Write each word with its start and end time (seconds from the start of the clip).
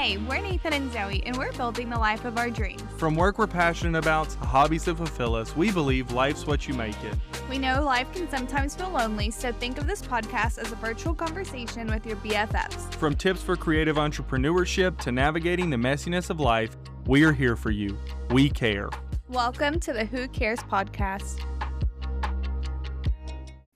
Hey, 0.00 0.16
we're 0.16 0.40
Nathan 0.40 0.72
and 0.72 0.90
Zoey, 0.90 1.22
and 1.26 1.36
we're 1.36 1.52
building 1.52 1.90
the 1.90 1.98
life 1.98 2.24
of 2.24 2.38
our 2.38 2.48
dreams. 2.48 2.82
From 2.96 3.14
work 3.14 3.38
we're 3.38 3.46
passionate 3.46 3.98
about 3.98 4.30
to 4.30 4.38
hobbies 4.38 4.86
that 4.86 4.96
fulfill 4.96 5.34
us, 5.34 5.54
we 5.54 5.70
believe 5.70 6.12
life's 6.12 6.46
what 6.46 6.66
you 6.66 6.72
make 6.72 6.96
it. 7.04 7.14
We 7.50 7.58
know 7.58 7.84
life 7.84 8.10
can 8.14 8.26
sometimes 8.30 8.74
feel 8.74 8.88
lonely, 8.88 9.30
so 9.30 9.52
think 9.52 9.76
of 9.76 9.86
this 9.86 10.00
podcast 10.00 10.56
as 10.56 10.72
a 10.72 10.76
virtual 10.76 11.12
conversation 11.12 11.86
with 11.88 12.06
your 12.06 12.16
BFFs. 12.16 12.94
From 12.94 13.14
tips 13.14 13.42
for 13.42 13.56
creative 13.56 13.96
entrepreneurship 13.96 14.96
to 15.00 15.12
navigating 15.12 15.68
the 15.68 15.76
messiness 15.76 16.30
of 16.30 16.40
life, 16.40 16.78
we 17.04 17.22
are 17.22 17.32
here 17.32 17.54
for 17.54 17.70
you. 17.70 17.98
We 18.30 18.48
care. 18.48 18.88
Welcome 19.28 19.80
to 19.80 19.92
the 19.92 20.06
Who 20.06 20.28
Cares 20.28 20.60
podcast. 20.60 21.40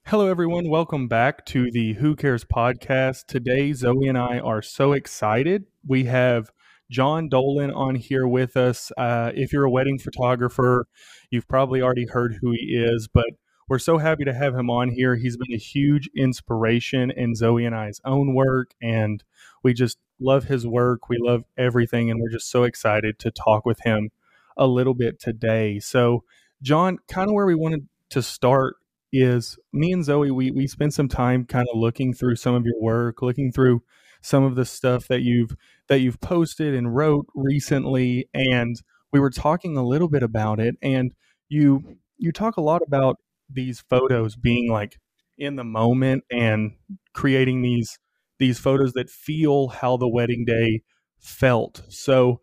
Hello, 0.07 0.29
everyone. 0.29 0.71
Welcome 0.71 1.07
back 1.07 1.45
to 1.47 1.71
the 1.71 1.93
Who 1.93 2.17
Cares 2.17 2.47
podcast. 2.47 3.27
Today, 3.27 3.73
Zoey 3.73 4.09
and 4.09 4.17
I 4.17 4.39
are 4.39 4.63
so 4.63 4.93
excited. 4.93 5.67
We 5.87 6.05
have 6.05 6.51
John 6.91 7.29
Dolan 7.29 7.71
on 7.71 7.95
here 7.95 8.27
with 8.27 8.57
us. 8.57 8.93
Uh, 8.97 9.33
if 9.35 9.53
you're 9.53 9.65
a 9.65 9.71
wedding 9.71 9.99
photographer, 9.99 10.87
you've 11.31 11.49
probably 11.49 11.83
already 11.83 12.07
heard 12.07 12.39
who 12.41 12.53
he 12.53 12.75
is, 12.75 13.09
but 13.13 13.27
we're 13.69 13.79
so 13.79 13.99
happy 13.99 14.25
to 14.25 14.35
have 14.35 14.55
him 14.55 14.69
on 14.69 14.91
here. 14.91 15.17
He's 15.17 15.37
been 15.37 15.55
a 15.55 15.59
huge 15.59 16.11
inspiration 16.17 17.11
in 17.11 17.33
Zoey 17.33 17.67
and 17.67 17.75
I's 17.75 18.01
own 18.05 18.35
work, 18.35 18.73
and 18.83 19.25
we 19.63 19.73
just 19.73 19.99
love 20.21 20.45
his 20.45 20.67
work. 20.67 21.09
We 21.09 21.17
love 21.19 21.45
everything, 21.57 22.11
and 22.11 22.21
we're 22.21 22.31
just 22.31 22.51
so 22.51 22.65
excited 22.65 23.19
to 23.21 23.31
talk 23.31 23.65
with 23.65 23.81
him 23.81 24.11
a 24.57 24.67
little 24.67 24.95
bit 24.95 25.19
today. 25.19 25.81
So, 25.81 26.25
John, 26.63 26.99
kind 27.09 27.29
of 27.29 27.35
where 27.35 27.47
we 27.47 27.55
wanted 27.55 27.89
to 28.11 28.23
start 28.23 28.77
is 29.13 29.59
me 29.73 29.93
and 29.93 30.05
Zoey, 30.05 30.31
we, 30.31 30.51
we 30.51 30.67
spent 30.67 30.93
some 30.93 31.09
time 31.09 31.45
kind 31.45 31.67
of 31.73 31.79
looking 31.79 32.13
through 32.13 32.37
some 32.37 32.55
of 32.55 32.67
your 32.67 32.81
work, 32.81 33.23
looking 33.23 33.53
through 33.53 33.83
some 34.25 34.43
of 34.43 34.57
the 34.57 34.65
stuff 34.65 35.07
that 35.09 35.21
you've 35.21 35.55
that 35.89 36.01
you've 36.01 36.21
posted 36.21 36.75
and 36.75 36.97
wrote 36.97 37.27
recently 37.35 38.29
and 38.33 38.77
we 39.13 39.21
were 39.21 39.31
talking 39.31 39.77
a 39.77 39.85
little 39.85 40.09
bit 40.09 40.23
about 40.23 40.59
it 40.59 40.75
and 40.83 41.15
you 41.49 41.99
you 42.17 42.33
talk 42.33 42.57
a 42.57 42.63
lot 42.63 42.83
about 42.87 43.17
these 43.51 43.85
photos 43.91 44.35
being 44.35 44.71
like 44.71 44.97
in 45.37 45.57
the 45.57 45.65
moment 45.65 46.25
and 46.31 46.73
creating 47.13 47.63
these 47.63 47.99
these 48.39 48.59
photos 48.59 48.93
that 48.95 49.11
feel 49.11 49.69
how 49.69 49.97
the 49.97 50.09
wedding 50.09 50.45
day 50.45 50.83
felt. 51.19 51.83
So 51.89 52.41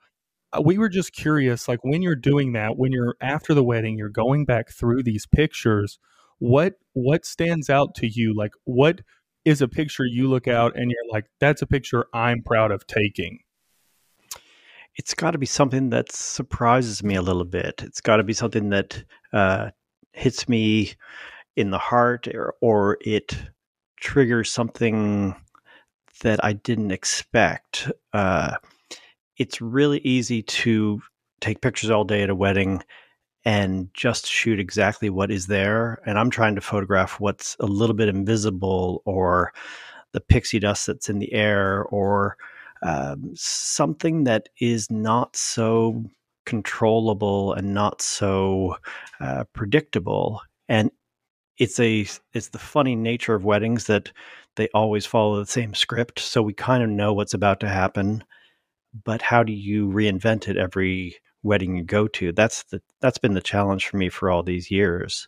uh, 0.53 0.61
we 0.63 0.77
were 0.77 0.89
just 0.89 1.13
curious 1.13 1.67
like 1.67 1.79
when 1.83 2.01
you're 2.01 2.15
doing 2.15 2.53
that, 2.53 2.77
when 2.77 2.91
you're 2.91 3.15
after 3.21 3.53
the 3.53 3.63
wedding, 3.63 3.97
you're 3.97 4.09
going 4.09 4.45
back 4.45 4.69
through 4.69 5.03
these 5.03 5.25
pictures, 5.25 5.99
what 6.39 6.73
what 6.93 7.25
stands 7.25 7.69
out 7.69 7.93
to 7.95 8.07
you 8.07 8.33
like 8.35 8.51
what 8.63 9.01
is 9.45 9.61
a 9.61 9.67
picture 9.67 10.05
you 10.05 10.29
look 10.29 10.47
out 10.47 10.75
and 10.75 10.91
you're 10.91 11.11
like 11.11 11.25
that's 11.39 11.61
a 11.61 11.67
picture 11.67 12.05
i'm 12.13 12.41
proud 12.43 12.71
of 12.71 12.85
taking. 12.87 13.39
It's 14.95 15.13
got 15.13 15.31
to 15.31 15.37
be 15.37 15.45
something 15.45 15.89
that 15.91 16.11
surprises 16.11 17.01
me 17.01 17.15
a 17.15 17.21
little 17.21 17.45
bit. 17.45 17.81
It's 17.81 18.01
got 18.01 18.17
to 18.17 18.23
be 18.23 18.33
something 18.33 18.69
that 18.69 19.03
uh, 19.31 19.69
hits 20.11 20.49
me 20.49 20.93
in 21.55 21.71
the 21.71 21.77
heart 21.77 22.27
or, 22.27 22.55
or 22.61 22.97
it 23.01 23.37
triggers 23.97 24.51
something 24.51 25.35
that 26.21 26.43
i 26.43 26.53
didn't 26.53 26.91
expect. 26.91 27.89
Uh, 28.13 28.55
it's 29.37 29.61
really 29.61 29.99
easy 29.99 30.43
to 30.43 31.01
take 31.39 31.61
pictures 31.61 31.89
all 31.89 32.03
day 32.03 32.21
at 32.21 32.29
a 32.29 32.35
wedding 32.35 32.83
and 33.43 33.89
just 33.93 34.27
shoot 34.27 34.59
exactly 34.59 35.09
what 35.09 35.31
is 35.31 35.47
there. 35.47 36.01
And 36.05 36.19
I'm 36.19 36.29
trying 36.29 36.55
to 36.55 36.61
photograph 36.61 37.19
what's 37.19 37.55
a 37.59 37.65
little 37.65 37.95
bit 37.95 38.09
invisible 38.09 39.01
or 39.05 39.53
the 40.11 40.21
pixie 40.21 40.59
dust 40.59 40.87
that's 40.87 41.09
in 41.09 41.19
the 41.19 41.33
air 41.33 41.83
or 41.85 42.37
um, 42.83 43.31
something 43.35 44.23
that 44.25 44.49
is 44.59 44.89
not 44.91 45.35
so 45.35 46.03
controllable 46.45 47.53
and 47.53 47.73
not 47.73 48.01
so 48.01 48.75
uh, 49.19 49.43
predictable. 49.53 50.41
And 50.67 50.91
it's 51.57 51.79
a 51.79 52.05
it's 52.33 52.49
the 52.49 52.57
funny 52.57 52.95
nature 52.95 53.35
of 53.35 53.45
weddings 53.45 53.85
that 53.85 54.11
they 54.55 54.67
always 54.73 55.05
follow 55.05 55.39
the 55.39 55.45
same 55.45 55.73
script, 55.73 56.19
so 56.19 56.41
we 56.41 56.53
kind 56.53 56.83
of 56.83 56.89
know 56.89 57.13
what's 57.13 57.33
about 57.33 57.59
to 57.61 57.69
happen. 57.69 58.23
But 59.05 59.21
how 59.21 59.43
do 59.43 59.53
you 59.53 59.87
reinvent 59.87 60.47
it 60.47 60.57
every 60.57 61.17
wedding 61.43 61.75
you 61.75 61.83
go 61.83 62.07
to. 62.07 62.31
That's 62.31 62.63
the 62.63 62.81
that's 62.99 63.17
been 63.17 63.33
the 63.33 63.41
challenge 63.41 63.87
for 63.87 63.97
me 63.97 64.09
for 64.09 64.29
all 64.29 64.43
these 64.43 64.71
years. 64.71 65.27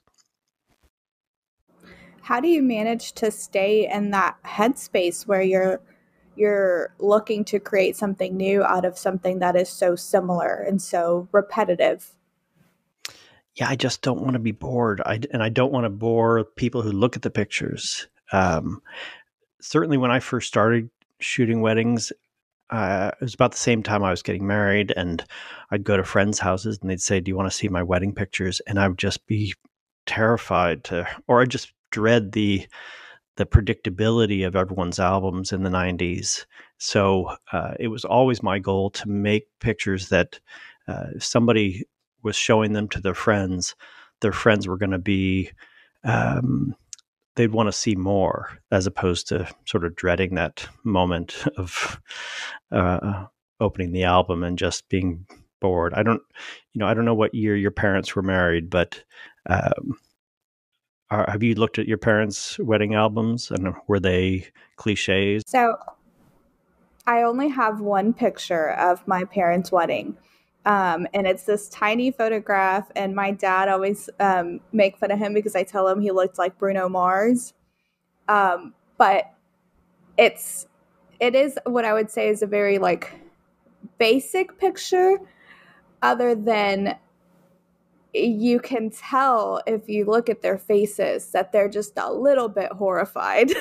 How 2.21 2.39
do 2.39 2.47
you 2.47 2.63
manage 2.63 3.13
to 3.13 3.31
stay 3.31 3.89
in 3.91 4.11
that 4.11 4.37
headspace 4.45 5.27
where 5.27 5.41
you're 5.41 5.81
you're 6.35 6.93
looking 6.99 7.43
to 7.45 7.59
create 7.59 7.95
something 7.95 8.35
new 8.35 8.63
out 8.63 8.85
of 8.85 8.97
something 8.97 9.39
that 9.39 9.55
is 9.55 9.69
so 9.69 9.95
similar 9.95 10.55
and 10.67 10.81
so 10.81 11.27
repetitive? 11.31 12.13
Yeah, 13.55 13.69
I 13.69 13.75
just 13.75 14.01
don't 14.01 14.21
want 14.21 14.33
to 14.33 14.39
be 14.39 14.51
bored. 14.51 15.01
I, 15.05 15.19
and 15.31 15.43
I 15.43 15.49
don't 15.49 15.71
want 15.71 15.83
to 15.83 15.89
bore 15.89 16.43
people 16.43 16.81
who 16.81 16.91
look 16.91 17.15
at 17.15 17.21
the 17.21 17.29
pictures. 17.29 18.07
Um, 18.31 18.81
certainly, 19.61 19.97
when 19.97 20.09
I 20.09 20.19
first 20.19 20.47
started 20.47 20.89
shooting 21.19 21.61
weddings, 21.61 22.11
uh, 22.73 23.11
it 23.13 23.23
was 23.23 23.35
about 23.35 23.51
the 23.51 23.57
same 23.57 23.83
time 23.83 24.03
I 24.03 24.09
was 24.09 24.23
getting 24.23 24.47
married, 24.47 24.91
and 24.97 25.23
I'd 25.69 25.83
go 25.83 25.95
to 25.95 26.03
friends' 26.03 26.39
houses 26.39 26.79
and 26.81 26.89
they'd 26.89 26.99
say, 26.99 27.19
"Do 27.19 27.29
you 27.29 27.35
want 27.35 27.49
to 27.49 27.55
see 27.55 27.67
my 27.67 27.83
wedding 27.83 28.15
pictures?" 28.15 28.61
And 28.65 28.79
I 28.79 28.87
would 28.87 28.97
just 28.97 29.25
be 29.27 29.53
terrified 30.07 30.83
to, 30.85 31.07
or 31.27 31.41
I'd 31.41 31.51
just 31.51 31.71
dread 31.91 32.31
the 32.31 32.67
the 33.37 33.45
predictability 33.45 34.45
of 34.45 34.55
everyone's 34.55 34.99
albums 34.99 35.53
in 35.53 35.61
the 35.61 35.69
'90s. 35.69 36.45
So 36.79 37.35
uh, 37.51 37.75
it 37.79 37.89
was 37.89 38.05
always 38.05 38.41
my 38.41 38.57
goal 38.57 38.89
to 38.91 39.07
make 39.07 39.47
pictures 39.59 40.09
that 40.09 40.39
uh, 40.87 41.05
if 41.15 41.23
somebody 41.23 41.83
was 42.23 42.35
showing 42.35 42.73
them 42.73 42.89
to 42.89 43.01
their 43.01 43.13
friends, 43.13 43.75
their 44.21 44.31
friends 44.31 44.67
were 44.67 44.77
going 44.77 44.91
to 44.91 44.97
be 44.97 45.51
um, 46.03 46.75
they'd 47.35 47.51
want 47.51 47.67
to 47.67 47.73
see 47.73 47.95
more 47.95 48.59
as 48.71 48.85
opposed 48.85 49.27
to 49.27 49.49
sort 49.65 49.85
of 49.85 49.95
dreading 49.95 50.35
that 50.35 50.67
moment 50.83 51.45
of 51.57 51.99
uh, 52.71 53.25
opening 53.59 53.91
the 53.91 54.03
album 54.03 54.43
and 54.43 54.57
just 54.57 54.87
being 54.89 55.25
bored. 55.59 55.93
I 55.93 56.03
don't, 56.03 56.21
you 56.73 56.79
know, 56.79 56.87
I 56.87 56.93
don't 56.93 57.05
know 57.05 57.13
what 57.13 57.33
year 57.33 57.55
your 57.55 57.71
parents 57.71 58.15
were 58.15 58.21
married, 58.21 58.69
but 58.69 59.03
um, 59.49 59.97
are, 61.09 61.29
have 61.29 61.43
you 61.43 61.55
looked 61.55 61.79
at 61.79 61.87
your 61.87 61.97
parents' 61.97 62.59
wedding 62.59 62.95
albums 62.95 63.51
and 63.51 63.73
were 63.87 63.99
they 63.99 64.47
cliches? 64.75 65.43
So 65.45 65.77
I 67.05 67.23
only 67.23 67.49
have 67.49 67.81
one 67.81 68.13
picture 68.13 68.71
of 68.71 69.07
my 69.07 69.23
parents' 69.25 69.71
wedding. 69.71 70.17
Um, 70.65 71.07
and 71.13 71.27
it's 71.27 71.43
this 71.43 71.67
tiny 71.69 72.11
photograph. 72.11 72.89
And 72.95 73.15
my 73.15 73.31
dad 73.31 73.67
always 73.67 74.09
um, 74.19 74.61
make 74.71 74.97
fun 74.97 75.11
of 75.11 75.19
him 75.19 75.33
because 75.33 75.55
I 75.55 75.63
tell 75.63 75.87
him 75.87 76.01
he 76.01 76.11
looked 76.11 76.37
like 76.37 76.57
Bruno 76.57 76.87
Mars. 76.87 77.53
Um, 78.27 78.73
but 78.97 79.33
it's 80.17 80.67
it 81.19 81.35
is 81.35 81.57
what 81.65 81.85
I 81.85 81.93
would 81.93 82.09
say 82.09 82.29
is 82.29 82.41
a 82.41 82.47
very 82.47 82.77
like 82.77 83.13
basic 83.97 84.57
picture, 84.57 85.19
other 86.01 86.35
than 86.35 86.97
you 88.13 88.59
can 88.59 88.89
tell 88.91 89.61
if 89.65 89.89
you 89.89 90.05
look 90.05 90.29
at 90.29 90.41
their 90.41 90.57
faces 90.57 91.31
that 91.31 91.51
they're 91.51 91.69
just 91.69 91.93
a 91.97 92.13
little 92.13 92.47
bit 92.47 92.71
horrified. 92.71 93.51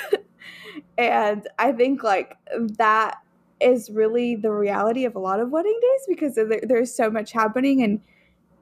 and 0.98 1.48
I 1.58 1.72
think 1.72 2.02
like 2.02 2.36
that 2.52 3.21
is 3.62 3.90
really 3.90 4.34
the 4.34 4.50
reality 4.50 5.04
of 5.04 5.14
a 5.14 5.18
lot 5.18 5.40
of 5.40 5.50
wedding 5.50 5.78
days 5.80 6.06
because 6.08 6.34
there, 6.34 6.60
there's 6.62 6.94
so 6.94 7.10
much 7.10 7.32
happening 7.32 7.82
and 7.82 8.00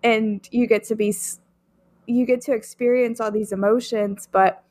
and 0.02 0.48
you 0.50 0.66
get 0.66 0.84
to 0.84 0.94
be 0.94 1.14
you 2.06 2.26
get 2.26 2.40
to 2.42 2.52
experience 2.52 3.20
all 3.20 3.30
these 3.30 3.52
emotions 3.52 4.28
but 4.30 4.62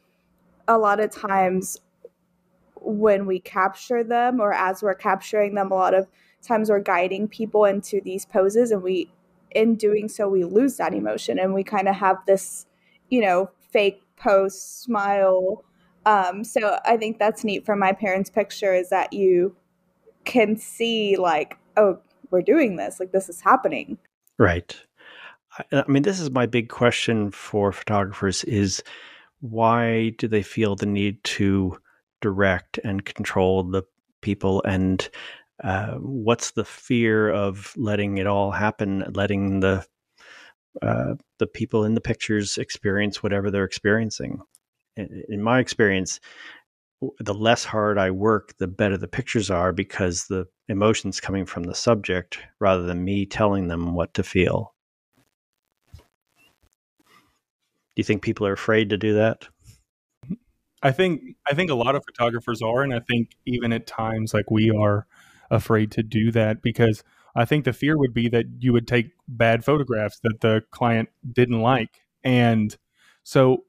a 0.68 0.78
lot 0.78 1.00
of 1.00 1.12
times 1.12 1.82
when 2.76 3.26
we 3.26 3.40
capture 3.40 4.04
them 4.04 4.40
or 4.40 4.54
as 4.54 4.82
we're 4.82 4.96
capturing 4.96 5.56
them 5.56 5.72
a 5.72 5.76
lot 5.76 5.94
of 5.94 6.08
times 6.42 6.70
we're 6.70 6.80
guiding 6.80 7.28
people 7.28 7.66
into 7.66 8.00
these 8.02 8.26
poses 8.26 8.72
and 8.72 8.82
we 8.82 9.12
in 9.52 9.76
doing 9.76 10.08
so 10.08 10.30
we 10.30 10.44
lose 10.44 10.78
that 10.78 10.94
emotion 10.94 11.40
and 11.40 11.54
we 11.54 11.64
kind 11.64 11.88
of 11.88 11.96
have 11.96 12.18
this 12.28 12.66
you 13.10 13.22
know 13.22 13.50
fake 13.72 14.02
pose 14.16 14.60
smile. 14.60 15.64
Um, 16.06 16.44
so 16.44 16.80
i 16.86 16.98
think 16.98 17.20
that's 17.20 17.44
neat 17.44 17.66
from 17.66 17.80
my 17.80 17.92
parents 17.92 18.30
picture 18.30 18.74
is 18.74 18.90
that 18.90 19.12
you 19.14 19.56
can 20.26 20.56
see 20.56 21.16
like 21.18 21.58
oh 21.78 22.00
we're 22.32 22.42
doing 22.42 22.76
this 22.76 23.00
like 23.00 23.12
this 23.12 23.30
is 23.30 23.42
happening. 23.42 23.98
Right. 24.38 24.76
I 25.72 25.84
mean 25.88 26.04
this 26.04 26.20
is 26.20 26.32
my 26.32 26.46
big 26.46 26.70
question 26.70 27.32
for 27.32 27.72
photographers 27.72 28.44
is 28.44 28.84
why 29.42 30.10
do 30.18 30.28
they 30.28 30.44
feel 30.44 30.76
the 30.76 30.86
need 30.86 31.24
to 31.24 31.78
direct 32.22 32.80
and 32.84 33.06
control 33.06 33.64
the 33.64 33.84
people? 34.22 34.62
And 34.64 35.08
uh, 35.64 35.96
what's 35.96 36.52
the 36.52 36.66
fear 36.66 37.30
of 37.30 37.74
letting 37.78 38.18
it 38.18 38.28
all 38.28 38.52
happen 38.52 39.06
letting 39.14 39.60
the 39.60 39.86
uh, 40.82 41.16
the 41.40 41.48
people 41.48 41.84
in 41.84 41.96
the 41.96 42.02
pictures 42.02 42.58
experience 42.58 43.24
whatever 43.24 43.50
they're 43.50 43.64
experiencing? 43.64 44.42
In, 44.96 45.24
in 45.30 45.42
my 45.42 45.60
experience 45.60 46.20
the 47.20 47.34
less 47.34 47.64
hard 47.64 47.98
I 47.98 48.12
work, 48.12 48.58
the 48.58 48.68
better 48.68 48.98
the 48.98 49.08
pictures 49.08 49.50
are 49.50 49.72
because 49.72 50.26
the 50.26 50.48
emotions 50.68 51.20
coming 51.20 51.46
from 51.46 51.64
the 51.64 51.76
subject 51.76 52.40
rather 52.60 52.84
than 52.84 53.06
me 53.06 53.26
telling 53.26 53.68
them 53.68 53.94
what 53.94 54.14
to 54.16 54.24
feel. 54.24 54.74
Do 55.96 58.02
you 58.02 58.04
think 58.04 58.22
people 58.22 58.46
are 58.48 58.54
afraid 58.54 58.90
to 58.90 58.98
do 58.98 59.14
that? 59.14 59.48
I 60.82 60.92
think 60.92 61.22
I 61.50 61.54
think 61.54 61.70
a 61.70 61.76
lot 61.76 61.96
of 61.96 62.04
photographers 62.06 62.62
are, 62.62 62.82
and 62.82 62.94
I 62.94 63.00
think 63.00 63.36
even 63.46 63.74
at 63.74 63.88
times 63.88 64.34
like 64.34 64.50
we 64.50 64.70
are 64.70 65.06
afraid 65.52 65.92
to 65.92 66.04
do 66.04 66.32
that 66.32 66.62
because 66.62 67.04
I 67.36 67.46
think 67.46 67.66
the 67.66 67.74
fear 67.74 67.98
would 67.98 68.14
be 68.14 68.30
that 68.30 68.46
you 68.60 68.74
would 68.74 68.88
take 68.88 69.12
bad 69.28 69.66
photographs 69.66 70.20
that 70.24 70.42
the 70.42 70.64
client 70.72 71.10
didn't 71.30 71.62
like, 71.62 72.02
and 72.24 72.76
so 73.24 73.66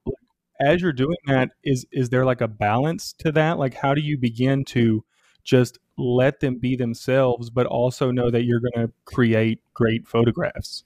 as 0.61 0.83
you're 0.83 0.93
doing 0.93 1.17
that, 1.27 1.51
is 1.65 1.87
is 1.91 2.11
there 2.11 2.25
like 2.25 2.41
a 2.41 2.49
balance 2.49 3.13
to 3.19 3.33
that? 3.33 3.59
Like, 3.59 3.75
how 3.75 3.95
do 3.95 4.01
you 4.01 4.19
begin 4.19 4.65
to 4.67 5.05
just 5.43 5.79
let 5.97 6.41
them 6.41 6.59
be 6.59 6.77
themselves, 6.77 7.51
but 7.51 7.67
also 7.67 8.11
know 8.11 8.31
that 8.31 8.45
you're 8.45 8.61
going 8.61 8.87
to 8.87 8.93
create 9.05 9.61
great 9.75 10.07
photographs? 10.07 10.85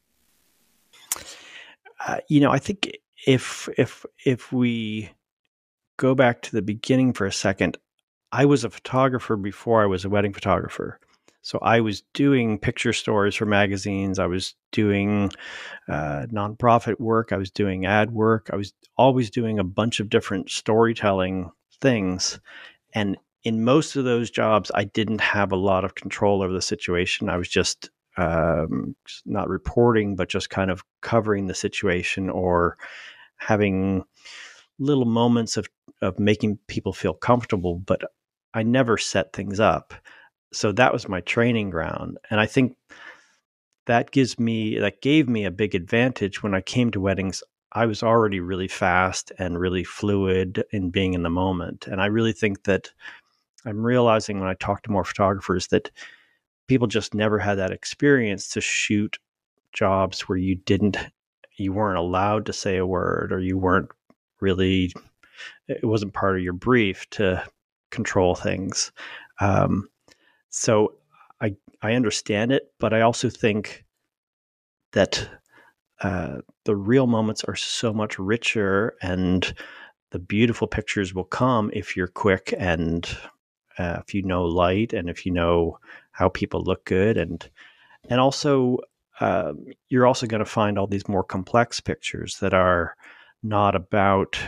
Uh, 2.07 2.19
you 2.29 2.41
know, 2.41 2.51
I 2.51 2.59
think 2.59 2.99
if 3.27 3.69
if 3.77 4.05
if 4.25 4.53
we 4.53 5.11
go 5.97 6.15
back 6.15 6.43
to 6.43 6.53
the 6.53 6.63
beginning 6.63 7.13
for 7.13 7.27
a 7.27 7.33
second, 7.33 7.79
I 8.33 8.45
was 8.45 8.65
a 8.65 8.71
photographer 8.71 9.37
before 9.37 9.83
I 9.83 9.87
was 9.87 10.05
a 10.05 10.09
wedding 10.09 10.33
photographer. 10.33 10.99
So 11.45 11.59
I 11.61 11.81
was 11.81 12.03
doing 12.15 12.59
picture 12.59 12.95
stories 12.95 13.35
for 13.35 13.45
magazines. 13.45 14.19
I 14.19 14.25
was 14.25 14.55
doing 14.73 15.31
uh, 15.91 16.27
nonprofit 16.33 16.99
work. 16.99 17.33
I 17.33 17.37
was 17.37 17.51
doing 17.51 17.85
ad 17.85 18.13
work. 18.13 18.49
I 18.51 18.57
was 18.57 18.73
always 18.97 19.29
doing 19.29 19.59
a 19.59 19.65
bunch 19.65 20.01
of 20.01 20.09
different 20.09 20.49
storytelling 20.49 21.51
things. 21.83 22.41
And 22.95 23.19
in 23.43 23.63
most 23.63 23.95
of 23.95 24.05
those 24.07 24.31
jobs, 24.31 24.71
I 24.75 24.85
didn't 24.85 25.21
have 25.21 25.53
a 25.53 25.57
lot 25.57 25.85
of 25.85 25.97
control 25.97 26.43
over 26.43 26.53
the 26.53 26.63
situation. 26.63 27.29
I 27.29 27.37
was 27.37 27.51
just 27.51 27.91
um, 28.17 28.97
not 29.27 29.51
reporting, 29.51 30.17
but 30.17 30.31
just 30.31 30.49
kind 30.49 30.71
of 30.71 30.83
covering 31.03 31.47
the 31.47 31.55
situation 31.55 32.31
or 32.31 32.79
having 33.37 34.03
little 34.79 35.05
moments 35.05 35.59
of 35.59 35.69
of 36.01 36.19
making 36.19 36.59
people 36.69 36.95
feel 36.95 37.15
comfortable, 37.15 37.77
but 37.77 38.03
I 38.55 38.63
never 38.63 38.97
set 38.97 39.33
things 39.35 39.61
up. 39.61 39.93
So 40.55 40.73
that 40.73 40.93
was 40.93 41.09
my 41.09 41.21
training 41.21 41.71
ground, 41.71 42.19
and 42.31 42.41
I 42.41 42.47
think 42.47 42.77
that 43.87 44.11
gives 44.13 44.39
me 44.39 44.79
that 44.79 45.03
gave 45.03 45.29
me 45.29 45.45
a 45.45 45.51
big 45.51 45.75
advantage 45.75 46.43
when 46.43 46.55
I 46.55 46.61
came 46.61 46.91
to 46.93 47.01
weddings. 47.01 47.43
I 47.73 47.87
was 47.87 48.03
already 48.03 48.41
really 48.41 48.69
fast 48.69 49.33
and 49.39 49.59
really 49.59 49.85
fluid 49.85 50.63
in 50.71 50.91
being 50.91 51.15
in 51.15 51.23
the 51.23 51.31
moment, 51.31 51.87
and 51.87 52.01
I 52.01 52.07
really 52.07 52.33
think 52.33 52.65
that 52.65 52.91
I'm 53.67 53.85
realizing 53.85 54.41
when 54.41 54.49
I 54.49 54.55
talk 54.55 54.83
to 54.83 54.93
more 54.93 55.05
photographers 55.05 55.69
that 55.69 55.91
people 56.69 56.87
just 56.87 57.15
never 57.15 57.39
had 57.39 57.57
that 57.57 57.73
experience 57.73 58.49
to 58.51 58.61
shoot 58.61 59.19
jobs 59.73 60.23
where 60.23 60.39
you 60.39 60.55
didn't 60.55 60.97
you 61.57 61.73
weren't 61.73 61.99
allowed 61.99 62.47
to 62.47 62.53
say 62.53 62.77
a 62.77 62.87
word 62.87 63.33
or 63.33 63.41
you 63.41 63.59
weren't 63.59 63.91
really 64.41 64.93
it 65.69 65.85
wasn't 65.85 66.13
part 66.13 66.37
of 66.37 66.43
your 66.43 66.53
brief 66.53 67.09
to 67.11 67.43
control 67.91 68.35
things 68.35 68.93
um, 69.41 69.89
so 70.55 70.95
i 71.41 71.55
i 71.83 71.95
understand 71.95 72.53
it 72.53 72.73
but 72.79 72.95
i 72.95 73.01
also 73.01 73.29
think 73.29 73.85
that 74.93 75.29
uh, 76.03 76.39
the 76.65 76.77
real 76.77 77.07
moments 77.07 77.43
are 77.45 77.57
so 77.57 77.93
much 77.93 78.19
richer 78.19 78.95
and 79.03 79.55
the 80.11 80.19
beautiful 80.19 80.69
pictures 80.69 81.15
will 81.15 81.25
come 81.25 81.71
if 81.73 81.97
you're 81.97 82.07
quick 82.07 82.55
and 82.59 83.17
uh, 83.79 83.99
if 84.07 84.15
you 84.15 84.23
know 84.23 84.45
light 84.45 84.93
and 84.93 85.11
if 85.11 85.27
you 85.27 85.33
know 85.33 85.79
how 86.13 86.29
people 86.29 86.63
look 86.63 86.85
good 86.85 87.17
and 87.17 87.49
and 88.09 88.21
also 88.21 88.79
uh, 89.21 89.53
you're 89.89 90.07
also 90.07 90.27
going 90.27 90.45
to 90.45 90.45
find 90.45 90.79
all 90.79 90.87
these 90.87 91.09
more 91.09 91.25
complex 91.25 91.81
pictures 91.81 92.39
that 92.41 92.55
are 92.55 92.97
not 93.43 93.75
about 93.75 94.39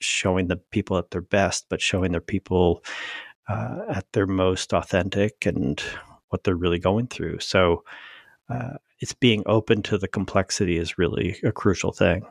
showing 0.00 0.48
the 0.48 0.56
people 0.56 0.98
at 0.98 1.10
their 1.10 1.20
best, 1.20 1.66
but 1.68 1.80
showing 1.80 2.12
their 2.12 2.20
people 2.20 2.82
uh, 3.48 3.82
at 3.88 4.10
their 4.12 4.26
most 4.26 4.72
authentic 4.72 5.46
and 5.46 5.82
what 6.28 6.44
they're 6.44 6.56
really 6.56 6.78
going 6.78 7.06
through. 7.06 7.38
So 7.40 7.84
uh, 8.48 8.74
it's 9.00 9.12
being 9.12 9.42
open 9.46 9.82
to 9.84 9.98
the 9.98 10.08
complexity 10.08 10.78
is 10.78 10.98
really 10.98 11.36
a 11.42 11.52
crucial 11.52 11.92
thing. 11.92 12.24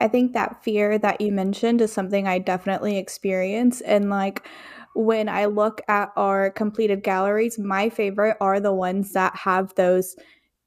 I 0.00 0.08
think 0.08 0.32
that 0.32 0.62
fear 0.64 0.98
that 0.98 1.20
you 1.20 1.32
mentioned 1.32 1.80
is 1.80 1.92
something 1.92 2.26
I 2.26 2.38
definitely 2.38 2.98
experience. 2.98 3.80
And 3.82 4.10
like 4.10 4.48
when 4.94 5.28
I 5.28 5.44
look 5.44 5.80
at 5.88 6.10
our 6.16 6.50
completed 6.50 7.02
galleries, 7.02 7.58
my 7.58 7.88
favorite 7.88 8.36
are 8.40 8.58
the 8.58 8.72
ones 8.72 9.12
that 9.12 9.36
have 9.36 9.74
those 9.74 10.16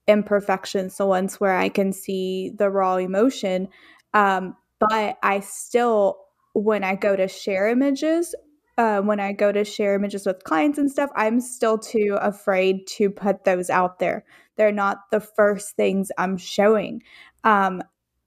imperfections, 0.07 0.97
the 0.97 1.05
ones 1.05 1.39
where 1.39 1.57
I 1.57 1.69
can 1.69 1.91
see 1.91 2.51
the 2.55 2.69
raw 2.69 2.97
emotion. 2.97 3.67
Um, 4.13 4.55
but 4.79 5.17
I 5.23 5.39
still, 5.39 6.17
when 6.53 6.83
I 6.83 6.95
go 6.95 7.15
to 7.15 7.27
share 7.27 7.67
images, 7.67 8.35
uh, 8.77 9.01
when 9.01 9.19
I 9.19 9.31
go 9.31 9.51
to 9.51 9.63
share 9.63 9.95
images 9.95 10.25
with 10.25 10.43
clients 10.43 10.77
and 10.77 10.91
stuff, 10.91 11.09
I'm 11.15 11.39
still 11.39 11.77
too 11.77 12.17
afraid 12.19 12.87
to 12.87 13.09
put 13.09 13.45
those 13.45 13.69
out 13.69 13.99
there. 13.99 14.25
They're 14.57 14.71
not 14.71 15.09
the 15.11 15.19
first 15.19 15.75
things 15.75 16.11
I'm 16.17 16.37
showing. 16.37 17.03
Um, 17.43 17.81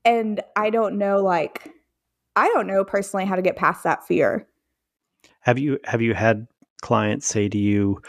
and 0.05 0.41
I 0.57 0.71
don't 0.71 0.97
know, 0.97 1.23
like, 1.23 1.73
I 2.37 2.49
don't 2.49 2.67
know 2.67 2.85
personally 2.85 3.27
how 3.27 3.37
to 3.37 3.43
get 3.43 3.57
past 3.57 3.85
that 3.85 4.07
fear. 4.07 4.47
Have 5.41 5.59
you 5.59 5.79
have 5.85 6.01
you 6.01 6.15
had 6.15 6.47
clients 6.83 7.27
say 7.27 7.49
to 7.49 7.59
you, 7.59 8.01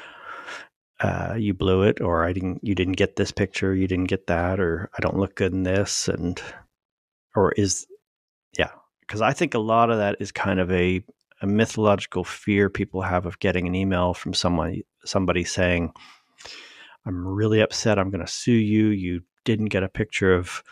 uh, 1.00 1.36
"You 1.38 1.54
blew 1.54 1.84
it," 1.84 2.00
or 2.02 2.24
"I 2.24 2.34
didn't, 2.34 2.60
you 2.64 2.76
didn't 2.76 2.98
get 2.98 3.16
this 3.16 3.32
picture, 3.32 3.74
you 3.74 3.88
didn't 3.88 4.10
get 4.10 4.28
that," 4.28 4.60
or 4.60 4.90
"I 4.98 5.02
don't 5.02 5.18
look 5.18 5.36
good 5.36 5.54
in 5.54 5.64
this," 5.64 6.08
and 6.08 6.42
or 7.36 7.54
is 7.54 7.88
yeah, 8.58 8.72
because 9.02 9.22
I 9.22 9.34
think 9.34 9.54
a 9.54 9.60
lot 9.60 9.90
of 9.90 9.98
that 9.98 10.18
is 10.20 10.32
kind 10.32 10.60
of 10.60 10.72
a 10.72 11.04
a 11.42 11.48
mythological 11.48 12.24
fear 12.24 12.70
people 12.70 13.02
have 13.02 13.26
of 13.26 13.40
getting 13.40 13.68
an 13.68 13.76
email 13.76 14.14
from 14.14 14.34
someone 14.34 14.82
somebody 15.06 15.44
saying, 15.44 15.92
"I'm 17.06 17.28
really 17.28 17.62
upset. 17.62 18.00
I'm 18.00 18.12
going 18.12 18.26
to 18.26 18.32
sue 18.32 18.52
you. 18.52 18.88
You 18.88 19.22
didn't 19.46 19.68
get 19.68 19.84
a 19.84 19.90
picture 19.90 20.34
of 20.36 20.64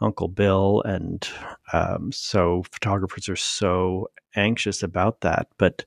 Uncle 0.00 0.28
Bill," 0.28 0.82
and 0.84 1.26
um, 1.72 2.10
so 2.12 2.62
photographers 2.72 3.28
are 3.28 3.36
so 3.36 4.08
anxious 4.36 4.82
about 4.82 5.20
that. 5.22 5.48
But 5.58 5.84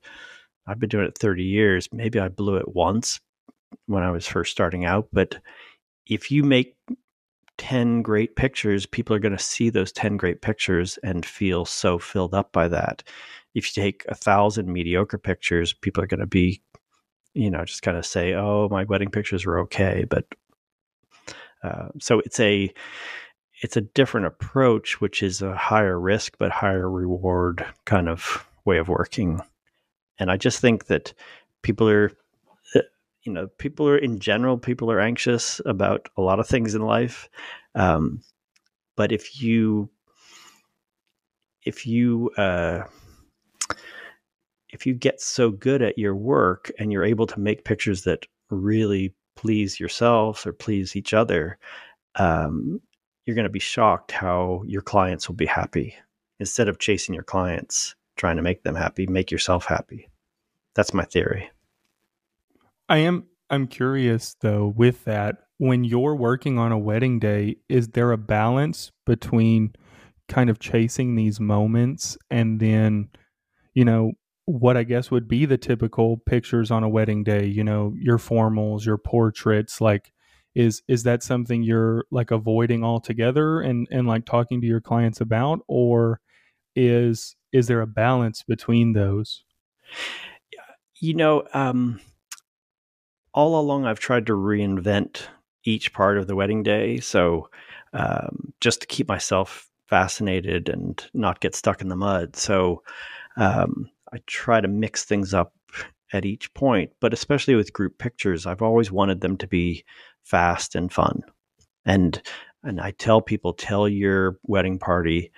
I've 0.66 0.78
been 0.78 0.88
doing 0.88 1.06
it 1.06 1.18
30 1.18 1.44
years. 1.44 1.88
Maybe 1.92 2.18
I 2.20 2.28
blew 2.28 2.56
it 2.56 2.74
once 2.74 3.20
when 3.86 4.02
I 4.02 4.10
was 4.10 4.26
first 4.26 4.52
starting 4.52 4.84
out, 4.84 5.08
but 5.12 5.38
if 6.06 6.30
you 6.30 6.42
make 6.44 6.76
10 7.58 8.02
great 8.02 8.36
pictures, 8.36 8.86
people 8.86 9.14
are 9.14 9.20
going 9.20 9.36
to 9.36 9.42
see 9.42 9.70
those 9.70 9.92
10 9.92 10.16
great 10.16 10.42
pictures 10.42 10.98
and 11.02 11.24
feel 11.24 11.64
so 11.64 11.98
filled 11.98 12.34
up 12.34 12.52
by 12.52 12.68
that. 12.68 13.02
If 13.54 13.76
you 13.76 13.82
take 13.82 14.04
a 14.08 14.14
thousand 14.14 14.72
mediocre 14.72 15.18
pictures, 15.18 15.72
people 15.72 16.02
are 16.02 16.06
going 16.06 16.20
to 16.20 16.26
be, 16.26 16.62
you 17.34 17.50
know, 17.50 17.64
just 17.64 17.82
kind 17.82 17.96
of 17.96 18.06
say, 18.06 18.34
oh, 18.34 18.68
my 18.70 18.84
wedding 18.84 19.10
pictures 19.10 19.44
were 19.44 19.60
okay. 19.60 20.04
But 20.08 20.26
uh, 21.62 21.88
so 22.00 22.20
it's 22.20 22.40
a, 22.40 22.72
it's 23.62 23.76
a 23.76 23.82
different 23.82 24.26
approach, 24.26 25.00
which 25.00 25.22
is 25.22 25.42
a 25.42 25.56
higher 25.56 25.98
risk 25.98 26.36
but 26.38 26.50
higher 26.50 26.90
reward 26.90 27.64
kind 27.84 28.08
of 28.08 28.46
way 28.64 28.78
of 28.78 28.88
working. 28.88 29.40
And 30.18 30.30
I 30.30 30.36
just 30.36 30.60
think 30.60 30.86
that 30.86 31.14
people 31.62 31.88
are, 31.88 32.10
uh, 32.74 32.80
you 33.22 33.32
know, 33.32 33.46
people 33.58 33.88
are 33.88 33.98
in 33.98 34.18
general, 34.18 34.58
people 34.58 34.90
are 34.90 35.00
anxious 35.00 35.60
about 35.64 36.08
a 36.16 36.22
lot 36.22 36.40
of 36.40 36.46
things 36.46 36.74
in 36.74 36.82
life. 36.82 37.28
Um, 37.74 38.22
but 38.96 39.12
if 39.12 39.40
you, 39.40 39.90
if 41.64 41.86
you, 41.86 42.30
uh, 42.36 42.84
if 44.72 44.86
you 44.86 44.94
get 44.94 45.20
so 45.20 45.50
good 45.50 45.82
at 45.82 45.98
your 45.98 46.16
work 46.16 46.70
and 46.78 46.90
you're 46.90 47.04
able 47.04 47.26
to 47.26 47.38
make 47.38 47.64
pictures 47.64 48.02
that 48.02 48.26
really 48.50 49.14
please 49.36 49.78
yourselves 49.78 50.46
or 50.46 50.52
please 50.52 50.96
each 50.96 51.14
other, 51.14 51.58
um, 52.16 52.80
you're 53.26 53.36
going 53.36 53.44
to 53.44 53.50
be 53.50 53.58
shocked 53.58 54.10
how 54.10 54.62
your 54.66 54.82
clients 54.82 55.28
will 55.28 55.36
be 55.36 55.46
happy. 55.46 55.94
Instead 56.40 56.68
of 56.68 56.78
chasing 56.78 57.14
your 57.14 57.22
clients, 57.22 57.94
trying 58.16 58.36
to 58.36 58.42
make 58.42 58.64
them 58.64 58.74
happy, 58.74 59.06
make 59.06 59.30
yourself 59.30 59.66
happy. 59.66 60.08
That's 60.74 60.94
my 60.94 61.04
theory. 61.04 61.50
I 62.88 62.98
am 62.98 63.26
I'm 63.50 63.66
curious 63.66 64.34
though 64.40 64.72
with 64.76 65.04
that 65.04 65.36
when 65.58 65.84
you're 65.84 66.16
working 66.16 66.58
on 66.58 66.72
a 66.72 66.78
wedding 66.78 67.18
day 67.18 67.56
is 67.68 67.88
there 67.88 68.10
a 68.10 68.18
balance 68.18 68.90
between 69.06 69.74
kind 70.28 70.50
of 70.50 70.58
chasing 70.58 71.14
these 71.14 71.38
moments 71.38 72.16
and 72.30 72.58
then 72.58 73.08
you 73.74 73.84
know 73.84 74.12
what 74.44 74.76
I 74.76 74.82
guess 74.82 75.10
would 75.10 75.28
be 75.28 75.46
the 75.46 75.58
typical 75.58 76.18
pictures 76.26 76.70
on 76.70 76.82
a 76.82 76.88
wedding 76.88 77.22
day, 77.22 77.46
you 77.46 77.62
know, 77.62 77.94
your 77.96 78.18
formals, 78.18 78.84
your 78.84 78.98
portraits, 78.98 79.80
like 79.80 80.12
is 80.54 80.82
is 80.88 81.04
that 81.04 81.22
something 81.22 81.62
you're 81.62 82.04
like 82.10 82.30
avoiding 82.30 82.84
altogether 82.84 83.60
and 83.60 83.86
and 83.90 84.06
like 84.06 84.26
talking 84.26 84.60
to 84.60 84.66
your 84.66 84.80
clients 84.80 85.20
about 85.20 85.60
or 85.68 86.20
is 86.76 87.36
is 87.52 87.68
there 87.68 87.80
a 87.80 87.86
balance 87.86 88.42
between 88.42 88.92
those? 88.92 89.44
You 91.00 91.14
know, 91.14 91.44
um, 91.52 92.00
all 93.34 93.58
along 93.58 93.86
I've 93.86 93.98
tried 94.00 94.26
to 94.26 94.32
reinvent 94.32 95.22
each 95.64 95.92
part 95.92 96.18
of 96.18 96.26
the 96.26 96.36
wedding 96.36 96.62
day. 96.62 96.98
So 96.98 97.48
um, 97.92 98.52
just 98.60 98.80
to 98.82 98.86
keep 98.86 99.08
myself 99.08 99.68
fascinated 99.88 100.68
and 100.68 101.04
not 101.14 101.40
get 101.40 101.54
stuck 101.54 101.80
in 101.80 101.88
the 101.88 101.96
mud. 101.96 102.36
So 102.36 102.82
um, 103.36 103.90
I 104.12 104.18
try 104.26 104.60
to 104.60 104.68
mix 104.68 105.04
things 105.04 105.32
up 105.32 105.54
at 106.12 106.24
each 106.24 106.52
point, 106.54 106.92
but 107.00 107.12
especially 107.12 107.54
with 107.54 107.72
group 107.72 107.98
pictures, 107.98 108.46
I've 108.46 108.62
always 108.62 108.92
wanted 108.92 109.20
them 109.20 109.36
to 109.38 109.46
be 109.46 109.84
fast 110.22 110.74
and 110.74 110.92
fun. 110.92 111.22
And 111.84 112.20
and 112.64 112.80
I 112.80 112.92
tell 112.92 113.20
people, 113.20 113.54
tell 113.54 113.88
your 113.88 114.38
wedding 114.44 114.78
party, 114.78 115.32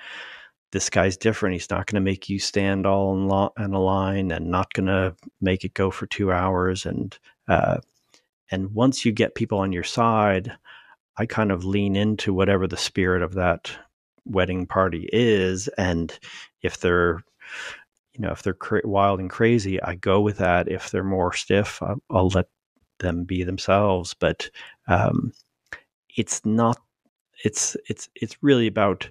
this 0.72 0.90
guy's 0.90 1.16
different. 1.16 1.54
He's 1.54 1.70
not 1.70 1.86
going 1.86 1.94
to 1.94 2.04
make 2.04 2.28
you 2.28 2.38
stand 2.38 2.84
all 2.84 3.14
in, 3.14 3.28
lo- 3.28 3.52
in, 3.58 3.72
a 3.72 3.80
line 3.80 4.30
and 4.30 4.50
not 4.50 4.72
going 4.74 4.88
to 4.88 5.14
make 5.40 5.64
it 5.64 5.72
go 5.72 5.90
for 5.90 6.06
two 6.06 6.32
hours. 6.32 6.84
And 6.84 7.16
uh, 7.48 7.78
and 8.50 8.74
once 8.74 9.04
you 9.04 9.12
get 9.12 9.36
people 9.36 9.58
on 9.58 9.72
your 9.72 9.84
side, 9.84 10.52
I 11.16 11.26
kind 11.26 11.50
of 11.50 11.64
lean 11.64 11.96
into 11.96 12.34
whatever 12.34 12.66
the 12.66 12.76
spirit 12.76 13.22
of 13.22 13.34
that 13.34 13.70
wedding 14.26 14.66
party 14.66 15.08
is, 15.12 15.68
and 15.68 16.16
if 16.62 16.78
they're 16.80 17.22
you 18.14 18.22
know 18.22 18.30
if 18.32 18.42
they're 18.42 18.54
cra- 18.54 18.82
wild 18.84 19.20
and 19.20 19.30
crazy, 19.30 19.82
I 19.82 19.96
go 19.96 20.20
with 20.20 20.38
that. 20.38 20.68
If 20.68 20.90
they're 20.90 21.04
more 21.04 21.32
stiff, 21.32 21.82
I'll, 21.82 22.00
I'll 22.10 22.28
let 22.28 22.46
them 23.00 23.24
be 23.24 23.44
themselves. 23.44 24.14
But 24.14 24.50
um, 24.88 25.32
it's 26.16 26.44
not. 26.44 26.78
It's 27.44 27.76
it's 27.88 28.08
it's 28.14 28.36
really 28.42 28.66
about 28.66 29.08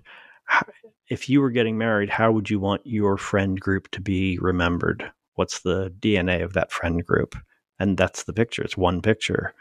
if 1.09 1.29
you 1.29 1.41
were 1.41 1.51
getting 1.51 1.77
married, 1.77 2.09
how 2.09 2.31
would 2.31 2.49
you 2.49 2.59
want 2.59 2.81
your 2.85 3.17
friend 3.17 3.59
group 3.59 3.89
to 3.91 4.01
be 4.01 4.37
remembered? 4.39 5.11
What's 5.35 5.59
the 5.61 5.93
DNA 5.99 6.43
of 6.43 6.53
that 6.53 6.71
friend 6.71 7.05
group? 7.05 7.35
And 7.79 7.97
that's 7.97 8.23
the 8.23 8.33
picture. 8.33 8.63
It's 8.63 8.77
one 8.77 9.01
picture, 9.01 9.53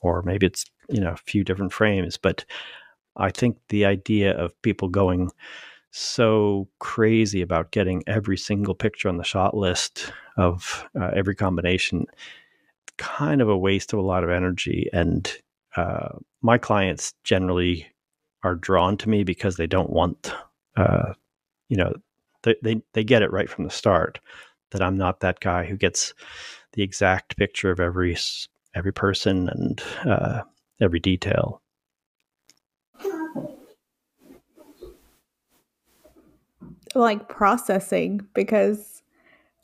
or 0.00 0.22
maybe 0.22 0.46
it's 0.46 0.64
you 0.88 1.00
know 1.00 1.12
a 1.12 1.16
few 1.16 1.44
different 1.44 1.72
frames. 1.72 2.16
But 2.16 2.44
I 3.16 3.30
think 3.30 3.58
the 3.68 3.84
idea 3.84 4.36
of 4.36 4.60
people 4.62 4.88
going 4.88 5.30
so 5.96 6.68
crazy 6.80 7.40
about 7.40 7.70
getting 7.70 8.02
every 8.08 8.36
single 8.36 8.74
picture 8.74 9.08
on 9.08 9.16
the 9.16 9.24
shot 9.24 9.56
list 9.56 10.12
of 10.36 10.84
uh, 11.00 11.10
every 11.14 11.36
combination. 11.36 12.06
Kind 12.96 13.40
of 13.40 13.48
a 13.48 13.56
waste 13.56 13.92
of 13.92 14.00
a 14.00 14.02
lot 14.02 14.24
of 14.24 14.30
energy 14.30 14.88
and 14.92 15.32
uh, 15.76 16.08
my 16.42 16.58
clients 16.58 17.14
generally 17.24 17.86
are 18.42 18.54
drawn 18.54 18.96
to 18.98 19.08
me 19.08 19.24
because 19.24 19.56
they 19.56 19.66
don't 19.66 19.90
want 19.90 20.32
uh, 20.76 21.12
you 21.68 21.76
know 21.76 21.92
they, 22.42 22.54
they 22.62 22.82
they 22.92 23.04
get 23.04 23.22
it 23.22 23.32
right 23.32 23.48
from 23.48 23.64
the 23.64 23.70
start 23.70 24.20
that 24.70 24.82
I'm 24.82 24.96
not 24.96 25.20
that 25.20 25.40
guy 25.40 25.64
who 25.64 25.76
gets 25.76 26.12
the 26.72 26.82
exact 26.82 27.36
picture 27.36 27.70
of 27.70 27.80
every 27.80 28.16
every 28.74 28.92
person 28.92 29.48
and 29.48 29.82
uh, 30.06 30.42
every 30.80 31.00
detail 31.00 31.62
like 36.94 37.28
processing 37.28 38.20
because 38.34 39.02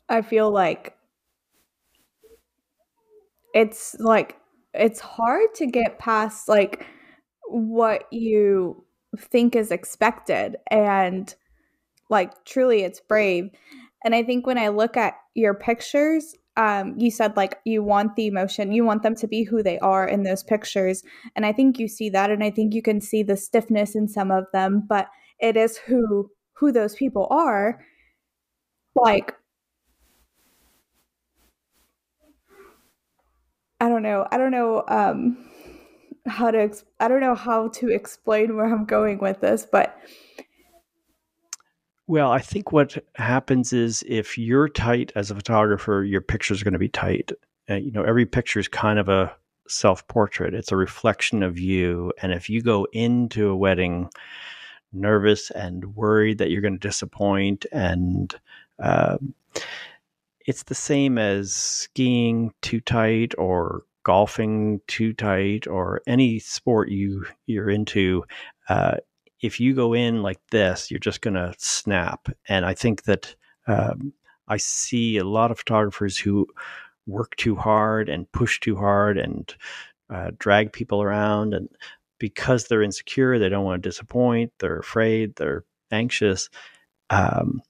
I 0.09 0.21
feel 0.21 0.51
like 0.51 0.95
it's 3.53 3.95
like 3.99 4.37
it's 4.73 4.99
hard 4.99 5.53
to 5.55 5.65
get 5.65 5.99
past 5.99 6.47
like 6.47 6.85
what 7.47 8.11
you 8.11 8.85
think 9.17 9.55
is 9.55 9.71
expected 9.71 10.55
and 10.69 11.35
like 12.09 12.45
truly 12.45 12.83
it's 12.83 12.99
brave. 12.99 13.49
And 14.03 14.15
i 14.15 14.23
think 14.23 14.47
when 14.47 14.57
i 14.57 14.69
look 14.69 14.97
at 14.97 15.15
your 15.35 15.53
pictures 15.53 16.35
um 16.57 16.95
you 16.97 17.11
said 17.11 17.37
like 17.37 17.59
you 17.65 17.83
want 17.83 18.15
the 18.15 18.27
emotion 18.27 18.71
you 18.71 18.83
want 18.83 19.03
them 19.03 19.15
to 19.15 19.27
be 19.27 19.43
who 19.43 19.61
they 19.63 19.79
are 19.79 20.07
in 20.07 20.23
those 20.23 20.43
pictures. 20.43 21.03
And 21.35 21.45
i 21.45 21.53
think 21.53 21.79
you 21.79 21.87
see 21.87 22.09
that 22.09 22.31
and 22.31 22.43
i 22.43 22.49
think 22.49 22.73
you 22.73 22.81
can 22.81 22.99
see 23.01 23.23
the 23.23 23.37
stiffness 23.37 23.95
in 23.95 24.07
some 24.07 24.31
of 24.31 24.45
them 24.53 24.83
but 24.87 25.07
it 25.39 25.55
is 25.57 25.77
who 25.77 26.29
who 26.61 26.71
those 26.71 26.95
people 26.95 27.27
are, 27.31 27.83
like 28.95 29.33
I 33.79 33.89
don't 33.89 34.03
know. 34.03 34.27
I 34.31 34.37
don't 34.37 34.51
know 34.51 34.83
um 34.87 35.43
how 36.27 36.51
to 36.51 36.61
ex- 36.61 36.85
I 36.99 37.07
don't 37.07 37.19
know 37.19 37.33
how 37.33 37.69
to 37.69 37.89
explain 37.89 38.55
where 38.55 38.71
I'm 38.71 38.85
going 38.85 39.17
with 39.17 39.41
this, 39.41 39.67
but 39.69 39.97
well, 42.05 42.31
I 42.31 42.39
think 42.39 42.71
what 42.71 42.95
happens 43.15 43.73
is 43.73 44.03
if 44.07 44.37
you're 44.37 44.69
tight 44.69 45.11
as 45.15 45.31
a 45.31 45.35
photographer, 45.35 46.03
your 46.03 46.21
picture's 46.21 46.61
are 46.61 46.65
going 46.65 46.73
to 46.73 46.79
be 46.79 46.89
tight. 46.89 47.31
Uh, 47.71 47.75
you 47.75 47.91
know, 47.91 48.03
every 48.03 48.27
picture 48.27 48.59
is 48.59 48.67
kind 48.67 48.99
of 48.99 49.09
a 49.09 49.35
self 49.67 50.07
portrait. 50.07 50.53
It's 50.53 50.71
a 50.71 50.77
reflection 50.77 51.41
of 51.41 51.57
you, 51.57 52.13
and 52.21 52.31
if 52.31 52.51
you 52.51 52.61
go 52.61 52.85
into 52.93 53.49
a 53.49 53.55
wedding 53.55 54.11
nervous 54.93 55.51
and 55.51 55.95
worried 55.95 56.37
that 56.39 56.49
you're 56.49 56.61
going 56.61 56.79
to 56.79 56.87
disappoint. 56.87 57.65
And 57.71 58.33
uh, 58.81 59.17
it's 60.45 60.63
the 60.63 60.75
same 60.75 61.17
as 61.17 61.53
skiing 61.53 62.53
too 62.61 62.81
tight 62.81 63.33
or 63.37 63.83
golfing 64.03 64.81
too 64.87 65.13
tight 65.13 65.67
or 65.67 66.01
any 66.07 66.39
sport 66.39 66.89
you 66.89 67.25
you're 67.45 67.69
into. 67.69 68.23
Uh, 68.69 68.97
if 69.41 69.59
you 69.59 69.73
go 69.73 69.93
in 69.93 70.21
like 70.21 70.39
this, 70.51 70.91
you're 70.91 70.99
just 70.99 71.21
going 71.21 71.33
to 71.33 71.53
snap. 71.57 72.27
And 72.47 72.65
I 72.65 72.73
think 72.73 73.03
that 73.03 73.35
um, 73.67 74.13
I 74.47 74.57
see 74.57 75.17
a 75.17 75.23
lot 75.23 75.51
of 75.51 75.59
photographers 75.59 76.17
who 76.17 76.47
work 77.07 77.35
too 77.35 77.55
hard 77.55 78.09
and 78.09 78.31
push 78.31 78.59
too 78.59 78.75
hard 78.75 79.17
and 79.17 79.53
uh, 80.09 80.31
drag 80.37 80.73
people 80.73 81.01
around 81.01 81.53
and 81.53 81.69
because 82.21 82.65
they're 82.65 82.83
insecure, 82.83 83.39
they 83.39 83.49
don't 83.49 83.65
want 83.65 83.81
to 83.81 83.89
disappoint, 83.89 84.53
they're 84.59 84.77
afraid, 84.77 85.35
they're 85.35 85.65
anxious. 85.89 86.49
Um, 87.09 87.63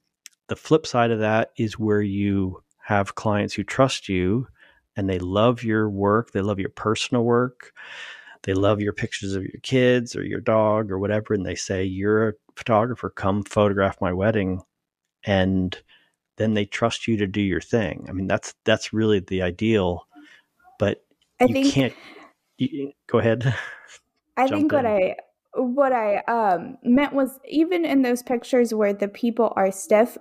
the 0.48 0.56
flip 0.56 0.86
side 0.86 1.10
of 1.10 1.20
that 1.20 1.52
is 1.56 1.78
where 1.78 2.02
you 2.02 2.62
have 2.84 3.14
clients 3.14 3.54
who 3.54 3.64
trust 3.64 4.10
you 4.10 4.46
and 4.94 5.08
they 5.08 5.18
love 5.18 5.64
your 5.64 5.88
work, 5.88 6.32
they 6.32 6.42
love 6.42 6.58
your 6.58 6.68
personal 6.68 7.24
work, 7.24 7.72
they 8.42 8.52
love 8.52 8.82
your 8.82 8.92
pictures 8.92 9.34
of 9.34 9.42
your 9.42 9.60
kids 9.62 10.14
or 10.14 10.22
your 10.22 10.40
dog 10.40 10.90
or 10.90 10.98
whatever, 10.98 11.32
and 11.32 11.46
they 11.46 11.54
say, 11.54 11.82
You're 11.82 12.28
a 12.28 12.32
photographer, 12.54 13.08
come 13.08 13.44
photograph 13.44 14.02
my 14.02 14.12
wedding. 14.12 14.60
And 15.24 15.80
then 16.36 16.52
they 16.52 16.66
trust 16.66 17.08
you 17.08 17.16
to 17.16 17.26
do 17.26 17.40
your 17.40 17.60
thing. 17.62 18.04
I 18.06 18.12
mean, 18.12 18.26
that's 18.26 18.52
that's 18.66 18.92
really 18.92 19.20
the 19.20 19.40
ideal, 19.40 20.06
but 20.78 21.02
I 21.40 21.44
you 21.44 21.54
think, 21.54 21.72
can't. 21.72 21.94
You, 22.58 22.92
go 23.06 23.18
ahead. 23.18 23.54
I 24.42 24.48
think 24.48 24.72
what 24.72 24.86
I 24.86 25.16
what 25.54 25.92
I 25.92 26.18
um 26.28 26.78
meant 26.82 27.12
was 27.12 27.38
even 27.48 27.84
in 27.84 28.02
those 28.02 28.22
pictures 28.22 28.72
where 28.74 28.92
the 28.92 29.08
people 29.08 29.52
are 29.56 29.70
stiff, 29.70 30.16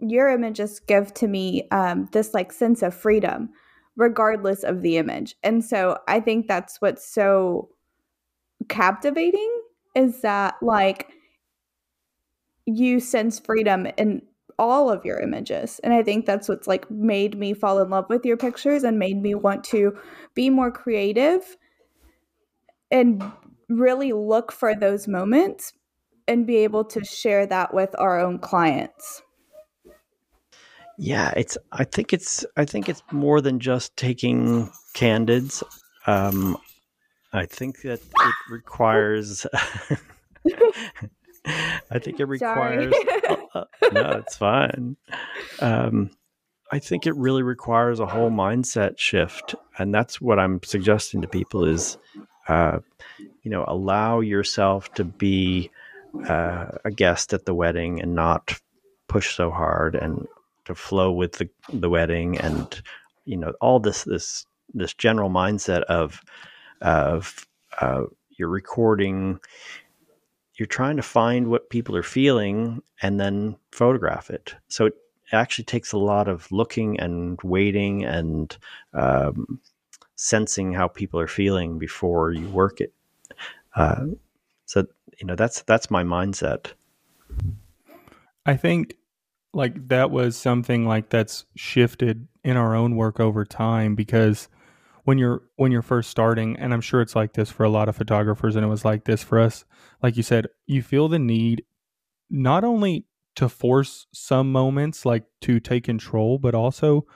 your 0.00 0.28
images 0.28 0.80
give 0.80 1.12
to 1.14 1.26
me 1.26 1.68
um 1.70 2.08
this 2.12 2.34
like 2.34 2.52
sense 2.52 2.82
of 2.82 2.94
freedom 2.94 3.50
regardless 3.96 4.64
of 4.64 4.82
the 4.82 4.96
image. 4.96 5.36
And 5.42 5.64
so 5.64 5.98
I 6.08 6.20
think 6.20 6.48
that's 6.48 6.80
what's 6.80 7.08
so 7.08 7.68
captivating 8.68 9.62
is 9.94 10.20
that 10.22 10.56
like 10.60 11.10
you 12.66 12.98
sense 12.98 13.38
freedom 13.38 13.86
in 13.96 14.22
all 14.58 14.90
of 14.90 15.04
your 15.04 15.20
images. 15.20 15.80
And 15.84 15.92
I 15.92 16.02
think 16.02 16.26
that's 16.26 16.48
what's 16.48 16.66
like 16.66 16.90
made 16.90 17.38
me 17.38 17.54
fall 17.54 17.80
in 17.80 17.90
love 17.90 18.06
with 18.08 18.24
your 18.24 18.36
pictures 18.36 18.84
and 18.84 18.98
made 18.98 19.20
me 19.20 19.34
want 19.34 19.64
to 19.64 19.96
be 20.34 20.50
more 20.50 20.70
creative 20.70 21.56
and 22.90 23.22
really 23.68 24.12
look 24.12 24.52
for 24.52 24.74
those 24.74 25.08
moments 25.08 25.72
and 26.26 26.46
be 26.46 26.56
able 26.58 26.84
to 26.84 27.04
share 27.04 27.46
that 27.46 27.74
with 27.74 27.94
our 27.98 28.18
own 28.18 28.38
clients. 28.38 29.22
Yeah, 30.96 31.32
it's 31.36 31.58
I 31.72 31.84
think 31.84 32.12
it's 32.12 32.44
I 32.56 32.64
think 32.64 32.88
it's 32.88 33.02
more 33.10 33.40
than 33.40 33.58
just 33.58 33.96
taking 33.96 34.70
candids. 34.94 35.62
Um 36.06 36.56
I 37.32 37.46
think 37.46 37.82
that 37.82 38.00
it 38.00 38.34
requires 38.50 39.44
I 41.90 41.98
think 41.98 42.20
it 42.20 42.24
requires 42.28 42.94
uh, 43.54 43.64
no, 43.92 44.10
it's 44.12 44.36
fine. 44.36 44.96
Um 45.60 46.10
I 46.70 46.78
think 46.78 47.06
it 47.06 47.16
really 47.16 47.42
requires 47.42 48.00
a 48.00 48.06
whole 48.06 48.30
mindset 48.30 48.98
shift 48.98 49.54
and 49.78 49.92
that's 49.92 50.20
what 50.20 50.38
I'm 50.38 50.60
suggesting 50.62 51.22
to 51.22 51.28
people 51.28 51.64
is 51.64 51.98
uh, 52.48 52.78
you 53.18 53.50
know, 53.50 53.64
allow 53.66 54.20
yourself 54.20 54.92
to 54.94 55.04
be 55.04 55.70
uh, 56.28 56.66
a 56.84 56.90
guest 56.90 57.32
at 57.32 57.44
the 57.44 57.54
wedding 57.54 58.00
and 58.00 58.14
not 58.14 58.52
push 59.08 59.34
so 59.34 59.50
hard 59.50 59.94
and 59.94 60.26
to 60.64 60.74
flow 60.74 61.12
with 61.12 61.32
the, 61.32 61.48
the 61.72 61.90
wedding 61.90 62.38
and 62.38 62.80
you 63.26 63.36
know 63.36 63.52
all 63.60 63.78
this 63.78 64.04
this 64.04 64.46
this 64.72 64.94
general 64.94 65.28
mindset 65.28 65.82
of 65.82 66.22
of 66.80 67.46
uh, 67.80 68.02
you're 68.30 68.48
recording 68.48 69.38
you're 70.56 70.66
trying 70.66 70.96
to 70.96 71.02
find 71.02 71.48
what 71.48 71.70
people 71.70 71.96
are 71.96 72.02
feeling 72.02 72.82
and 73.02 73.18
then 73.18 73.56
photograph 73.72 74.30
it. 74.30 74.54
So 74.68 74.86
it 74.86 74.94
actually 75.32 75.64
takes 75.64 75.92
a 75.92 75.98
lot 75.98 76.28
of 76.28 76.50
looking 76.52 77.00
and 77.00 77.38
waiting 77.42 78.04
and 78.04 78.56
um, 78.92 79.60
sensing 80.16 80.72
how 80.72 80.88
people 80.88 81.18
are 81.20 81.26
feeling 81.26 81.78
before 81.78 82.32
you 82.32 82.48
work 82.48 82.80
it. 82.80 82.92
Uh, 83.74 84.06
so 84.66 84.86
you 85.18 85.26
know 85.26 85.34
that's 85.34 85.62
that's 85.62 85.90
my 85.90 86.02
mindset. 86.02 86.72
I 88.46 88.56
think 88.56 88.94
like 89.52 89.88
that 89.88 90.10
was 90.10 90.36
something 90.36 90.86
like 90.86 91.10
that's 91.10 91.44
shifted 91.56 92.26
in 92.42 92.56
our 92.56 92.74
own 92.74 92.96
work 92.96 93.20
over 93.20 93.44
time 93.44 93.94
because 93.94 94.48
when 95.04 95.18
you're 95.18 95.42
when 95.56 95.70
you're 95.70 95.82
first 95.82 96.10
starting 96.10 96.56
and 96.58 96.74
i'm 96.74 96.80
sure 96.80 97.00
it's 97.00 97.14
like 97.14 97.32
this 97.34 97.50
for 97.50 97.64
a 97.64 97.70
lot 97.70 97.88
of 97.88 97.96
photographers 97.96 98.56
and 98.56 98.64
it 98.64 98.68
was 98.68 98.84
like 98.84 99.04
this 99.04 99.22
for 99.22 99.38
us 99.38 99.64
like 100.02 100.16
you 100.16 100.22
said 100.22 100.46
you 100.66 100.82
feel 100.82 101.08
the 101.08 101.18
need 101.18 101.64
not 102.28 102.64
only 102.64 103.06
to 103.36 103.48
force 103.48 104.06
some 104.12 104.50
moments 104.50 105.06
like 105.06 105.24
to 105.40 105.60
take 105.60 105.84
control 105.84 106.38
but 106.38 106.54
also 106.54 107.06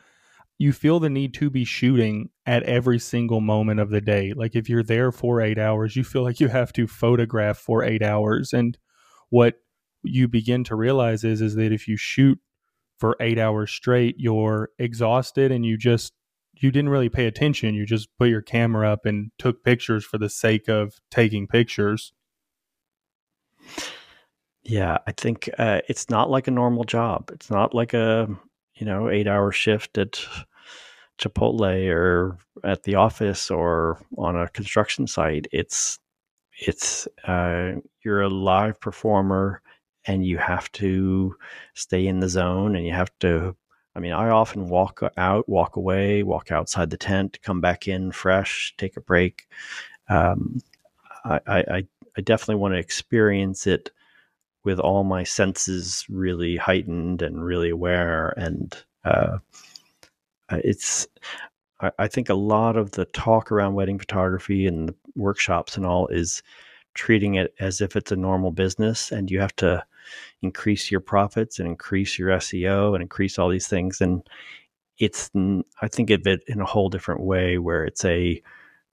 you 0.59 0.73
feel 0.73 0.99
the 0.99 1.09
need 1.09 1.33
to 1.35 1.49
be 1.50 1.65
shooting 1.65 2.29
at 2.45 2.65
every 2.65 2.99
single 2.99 3.41
moment 3.41 3.81
of 3.81 3.91
the 3.91 4.00
day 4.00 4.33
like 4.35 4.55
if 4.55 4.69
you're 4.69 4.83
there 4.83 5.12
for 5.12 5.41
8 5.41 5.59
hours 5.59 5.97
you 5.97 6.05
feel 6.05 6.23
like 6.23 6.41
you 6.41 6.49
have 6.49 6.73
to 6.73 6.87
photograph 6.87 7.59
for 7.59 7.83
8 7.85 8.03
hours 8.03 8.53
and 8.53 8.77
what 9.31 9.55
you 10.03 10.29
begin 10.29 10.65
to 10.65 10.75
realize 10.75 11.25
is 11.25 11.41
is 11.41 11.55
that 11.55 11.73
if 11.73 11.87
you 11.88 11.97
shoot 11.97 12.38
for 12.99 13.17
8 13.21 13.38
hours 13.38 13.71
straight 13.71 14.17
you're 14.19 14.71
exhausted 14.79 15.53
and 15.53 15.65
you 15.65 15.77
just 15.77 16.12
you 16.62 16.71
didn't 16.71 16.91
really 16.91 17.09
pay 17.09 17.27
attention. 17.27 17.75
You 17.75 17.87
just 17.87 18.09
put 18.19 18.29
your 18.29 18.43
camera 18.43 18.91
up 18.91 19.07
and 19.07 19.31
took 19.38 19.62
pictures 19.62 20.05
for 20.05 20.19
the 20.19 20.29
sake 20.29 20.69
of 20.69 20.95
taking 21.11 21.47
pictures. 21.47 22.12
Yeah, 24.62 24.99
I 25.07 25.12
think 25.12 25.49
uh, 25.59 25.81
it's 25.88 26.11
not 26.11 26.31
like 26.31 26.49
a 26.49 26.53
normal 26.53 26.85
job. 26.85 27.31
It's 27.33 27.50
not 27.50 27.75
like 27.75 27.95
a 27.95 28.29
you 28.75 28.87
know 28.87 29.09
eight 29.09 29.27
hour 29.27 29.53
shift 29.53 29.99
at 29.99 30.21
Chipotle 31.19 31.91
or 31.91 32.39
at 32.65 32.85
the 32.85 32.95
office 32.95 33.51
or 33.51 33.99
on 34.17 34.37
a 34.37 34.49
construction 34.49 35.07
site. 35.07 35.47
It's 35.53 35.99
it's 36.61 37.07
uh, 37.25 37.73
you're 38.05 38.23
a 38.23 38.29
live 38.29 38.81
performer 38.81 39.63
and 40.07 40.25
you 40.25 40.39
have 40.39 40.71
to 40.73 41.37
stay 41.75 42.07
in 42.07 42.21
the 42.21 42.29
zone 42.29 42.77
and 42.77 42.87
you 42.87 42.93
have 42.93 43.11
to 43.21 43.57
I 43.99 44.01
mean, 44.01 44.13
I 44.13 44.29
often 44.29 44.69
walk 44.69 45.03
out, 45.17 45.49
walk 45.49 45.75
away, 45.75 46.23
walk 46.23 46.53
outside 46.53 46.91
the 46.91 46.97
tent, 46.97 47.41
come 47.43 47.61
back 47.61 47.89
in 47.89 48.13
fresh, 48.13 48.73
take 48.79 48.97
a 48.97 49.01
break. 49.01 49.49
Um, 50.09 50.61
I, 51.25 51.41
I, 51.49 51.87
I 52.17 52.21
definitely 52.21 52.61
want 52.61 52.75
to 52.75 52.79
experience 52.79 53.67
it 53.67 53.91
with 54.63 54.79
all 54.79 55.03
my 55.03 55.25
senses 55.25 56.07
really 56.09 56.57
heightened 56.57 57.23
and 57.23 57.45
really 57.45 57.71
aware. 57.71 58.35
And 58.37 58.73
uh, 59.05 59.39
it's, 60.50 61.07
I, 61.81 61.90
I 61.99 62.09
think 62.09 62.28
a 62.28 62.35
lot 62.35 62.76
of 62.76 62.93
the 62.93 63.05
talk 63.07 63.52
around 63.52 63.75
wedding 63.75 63.99
photography 63.99 64.67
and 64.67 64.88
the 64.88 64.95
workshops 65.14 65.76
and 65.76 65.87
all 65.87 66.07
is 66.09 66.43
treating 66.95 67.35
it 67.35 67.55
as 67.61 67.81
if 67.81 67.97
it's 67.97 68.12
a 68.12 68.17
normal 68.17 68.50
business 68.50 69.12
and 69.12 69.31
you 69.31 69.40
have 69.40 69.55
to 69.57 69.85
increase 70.43 70.90
your 70.90 71.00
profits 71.00 71.59
and 71.59 71.69
increase 71.69 72.19
your 72.19 72.31
SEO 72.31 72.95
and 72.95 73.02
increase 73.02 73.38
all 73.38 73.49
these 73.49 73.69
things. 73.69 74.00
And 74.00 74.26
it's, 74.99 75.31
I 75.81 75.88
think 75.88 76.11
of 76.11 76.26
it 76.26 76.43
in 76.49 76.61
a 76.61 76.67
whole 76.67 76.88
different 76.88 77.21
way 77.21 77.59
where 77.59 77.85
it's 77.85 78.05
a 78.05 78.43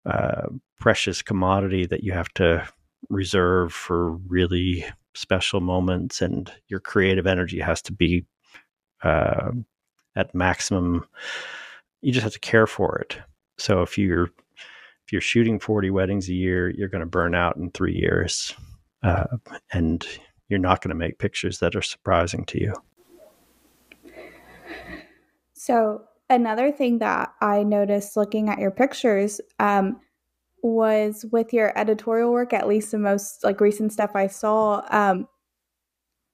uh, 0.04 0.48
precious 0.78 1.22
commodity 1.22 1.86
that 1.86 2.04
you 2.04 2.12
have 2.12 2.28
to 2.34 2.68
reserve 3.08 3.72
for 3.72 4.12
really 4.28 4.84
special 5.14 5.60
moments 5.60 6.20
and 6.20 6.52
your 6.68 6.80
creative 6.80 7.26
energy 7.26 7.60
has 7.60 7.80
to 7.82 7.92
be 7.92 8.24
uh, 9.02 9.50
at 10.16 10.34
maximum. 10.34 11.06
You 12.02 12.12
just 12.12 12.24
have 12.24 12.32
to 12.32 12.40
care 12.40 12.66
for 12.66 12.98
it. 12.98 13.18
So 13.58 13.82
if 13.82 13.96
you're 13.96 14.30
if 15.06 15.12
you're 15.12 15.20
shooting 15.20 15.60
40 15.60 15.90
weddings 15.90 16.28
a 16.28 16.34
year, 16.34 16.70
you're 16.70 16.88
going 16.88 17.00
to 17.00 17.06
burn 17.06 17.34
out 17.34 17.56
in 17.56 17.70
three 17.70 17.94
years. 17.94 18.54
Uh, 19.02 19.24
and 19.72 20.06
you're 20.48 20.58
not 20.58 20.80
going 20.80 20.90
to 20.90 20.94
make 20.94 21.18
pictures 21.18 21.58
that 21.58 21.76
are 21.76 21.82
surprising 21.82 22.44
to 22.46 22.60
you. 22.60 22.74
So, 25.52 26.02
another 26.30 26.72
thing 26.72 26.98
that 26.98 27.32
I 27.40 27.62
noticed 27.62 28.16
looking 28.16 28.48
at 28.48 28.58
your 28.58 28.70
pictures 28.70 29.40
um, 29.58 30.00
was 30.62 31.26
with 31.30 31.52
your 31.52 31.78
editorial 31.78 32.32
work, 32.32 32.52
at 32.52 32.66
least 32.66 32.90
the 32.90 32.98
most 32.98 33.44
like 33.44 33.60
recent 33.60 33.92
stuff 33.92 34.12
I 34.14 34.26
saw, 34.26 34.82
um, 34.90 35.28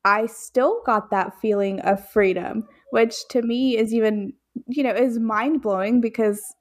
I 0.04 0.26
still 0.26 0.80
got 0.86 1.10
that 1.10 1.40
feeling 1.40 1.80
of 1.80 2.08
freedom, 2.10 2.66
which 2.90 3.26
to 3.28 3.42
me 3.42 3.76
is 3.76 3.94
even, 3.94 4.32
you 4.66 4.82
know, 4.82 4.94
is 4.94 5.18
mind 5.18 5.62
blowing 5.62 6.00
because 6.00 6.54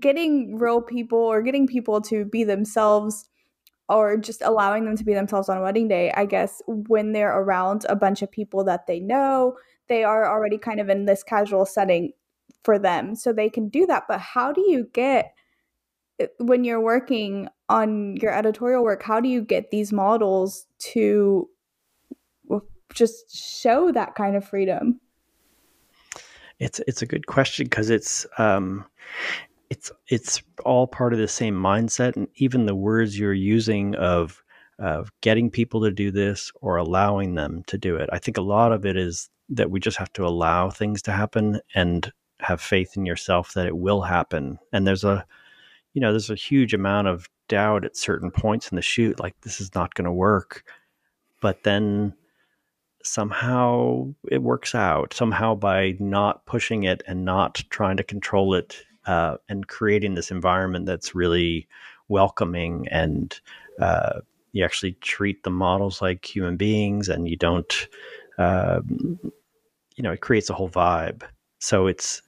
getting 0.00 0.58
real 0.58 0.82
people 0.82 1.18
or 1.18 1.42
getting 1.42 1.66
people 1.66 2.00
to 2.02 2.24
be 2.24 2.44
themselves 2.44 3.28
or 3.88 4.16
just 4.16 4.42
allowing 4.42 4.84
them 4.84 4.96
to 4.96 5.04
be 5.04 5.14
themselves 5.14 5.48
on 5.48 5.62
wedding 5.62 5.86
day, 5.88 6.12
I 6.16 6.26
guess, 6.26 6.60
when 6.66 7.12
they're 7.12 7.38
around 7.38 7.86
a 7.88 7.94
bunch 7.94 8.20
of 8.22 8.30
people 8.30 8.64
that 8.64 8.86
they 8.86 8.98
know, 8.98 9.56
they 9.88 10.02
are 10.02 10.28
already 10.28 10.58
kind 10.58 10.80
of 10.80 10.88
in 10.88 11.04
this 11.06 11.22
casual 11.22 11.64
setting 11.64 12.12
for 12.64 12.78
them. 12.78 13.14
So 13.14 13.32
they 13.32 13.48
can 13.48 13.68
do 13.68 13.86
that. 13.86 14.04
But 14.08 14.20
how 14.20 14.52
do 14.52 14.60
you 14.68 14.88
get, 14.92 15.34
eh, 16.18 16.26
when 16.38 16.64
you're 16.64 16.80
working 16.80 17.48
on 17.68 18.16
your 18.16 18.32
editorial 18.32 18.82
work, 18.82 19.04
how 19.04 19.20
do 19.20 19.28
you 19.28 19.40
get 19.40 19.70
these 19.70 19.92
models 19.92 20.66
to 20.78 21.48
just 22.92 23.36
show 23.36 23.92
that 23.92 24.16
kind 24.16 24.34
of 24.34 24.44
freedom? 24.44 25.00
It's 26.58 26.80
it's 26.86 27.02
a 27.02 27.06
good 27.06 27.26
question 27.26 27.66
because 27.66 27.90
it's 27.90 28.26
um, 28.38 28.86
it's 29.70 29.90
it's 30.08 30.42
all 30.64 30.86
part 30.86 31.12
of 31.12 31.18
the 31.18 31.28
same 31.28 31.54
mindset 31.54 32.16
and 32.16 32.28
even 32.36 32.66
the 32.66 32.74
words 32.74 33.18
you're 33.18 33.32
using 33.32 33.94
of 33.96 34.42
of 34.78 35.10
getting 35.22 35.50
people 35.50 35.82
to 35.82 35.90
do 35.90 36.10
this 36.10 36.52
or 36.60 36.76
allowing 36.76 37.34
them 37.34 37.62
to 37.66 37.78
do 37.78 37.96
it 37.96 38.08
i 38.12 38.18
think 38.18 38.36
a 38.36 38.42
lot 38.42 38.72
of 38.72 38.84
it 38.84 38.96
is 38.96 39.30
that 39.48 39.70
we 39.70 39.80
just 39.80 39.96
have 39.96 40.12
to 40.12 40.26
allow 40.26 40.68
things 40.68 41.00
to 41.00 41.12
happen 41.12 41.60
and 41.74 42.12
have 42.40 42.60
faith 42.60 42.96
in 42.96 43.06
yourself 43.06 43.54
that 43.54 43.66
it 43.66 43.76
will 43.76 44.02
happen 44.02 44.58
and 44.72 44.86
there's 44.86 45.04
a 45.04 45.24
you 45.94 46.00
know 46.00 46.12
there's 46.12 46.30
a 46.30 46.34
huge 46.34 46.74
amount 46.74 47.08
of 47.08 47.26
doubt 47.48 47.84
at 47.84 47.96
certain 47.96 48.30
points 48.30 48.70
in 48.70 48.76
the 48.76 48.82
shoot 48.82 49.18
like 49.18 49.34
this 49.40 49.60
is 49.60 49.74
not 49.74 49.94
going 49.94 50.04
to 50.04 50.12
work 50.12 50.62
but 51.40 51.62
then 51.62 52.12
somehow 53.06 54.12
it 54.30 54.42
works 54.42 54.74
out 54.74 55.14
somehow 55.14 55.54
by 55.54 55.96
not 56.00 56.44
pushing 56.46 56.84
it 56.84 57.02
and 57.06 57.24
not 57.24 57.62
trying 57.70 57.96
to 57.96 58.02
control 58.02 58.54
it 58.54 58.84
uh, 59.06 59.36
and 59.48 59.68
creating 59.68 60.14
this 60.14 60.30
environment 60.30 60.86
that's 60.86 61.14
really 61.14 61.66
welcoming 62.08 62.86
and 62.88 63.40
uh, 63.80 64.20
you 64.52 64.64
actually 64.64 64.92
treat 64.94 65.42
the 65.44 65.50
models 65.50 66.02
like 66.02 66.24
human 66.24 66.56
beings 66.56 67.08
and 67.08 67.28
you 67.28 67.36
don't 67.36 67.88
um, 68.38 69.18
you 69.96 70.02
know 70.02 70.12
it 70.12 70.20
creates 70.20 70.50
a 70.50 70.54
whole 70.54 70.68
vibe. 70.68 71.22
So 71.58 71.86
it's 71.86 72.22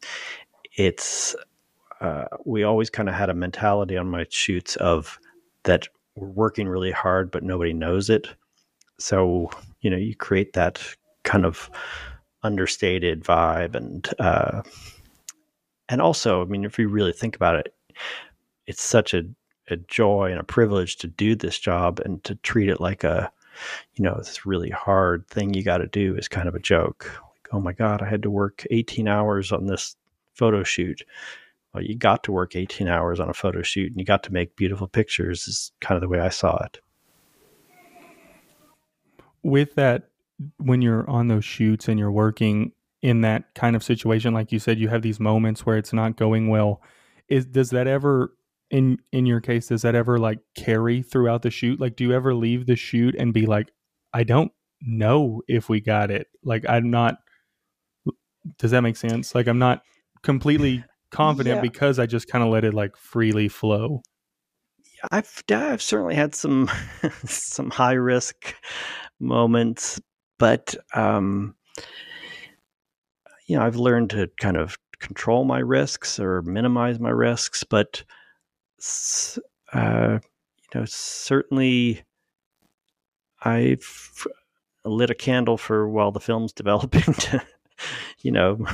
it's 0.76 1.34
uh, 2.00 2.24
we 2.44 2.62
always 2.62 2.90
kind 2.90 3.08
of 3.08 3.14
had 3.14 3.30
a 3.30 3.34
mentality 3.34 3.96
on 3.96 4.08
my 4.08 4.26
shoots 4.30 4.76
of 4.76 5.18
that 5.64 5.88
we're 6.14 6.28
working 6.28 6.68
really 6.68 6.90
hard 6.90 7.30
but 7.30 7.42
nobody 7.42 7.72
knows 7.72 8.08
it 8.10 8.28
so 8.98 9.50
you 9.80 9.90
know 9.90 9.96
you 9.96 10.14
create 10.14 10.52
that 10.54 10.82
kind 11.24 11.44
of 11.44 11.70
understated 12.42 13.24
vibe 13.24 13.74
and 13.74 14.08
uh, 14.18 14.62
and 15.88 16.02
also, 16.02 16.42
I 16.42 16.44
mean, 16.44 16.64
if 16.64 16.78
you 16.78 16.88
really 16.88 17.12
think 17.12 17.34
about 17.34 17.56
it, 17.56 17.74
it's 18.66 18.82
such 18.82 19.14
a, 19.14 19.22
a 19.70 19.76
joy 19.76 20.30
and 20.30 20.40
a 20.40 20.44
privilege 20.44 20.96
to 20.96 21.06
do 21.06 21.34
this 21.34 21.58
job 21.58 22.00
and 22.00 22.22
to 22.24 22.34
treat 22.36 22.68
it 22.68 22.80
like 22.80 23.04
a, 23.04 23.32
you 23.94 24.04
know, 24.04 24.14
this 24.18 24.44
really 24.44 24.70
hard 24.70 25.26
thing 25.28 25.54
you 25.54 25.62
got 25.62 25.78
to 25.78 25.86
do 25.86 26.14
is 26.16 26.28
kind 26.28 26.48
of 26.48 26.54
a 26.54 26.60
joke. 26.60 27.06
Like, 27.06 27.48
oh 27.52 27.60
my 27.60 27.72
God, 27.72 28.02
I 28.02 28.08
had 28.08 28.22
to 28.22 28.30
work 28.30 28.66
18 28.70 29.08
hours 29.08 29.50
on 29.50 29.66
this 29.66 29.96
photo 30.34 30.62
shoot. 30.62 31.02
Well, 31.72 31.82
you 31.82 31.96
got 31.96 32.22
to 32.24 32.32
work 32.32 32.54
18 32.54 32.86
hours 32.86 33.18
on 33.18 33.30
a 33.30 33.34
photo 33.34 33.62
shoot 33.62 33.90
and 33.90 33.98
you 33.98 34.04
got 34.04 34.22
to 34.24 34.32
make 34.32 34.56
beautiful 34.56 34.88
pictures, 34.88 35.48
is 35.48 35.72
kind 35.80 35.96
of 35.96 36.02
the 36.02 36.08
way 36.08 36.20
I 36.20 36.28
saw 36.28 36.62
it. 36.64 36.80
With 39.48 39.74
that, 39.74 40.10
when 40.58 40.82
you're 40.82 41.08
on 41.08 41.28
those 41.28 41.44
shoots 41.44 41.88
and 41.88 41.98
you're 41.98 42.12
working, 42.12 42.72
in 43.00 43.20
that 43.20 43.54
kind 43.54 43.76
of 43.76 43.82
situation 43.84 44.34
like 44.34 44.50
you 44.50 44.58
said 44.58 44.76
you 44.76 44.88
have 44.88 45.02
these 45.02 45.20
moments 45.20 45.64
where 45.64 45.76
it's 45.76 45.92
not 45.92 46.16
going 46.16 46.48
well 46.48 46.82
is 47.28 47.46
does 47.46 47.70
that 47.70 47.86
ever 47.86 48.32
in 48.70 48.98
in 49.12 49.26
your 49.26 49.40
case 49.40 49.68
does 49.68 49.82
that 49.82 49.94
ever 49.94 50.18
like 50.18 50.40
carry 50.56 51.02
throughout 51.02 51.42
the 51.42 51.50
shoot? 51.50 51.80
Like 51.80 51.96
do 51.96 52.04
you 52.04 52.12
ever 52.12 52.34
leave 52.34 52.66
the 52.66 52.76
shoot 52.76 53.14
and 53.18 53.32
be 53.32 53.46
like 53.46 53.70
i 54.12 54.24
don't 54.24 54.52
know 54.80 55.42
if 55.48 55.68
we 55.68 55.80
got 55.80 56.10
it. 56.10 56.28
Like 56.44 56.64
i'm 56.68 56.90
not 56.90 57.18
does 58.58 58.70
that 58.70 58.82
make 58.82 58.96
sense? 58.96 59.34
Like 59.34 59.46
i'm 59.46 59.58
not 59.58 59.82
completely 60.22 60.84
confident 61.10 61.56
yeah. 61.56 61.62
because 61.62 61.98
i 61.98 62.06
just 62.06 62.28
kind 62.28 62.44
of 62.44 62.50
let 62.50 62.64
it 62.64 62.74
like 62.74 62.96
freely 62.96 63.48
flow. 63.48 64.02
I've 65.12 65.44
I've 65.50 65.82
certainly 65.82 66.14
had 66.14 66.34
some 66.34 66.70
some 67.24 67.70
high 67.70 67.92
risk 67.92 68.54
moments, 69.20 70.00
but 70.38 70.74
um, 70.94 71.54
you 73.46 73.56
know, 73.56 73.64
I've 73.64 73.76
learned 73.76 74.10
to 74.10 74.30
kind 74.40 74.56
of 74.56 74.76
control 74.98 75.44
my 75.44 75.58
risks 75.58 76.18
or 76.18 76.42
minimize 76.42 76.98
my 76.98 77.10
risks, 77.10 77.64
but 77.64 78.02
uh, 79.72 80.18
you 80.22 80.80
know, 80.80 80.84
certainly 80.86 82.02
I've 83.42 84.26
lit 84.84 85.10
a 85.10 85.14
candle 85.14 85.56
for 85.56 85.88
while 85.88 86.12
the 86.12 86.20
film's 86.20 86.52
developing 86.54 87.14
to, 87.14 87.42
you 88.20 88.32
know, 88.32 88.64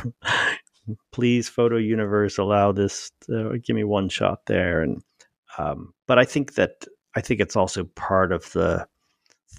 please 1.12 1.48
photo 1.48 1.76
universe 1.76 2.38
allow 2.38 2.72
this 2.72 3.10
to, 3.26 3.58
give 3.58 3.76
me 3.76 3.84
one 3.84 4.08
shot 4.08 4.46
there. 4.46 4.82
And 4.82 5.02
um, 5.58 5.94
but 6.06 6.18
i 6.18 6.24
think 6.24 6.54
that 6.54 6.84
i 7.14 7.20
think 7.20 7.40
it's 7.40 7.56
also 7.56 7.84
part 7.84 8.32
of 8.32 8.50
the 8.52 8.86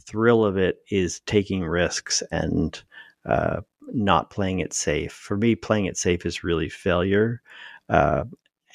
thrill 0.07 0.45
of 0.45 0.57
it 0.57 0.79
is 0.89 1.19
taking 1.21 1.63
risks 1.63 2.21
and 2.31 2.83
uh, 3.25 3.61
not 3.93 4.29
playing 4.29 4.59
it 4.59 4.73
safe 4.73 5.11
for 5.11 5.37
me 5.37 5.55
playing 5.55 5.85
it 5.85 5.97
safe 5.97 6.25
is 6.25 6.43
really 6.43 6.69
failure 6.69 7.41
uh, 7.89 8.23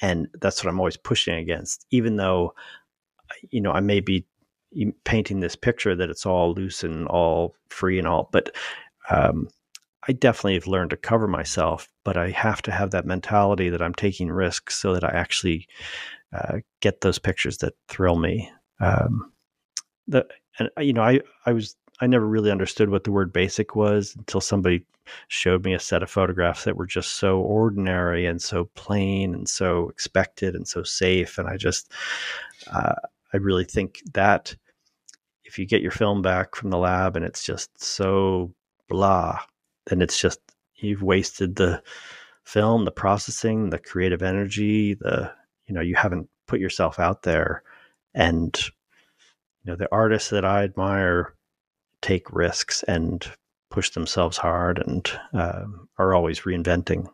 and 0.01 0.27
that's 0.41 0.63
what 0.63 0.69
i'm 0.69 0.79
always 0.79 0.97
pushing 0.97 1.35
against 1.35 1.85
even 1.91 2.15
though 2.15 2.53
you 3.49 3.61
know 3.61 3.71
i 3.71 3.79
may 3.79 3.99
be 3.99 4.25
painting 5.03 5.41
this 5.41 5.55
picture 5.55 5.95
that 5.95 6.09
it's 6.09 6.25
all 6.25 6.53
loose 6.53 6.83
and 6.83 7.07
all 7.07 7.55
free 7.69 7.99
and 7.99 8.07
all 8.07 8.29
but 8.31 8.55
um, 9.09 9.47
I 10.07 10.13
definitely 10.13 10.55
have 10.55 10.67
learned 10.67 10.89
to 10.91 10.97
cover 10.97 11.27
myself, 11.27 11.87
but 12.03 12.17
I 12.17 12.29
have 12.31 12.61
to 12.63 12.71
have 12.71 12.91
that 12.91 13.05
mentality 13.05 13.69
that 13.69 13.81
I'm 13.81 13.93
taking 13.93 14.31
risks 14.31 14.75
so 14.75 14.93
that 14.93 15.03
I 15.03 15.09
actually 15.09 15.67
uh, 16.33 16.59
get 16.79 17.01
those 17.01 17.19
pictures 17.19 17.59
that 17.59 17.73
thrill 17.87 18.17
me. 18.17 18.51
Um, 18.79 19.31
the 20.07 20.25
and 20.59 20.69
uh, 20.77 20.81
you 20.81 20.93
know 20.93 21.03
I 21.03 21.21
I 21.45 21.53
was 21.53 21.75
I 21.99 22.07
never 22.07 22.27
really 22.27 22.51
understood 22.51 22.89
what 22.89 23.03
the 23.03 23.11
word 23.11 23.31
basic 23.31 23.75
was 23.75 24.15
until 24.17 24.41
somebody 24.41 24.85
showed 25.27 25.65
me 25.65 25.73
a 25.73 25.79
set 25.79 26.03
of 26.03 26.09
photographs 26.09 26.63
that 26.63 26.77
were 26.77 26.85
just 26.85 27.13
so 27.13 27.39
ordinary 27.39 28.25
and 28.25 28.41
so 28.41 28.65
plain 28.75 29.33
and 29.33 29.47
so 29.47 29.89
expected 29.89 30.55
and 30.55 30.67
so 30.67 30.83
safe, 30.83 31.37
and 31.37 31.47
I 31.47 31.57
just 31.57 31.91
uh, 32.71 32.95
I 33.33 33.37
really 33.37 33.65
think 33.65 34.01
that 34.13 34.55
if 35.43 35.59
you 35.59 35.65
get 35.65 35.81
your 35.81 35.91
film 35.91 36.21
back 36.21 36.55
from 36.55 36.69
the 36.69 36.77
lab 36.77 37.15
and 37.15 37.25
it's 37.25 37.43
just 37.43 37.81
so 37.81 38.53
blah 38.87 39.39
then 39.87 40.01
it's 40.01 40.19
just 40.19 40.39
you've 40.75 41.03
wasted 41.03 41.55
the 41.55 41.81
film, 42.43 42.85
the 42.85 42.91
processing, 42.91 43.69
the 43.69 43.79
creative 43.79 44.21
energy, 44.21 44.95
the 44.95 45.31
you 45.67 45.75
know, 45.75 45.81
you 45.81 45.95
haven't 45.95 46.27
put 46.47 46.59
yourself 46.59 46.99
out 46.99 47.23
there 47.23 47.63
and 48.13 48.59
you 49.63 49.71
know, 49.71 49.75
the 49.75 49.89
artists 49.91 50.29
that 50.29 50.45
I 50.45 50.63
admire 50.63 51.33
take 52.01 52.31
risks 52.33 52.83
and 52.83 53.25
push 53.69 53.91
themselves 53.91 54.37
hard 54.37 54.79
and 54.79 55.09
uh, 55.33 55.65
are 55.97 56.13
always 56.13 56.41
reinventing. 56.41 57.07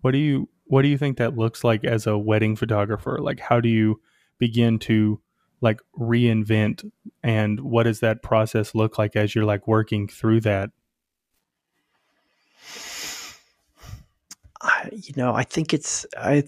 What 0.00 0.12
do 0.12 0.18
you 0.18 0.48
what 0.64 0.82
do 0.82 0.88
you 0.88 0.98
think 0.98 1.16
that 1.18 1.36
looks 1.36 1.64
like 1.64 1.84
as 1.84 2.06
a 2.06 2.16
wedding 2.16 2.54
photographer? 2.54 3.18
Like 3.20 3.40
how 3.40 3.60
do 3.60 3.68
you 3.68 4.00
begin 4.38 4.78
to 4.80 5.20
like 5.60 5.80
reinvent 5.98 6.90
and 7.22 7.60
what 7.60 7.84
does 7.84 8.00
that 8.00 8.22
process 8.22 8.74
look 8.74 8.98
like 8.98 9.16
as 9.16 9.34
you're 9.34 9.44
like 9.44 9.66
working 9.66 10.06
through 10.06 10.40
that 10.40 10.70
I, 14.60 14.88
you 14.92 15.14
know 15.16 15.34
i 15.34 15.42
think 15.42 15.74
it's 15.74 16.06
i 16.16 16.44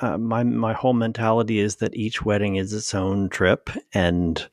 uh, 0.00 0.18
my 0.18 0.42
my 0.42 0.72
whole 0.72 0.92
mentality 0.92 1.60
is 1.60 1.76
that 1.76 1.94
each 1.94 2.24
wedding 2.24 2.56
is 2.56 2.72
its 2.72 2.94
own 2.94 3.28
trip 3.28 3.70
and 3.92 4.48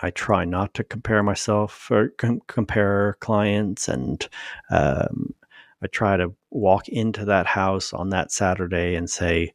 I 0.00 0.10
try 0.10 0.44
not 0.44 0.74
to 0.74 0.84
compare 0.84 1.22
myself 1.22 1.90
or 1.90 2.08
com- 2.18 2.42
compare 2.48 3.16
clients 3.20 3.88
and 3.88 4.28
um, 4.70 5.34
I 5.82 5.86
try 5.88 6.16
to 6.16 6.34
walk 6.50 6.88
into 6.88 7.24
that 7.26 7.46
house 7.46 7.92
on 7.92 8.10
that 8.10 8.32
Saturday 8.32 8.94
and 8.94 9.08
say 9.08 9.52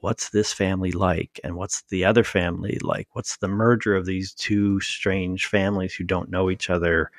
what's 0.00 0.30
this 0.30 0.52
family 0.52 0.92
like? 0.92 1.40
And 1.44 1.56
what's 1.56 1.82
the 1.82 2.04
other 2.04 2.24
family 2.24 2.78
like? 2.82 3.08
What's 3.12 3.36
the 3.36 3.48
merger 3.48 3.94
of 3.94 4.06
these 4.06 4.34
two 4.34 4.80
strange 4.80 5.46
families 5.46 5.94
who 5.94 6.04
don't 6.04 6.30
know 6.30 6.50
each 6.50 6.70
other? 6.70 7.10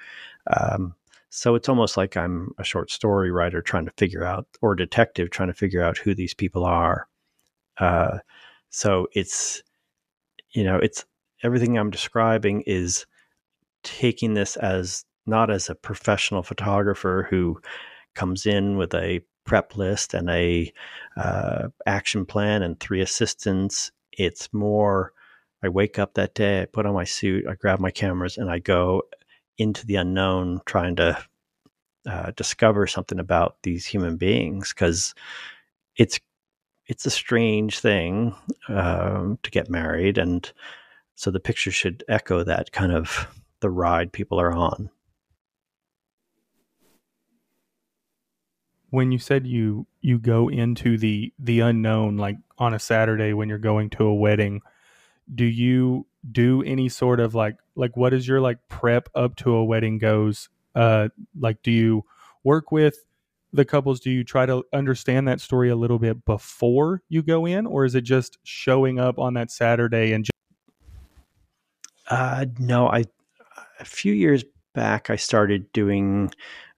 Um, 0.47 0.95
so 1.31 1.55
it's 1.55 1.67
almost 1.67 1.97
like 1.97 2.15
i'm 2.15 2.51
a 2.59 2.63
short 2.63 2.91
story 2.91 3.31
writer 3.31 3.61
trying 3.61 3.85
to 3.85 3.93
figure 3.97 4.23
out 4.23 4.45
or 4.61 4.75
detective 4.75 5.31
trying 5.31 5.49
to 5.49 5.55
figure 5.55 5.83
out 5.83 5.97
who 5.97 6.13
these 6.13 6.35
people 6.35 6.63
are 6.63 7.07
uh, 7.79 8.19
so 8.69 9.07
it's 9.13 9.63
you 10.51 10.63
know 10.63 10.77
it's 10.77 11.05
everything 11.43 11.77
i'm 11.77 11.89
describing 11.89 12.61
is 12.67 13.07
taking 13.83 14.35
this 14.35 14.55
as 14.57 15.05
not 15.25 15.49
as 15.49 15.69
a 15.69 15.75
professional 15.75 16.43
photographer 16.43 17.27
who 17.29 17.59
comes 18.15 18.45
in 18.45 18.77
with 18.77 18.93
a 18.93 19.21
prep 19.45 19.75
list 19.75 20.13
and 20.13 20.29
a 20.29 20.71
uh, 21.17 21.67
action 21.85 22.25
plan 22.25 22.61
and 22.61 22.79
three 22.79 23.01
assistants. 23.01 23.91
It's 24.11 24.51
more 24.53 25.13
I 25.63 25.69
wake 25.69 25.99
up 25.99 26.15
that 26.15 26.33
day, 26.33 26.61
I 26.61 26.65
put 26.65 26.85
on 26.85 26.93
my 26.93 27.03
suit, 27.03 27.45
I 27.47 27.53
grab 27.53 27.79
my 27.79 27.91
cameras, 27.91 28.37
and 28.37 28.49
I 28.49 28.59
go 28.59 29.03
into 29.61 29.85
the 29.85 29.95
unknown, 29.95 30.61
trying 30.65 30.95
to 30.97 31.17
uh, 32.07 32.31
discover 32.35 32.87
something 32.87 33.19
about 33.19 33.57
these 33.63 33.85
human 33.85 34.17
beings 34.17 34.73
because 34.73 35.13
it's 35.97 36.19
it's 36.87 37.05
a 37.05 37.11
strange 37.11 37.79
thing 37.79 38.35
um, 38.67 39.37
to 39.43 39.51
get 39.51 39.69
married, 39.69 40.17
and 40.17 40.51
so 41.15 41.31
the 41.31 41.39
picture 41.39 41.71
should 41.71 42.03
echo 42.09 42.43
that 42.43 42.71
kind 42.71 42.91
of 42.91 43.27
the 43.61 43.69
ride 43.69 44.11
people 44.11 44.39
are 44.39 44.51
on. 44.51 44.89
when 48.91 49.11
you 49.11 49.17
said 49.17 49.47
you 49.47 49.87
you 50.01 50.19
go 50.19 50.49
into 50.49 50.97
the 50.97 51.33
the 51.39 51.61
unknown 51.61 52.17
like 52.17 52.37
on 52.59 52.73
a 52.73 52.79
Saturday 52.79 53.33
when 53.33 53.49
you're 53.49 53.57
going 53.57 53.89
to 53.89 54.05
a 54.05 54.13
wedding, 54.13 54.61
do 55.33 55.45
you 55.45 56.05
do 56.29 56.61
any 56.63 56.89
sort 56.89 57.19
of 57.19 57.33
like 57.35 57.57
like 57.75 57.95
what 57.97 58.13
is 58.13 58.27
your 58.27 58.41
like 58.41 58.57
prep 58.67 59.09
up 59.15 59.35
to 59.37 59.53
a 59.53 59.63
wedding 59.63 59.97
goes? 59.97 60.49
Uh 60.75 61.09
like 61.39 61.61
do 61.63 61.71
you 61.71 62.05
work 62.43 62.71
with 62.71 63.05
the 63.53 63.65
couples 63.65 63.99
do 63.99 64.09
you 64.09 64.23
try 64.23 64.45
to 64.45 64.63
understand 64.71 65.27
that 65.27 65.41
story 65.41 65.69
a 65.69 65.75
little 65.75 65.99
bit 65.99 66.23
before 66.23 67.01
you 67.09 67.21
go 67.21 67.45
in 67.45 67.65
or 67.65 67.83
is 67.83 67.95
it 67.95 68.01
just 68.01 68.37
showing 68.43 68.97
up 68.99 69.19
on 69.19 69.33
that 69.33 69.51
Saturday 69.51 70.13
and 70.13 70.25
just- 70.25 70.31
uh 72.09 72.45
no, 72.59 72.87
I 72.87 73.03
a 73.79 73.85
few 73.85 74.13
years 74.13 74.43
back 74.73 75.09
I 75.09 75.15
started 75.15 75.71
doing 75.73 76.31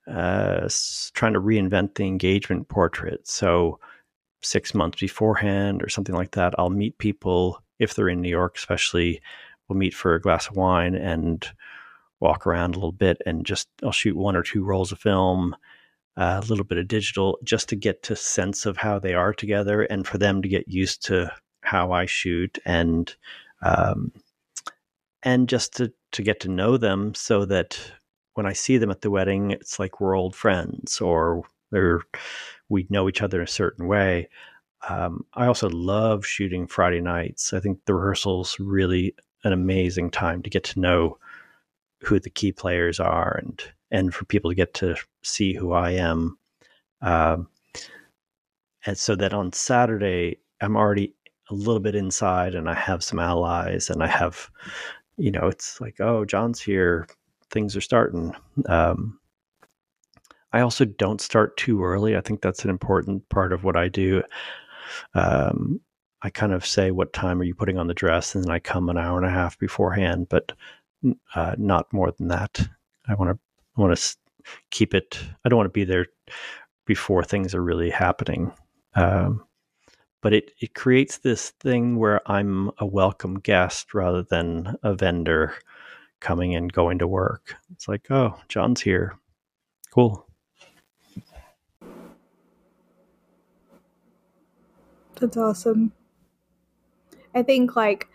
uh, 0.07 0.67
trying 1.13 1.33
to 1.33 1.41
reinvent 1.41 1.95
the 1.95 2.03
engagement 2.05 2.67
portrait. 2.67 3.27
So, 3.27 3.79
six 4.41 4.73
months 4.73 4.99
beforehand 4.99 5.81
or 5.81 5.87
something 5.87 6.15
like 6.15 6.31
that, 6.31 6.53
I'll 6.57 6.69
meet 6.69 6.97
people 6.97 7.62
if 7.79 7.93
they're 7.93 8.09
in 8.09 8.21
New 8.21 8.29
York, 8.29 8.57
especially. 8.57 9.21
We'll 9.67 9.77
meet 9.79 9.93
for 9.93 10.13
a 10.13 10.21
glass 10.21 10.47
of 10.47 10.57
wine 10.57 10.93
and 10.93 11.47
walk 12.19 12.45
around 12.45 12.75
a 12.75 12.77
little 12.77 12.91
bit, 12.91 13.21
and 13.25 13.45
just 13.45 13.69
I'll 13.81 13.91
shoot 13.91 14.15
one 14.15 14.35
or 14.35 14.43
two 14.43 14.63
rolls 14.63 14.91
of 14.91 14.99
film, 14.99 15.55
uh, 16.17 16.41
a 16.43 16.47
little 16.47 16.65
bit 16.65 16.77
of 16.77 16.87
digital, 16.87 17.37
just 17.43 17.69
to 17.69 17.75
get 17.75 18.03
to 18.03 18.15
sense 18.15 18.65
of 18.65 18.77
how 18.77 18.99
they 18.99 19.13
are 19.13 19.33
together, 19.33 19.83
and 19.83 20.05
for 20.05 20.17
them 20.17 20.41
to 20.41 20.49
get 20.49 20.67
used 20.67 21.05
to 21.05 21.31
how 21.61 21.91
I 21.91 22.05
shoot 22.05 22.59
and 22.65 23.15
um, 23.61 24.11
and 25.23 25.47
just 25.47 25.77
to 25.77 25.93
to 26.11 26.21
get 26.21 26.39
to 26.41 26.49
know 26.49 26.77
them 26.77 27.13
so 27.15 27.45
that 27.45 27.79
when 28.35 28.45
I 28.45 28.53
see 28.53 28.77
them 28.77 28.91
at 28.91 29.01
the 29.01 29.11
wedding, 29.11 29.51
it's 29.51 29.79
like 29.79 29.99
we're 29.99 30.15
old 30.15 30.35
friends 30.35 30.99
or 31.01 31.43
they're, 31.71 32.01
we 32.69 32.87
know 32.89 33.09
each 33.09 33.21
other 33.21 33.39
in 33.39 33.43
a 33.43 33.47
certain 33.47 33.87
way. 33.87 34.29
Um, 34.89 35.25
I 35.33 35.47
also 35.47 35.69
love 35.69 36.25
shooting 36.25 36.67
Friday 36.67 37.01
nights. 37.01 37.53
I 37.53 37.59
think 37.59 37.79
the 37.85 37.93
rehearsal's 37.93 38.59
really 38.59 39.15
an 39.43 39.53
amazing 39.53 40.11
time 40.11 40.41
to 40.43 40.49
get 40.49 40.63
to 40.65 40.79
know 40.79 41.17
who 42.01 42.19
the 42.19 42.29
key 42.29 42.51
players 42.51 42.99
are 42.99 43.39
and 43.41 43.61
and 43.91 44.13
for 44.13 44.25
people 44.25 44.51
to 44.51 44.55
get 44.55 44.73
to 44.73 44.95
see 45.21 45.53
who 45.53 45.71
I 45.71 45.91
am. 45.91 46.37
Um, 47.01 47.47
and 48.85 48.97
so 48.97 49.15
that 49.15 49.33
on 49.33 49.53
Saturday, 49.53 50.39
I'm 50.61 50.75
already 50.75 51.13
a 51.49 51.53
little 51.53 51.79
bit 51.79 51.95
inside 51.95 52.55
and 52.55 52.69
I 52.69 52.73
have 52.73 53.03
some 53.03 53.19
allies 53.19 53.89
and 53.89 54.01
I 54.01 54.07
have, 54.07 54.49
you 55.17 55.29
know, 55.31 55.47
it's 55.47 55.79
like, 55.79 56.01
oh, 56.01 56.25
John's 56.25 56.59
here 56.59 57.07
things 57.53 57.77
are 57.77 57.81
starting. 57.81 58.33
Um, 58.65 59.19
I 60.51 60.61
also 60.61 60.85
don't 60.85 61.21
start 61.21 61.55
too 61.55 61.83
early. 61.83 62.17
I 62.17 62.21
think 62.21 62.41
that's 62.41 62.63
an 62.63 62.69
important 62.69 63.27
part 63.29 63.53
of 63.53 63.63
what 63.63 63.77
I 63.77 63.87
do. 63.87 64.23
Um, 65.13 65.79
I 66.21 66.29
kind 66.29 66.53
of 66.53 66.65
say, 66.65 66.91
"What 66.91 67.13
time 67.13 67.41
are 67.41 67.45
you 67.45 67.55
putting 67.55 67.77
on 67.77 67.87
the 67.87 67.93
dress?" 67.93 68.35
and 68.35 68.43
then 68.43 68.51
I 68.51 68.59
come 68.59 68.89
an 68.89 68.97
hour 68.97 69.17
and 69.17 69.27
a 69.27 69.31
half 69.31 69.57
beforehand, 69.59 70.27
but 70.29 70.53
uh, 71.35 71.55
not 71.57 71.91
more 71.91 72.11
than 72.11 72.29
that. 72.29 72.67
I 73.07 73.15
want 73.15 73.31
to 73.31 73.39
want 73.81 73.97
to 73.97 74.15
keep 74.71 74.93
it. 74.93 75.19
I 75.43 75.49
don't 75.49 75.57
want 75.57 75.67
to 75.67 75.71
be 75.71 75.83
there 75.83 76.07
before 76.85 77.23
things 77.23 77.55
are 77.55 77.63
really 77.63 77.89
happening. 77.89 78.51
Um, 78.95 79.45
but 80.21 80.33
it, 80.33 80.51
it 80.59 80.73
creates 80.73 81.17
this 81.17 81.51
thing 81.59 81.97
where 81.97 82.21
I'm 82.31 82.71
a 82.77 82.85
welcome 82.85 83.39
guest 83.39 83.93
rather 83.93 84.23
than 84.23 84.77
a 84.81 84.93
vendor 84.93 85.53
coming 86.21 86.55
and 86.55 86.71
going 86.71 86.99
to 86.99 87.07
work. 87.07 87.55
It's 87.73 87.87
like, 87.87 88.09
oh, 88.09 88.39
John's 88.47 88.81
here. 88.81 89.17
Cool. 89.91 90.25
That's 95.23 95.37
awesome. 95.37 95.93
I 97.33 97.43
think 97.43 97.77
like 97.77 98.09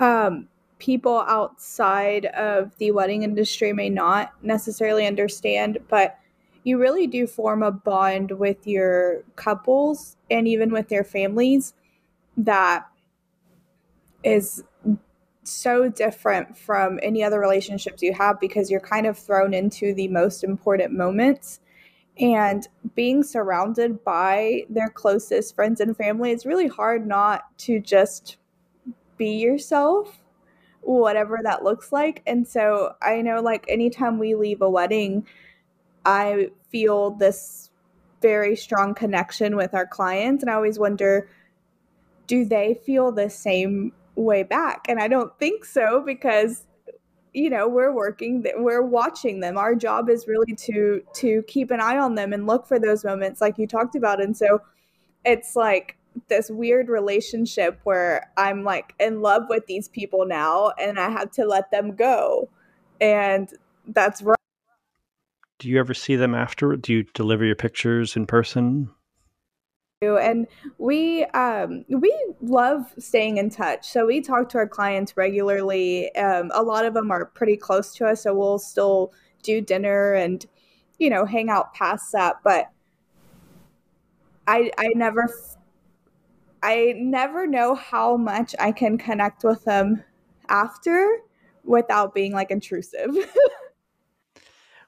um, 0.00 0.48
people 0.78 1.18
outside 1.18 2.24
of 2.24 2.74
the 2.78 2.92
wedding 2.92 3.24
industry 3.24 3.74
may 3.74 3.90
not 3.90 4.32
necessarily 4.42 5.06
understand, 5.06 5.76
but 5.90 6.18
you 6.64 6.78
really 6.78 7.06
do 7.06 7.26
form 7.26 7.62
a 7.62 7.70
bond 7.70 8.30
with 8.30 8.66
your 8.66 9.22
couples 9.34 10.16
and 10.30 10.48
even 10.48 10.70
with 10.70 10.88
their 10.88 11.04
families 11.04 11.74
that 12.38 12.86
is 14.24 14.64
so 15.42 15.90
different 15.90 16.56
from 16.56 16.98
any 17.02 17.22
other 17.22 17.38
relationships 17.38 18.02
you 18.02 18.14
have 18.14 18.40
because 18.40 18.70
you're 18.70 18.80
kind 18.80 19.06
of 19.06 19.18
thrown 19.18 19.52
into 19.52 19.92
the 19.92 20.08
most 20.08 20.42
important 20.42 20.94
moments 20.94 21.60
and 22.18 22.68
being 22.94 23.22
surrounded 23.22 24.02
by 24.04 24.64
their 24.70 24.88
closest 24.88 25.54
friends 25.54 25.80
and 25.80 25.96
family 25.96 26.30
it's 26.30 26.46
really 26.46 26.68
hard 26.68 27.06
not 27.06 27.56
to 27.58 27.78
just 27.80 28.36
be 29.18 29.30
yourself 29.30 30.18
whatever 30.86 31.40
that 31.42 31.64
looks 31.64 31.92
like. 31.92 32.22
And 32.26 32.46
so 32.46 32.94
i 33.02 33.20
know 33.20 33.40
like 33.40 33.64
anytime 33.68 34.18
we 34.18 34.34
leave 34.34 34.62
a 34.62 34.70
wedding 34.70 35.26
i 36.04 36.50
feel 36.70 37.10
this 37.10 37.70
very 38.22 38.56
strong 38.56 38.94
connection 38.94 39.56
with 39.56 39.74
our 39.74 39.86
clients 39.86 40.42
and 40.42 40.50
i 40.50 40.54
always 40.54 40.78
wonder 40.78 41.28
do 42.26 42.44
they 42.44 42.78
feel 42.84 43.12
the 43.12 43.30
same 43.30 43.92
way 44.14 44.42
back? 44.42 44.86
And 44.88 45.00
i 45.00 45.08
don't 45.08 45.36
think 45.38 45.64
so 45.64 46.02
because 46.04 46.65
you 47.36 47.50
know 47.50 47.68
we're 47.68 47.92
working 47.92 48.44
we're 48.56 48.82
watching 48.82 49.40
them. 49.40 49.58
Our 49.58 49.74
job 49.74 50.08
is 50.08 50.26
really 50.26 50.54
to 50.54 51.02
to 51.16 51.42
keep 51.46 51.70
an 51.70 51.80
eye 51.80 51.98
on 51.98 52.14
them 52.14 52.32
and 52.32 52.46
look 52.46 52.66
for 52.66 52.78
those 52.78 53.04
moments 53.04 53.42
like 53.42 53.58
you 53.58 53.66
talked 53.66 53.94
about. 53.94 54.22
And 54.22 54.34
so 54.34 54.62
it's 55.24 55.54
like 55.54 55.98
this 56.28 56.48
weird 56.48 56.88
relationship 56.88 57.78
where 57.84 58.32
i'm 58.38 58.64
like 58.64 58.94
in 58.98 59.20
love 59.20 59.42
with 59.50 59.66
these 59.66 59.86
people 59.88 60.24
now 60.24 60.72
and 60.80 60.98
i 60.98 61.10
have 61.10 61.30
to 61.30 61.44
let 61.44 61.70
them 61.70 61.94
go. 61.94 62.48
And 63.02 63.50
that's 63.88 64.22
right 64.22 64.38
do 65.58 65.68
you 65.68 65.78
ever 65.78 65.92
see 65.92 66.16
them 66.16 66.34
after 66.34 66.74
do 66.74 66.94
you 66.94 67.02
deliver 67.12 67.44
your 67.44 67.54
pictures 67.54 68.16
in 68.16 68.26
person 68.26 68.88
and 70.02 70.46
we 70.76 71.24
um, 71.26 71.86
we 71.88 72.14
love 72.42 72.92
staying 72.98 73.38
in 73.38 73.48
touch. 73.48 73.88
So 73.88 74.04
we 74.04 74.20
talk 74.20 74.50
to 74.50 74.58
our 74.58 74.68
clients 74.68 75.16
regularly. 75.16 76.14
Um, 76.16 76.50
a 76.54 76.62
lot 76.62 76.84
of 76.84 76.92
them 76.92 77.10
are 77.10 77.24
pretty 77.24 77.56
close 77.56 77.94
to 77.94 78.06
us 78.06 78.22
so 78.24 78.34
we'll 78.34 78.58
still 78.58 79.12
do 79.42 79.60
dinner 79.62 80.12
and 80.12 80.44
you 80.98 81.08
know 81.08 81.24
hang 81.24 81.48
out 81.48 81.72
past 81.72 82.12
that 82.12 82.36
but 82.42 82.66
i 84.46 84.70
i 84.76 84.88
never 84.94 85.28
i 86.62 86.94
never 86.96 87.46
know 87.46 87.74
how 87.74 88.16
much 88.16 88.54
i 88.58 88.72
can 88.72 88.98
connect 88.98 89.44
with 89.44 89.64
them 89.64 90.02
after 90.48 91.18
without 91.64 92.14
being 92.14 92.32
like 92.32 92.50
intrusive 92.50 93.14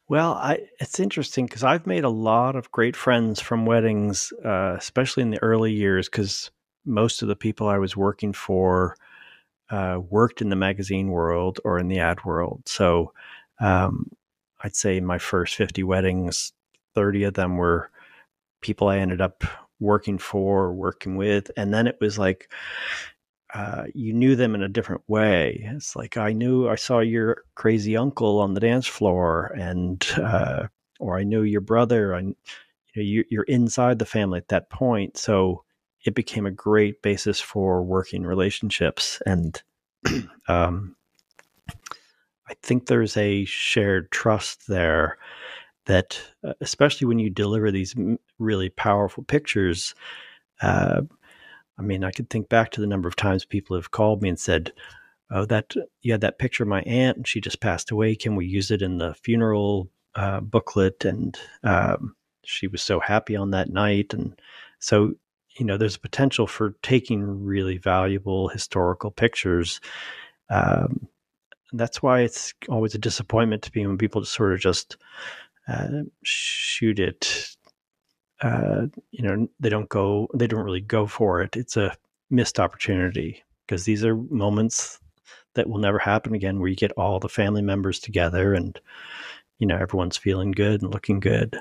Well, 0.08 0.34
I 0.34 0.60
it's 0.80 1.00
interesting 1.00 1.46
because 1.46 1.64
I've 1.64 1.86
made 1.86 2.04
a 2.04 2.08
lot 2.10 2.56
of 2.56 2.70
great 2.72 2.96
friends 2.96 3.40
from 3.40 3.66
weddings, 3.66 4.32
uh, 4.44 4.74
especially 4.78 5.22
in 5.22 5.30
the 5.30 5.42
early 5.42 5.72
years, 5.72 6.08
because 6.08 6.50
most 6.86 7.20
of 7.22 7.28
the 7.28 7.36
people 7.36 7.68
I 7.68 7.78
was 7.78 7.96
working 7.96 8.32
for 8.32 8.96
uh, 9.70 10.00
worked 10.08 10.40
in 10.40 10.48
the 10.48 10.56
magazine 10.56 11.08
world 11.10 11.60
or 11.64 11.78
in 11.78 11.88
the 11.88 12.00
ad 12.00 12.24
world. 12.24 12.62
So 12.66 13.12
um, 13.60 14.10
I'd 14.62 14.76
say 14.76 15.00
my 15.00 15.18
first 15.18 15.56
50 15.56 15.82
weddings, 15.84 16.52
30 16.94 17.24
of 17.24 17.34
them 17.34 17.56
were 17.58 17.90
people 18.62 18.88
I 18.88 18.98
ended 18.98 19.20
up 19.20 19.44
working 19.80 20.18
for, 20.18 20.72
working 20.72 21.16
with. 21.16 21.50
And 21.56 21.72
then 21.74 21.86
it 21.86 21.98
was 22.00 22.18
like, 22.18 22.50
uh, 23.54 23.84
you 23.94 24.12
knew 24.12 24.36
them 24.36 24.54
in 24.54 24.62
a 24.62 24.68
different 24.68 25.02
way. 25.08 25.66
It's 25.74 25.96
like 25.96 26.16
I 26.16 26.32
knew 26.32 26.68
I 26.68 26.74
saw 26.74 27.00
your 27.00 27.44
crazy 27.54 27.96
uncle 27.96 28.40
on 28.40 28.54
the 28.54 28.60
dance 28.60 28.86
floor, 28.86 29.52
and 29.56 30.06
uh, 30.16 30.66
or 31.00 31.18
I 31.18 31.24
knew 31.24 31.42
your 31.42 31.60
brother. 31.60 32.12
And 32.12 32.36
you 32.94 33.24
you're 33.30 33.44
inside 33.44 33.98
the 33.98 34.06
family 34.06 34.38
at 34.38 34.48
that 34.48 34.70
point, 34.70 35.16
so 35.16 35.64
it 36.04 36.14
became 36.14 36.46
a 36.46 36.50
great 36.50 37.02
basis 37.02 37.40
for 37.40 37.82
working 37.82 38.24
relationships. 38.24 39.20
And 39.26 39.60
um, 40.48 40.96
I 42.48 42.54
think 42.62 42.86
there's 42.86 43.16
a 43.16 43.44
shared 43.44 44.10
trust 44.10 44.68
there 44.68 45.18
that, 45.86 46.20
uh, 46.44 46.54
especially 46.60 47.06
when 47.06 47.18
you 47.18 47.30
deliver 47.30 47.70
these 47.70 47.94
really 48.38 48.68
powerful 48.68 49.24
pictures. 49.24 49.94
I 51.78 51.82
mean, 51.82 52.04
I 52.04 52.10
could 52.10 52.30
think 52.30 52.48
back 52.48 52.70
to 52.72 52.80
the 52.80 52.86
number 52.86 53.08
of 53.08 53.16
times 53.16 53.44
people 53.44 53.76
have 53.76 53.90
called 53.90 54.22
me 54.22 54.28
and 54.28 54.38
said, 54.38 54.72
"Oh, 55.30 55.44
that 55.46 55.74
you 56.02 56.12
had 56.12 56.22
that 56.22 56.38
picture 56.38 56.64
of 56.64 56.68
my 56.68 56.82
aunt, 56.82 57.18
and 57.18 57.28
she 57.28 57.40
just 57.40 57.60
passed 57.60 57.90
away. 57.90 58.14
Can 58.16 58.36
we 58.36 58.46
use 58.46 58.70
it 58.70 58.82
in 58.82 58.98
the 58.98 59.14
funeral 59.14 59.90
uh, 60.14 60.40
booklet?" 60.40 61.04
And 61.04 61.38
um, 61.64 62.16
she 62.44 62.66
was 62.66 62.82
so 62.82 63.00
happy 63.00 63.36
on 63.36 63.50
that 63.52 63.70
night, 63.70 64.14
and 64.14 64.40
so 64.80 65.14
you 65.58 65.66
know, 65.66 65.76
there's 65.76 65.96
a 65.96 66.00
potential 66.00 66.46
for 66.46 66.76
taking 66.82 67.44
really 67.44 67.78
valuable 67.78 68.48
historical 68.48 69.10
pictures. 69.10 69.80
Um, 70.50 71.08
that's 71.72 72.02
why 72.02 72.20
it's 72.20 72.54
always 72.68 72.94
a 72.94 72.98
disappointment 72.98 73.62
to 73.62 73.72
me 73.74 73.86
when 73.86 73.98
people 73.98 74.24
sort 74.24 74.52
of 74.52 74.60
just 74.60 74.96
uh, 75.66 76.02
shoot 76.22 76.98
it 76.98 77.56
uh, 78.42 78.86
you 79.10 79.22
know, 79.22 79.48
they 79.58 79.68
don't 79.68 79.88
go, 79.88 80.28
they 80.34 80.46
don't 80.46 80.64
really 80.64 80.80
go 80.80 81.06
for 81.06 81.42
it. 81.42 81.56
It's 81.56 81.76
a 81.76 81.96
missed 82.30 82.60
opportunity 82.60 83.42
because 83.66 83.84
these 83.84 84.04
are 84.04 84.16
moments 84.16 84.98
that 85.54 85.68
will 85.68 85.78
never 85.78 85.98
happen 85.98 86.34
again 86.34 86.58
where 86.58 86.68
you 86.68 86.76
get 86.76 86.92
all 86.92 87.18
the 87.18 87.28
family 87.28 87.62
members 87.62 87.98
together 87.98 88.54
and, 88.54 88.80
you 89.58 89.66
know, 89.66 89.76
everyone's 89.76 90.16
feeling 90.16 90.52
good 90.52 90.82
and 90.82 90.92
looking 90.92 91.20
good. 91.20 91.58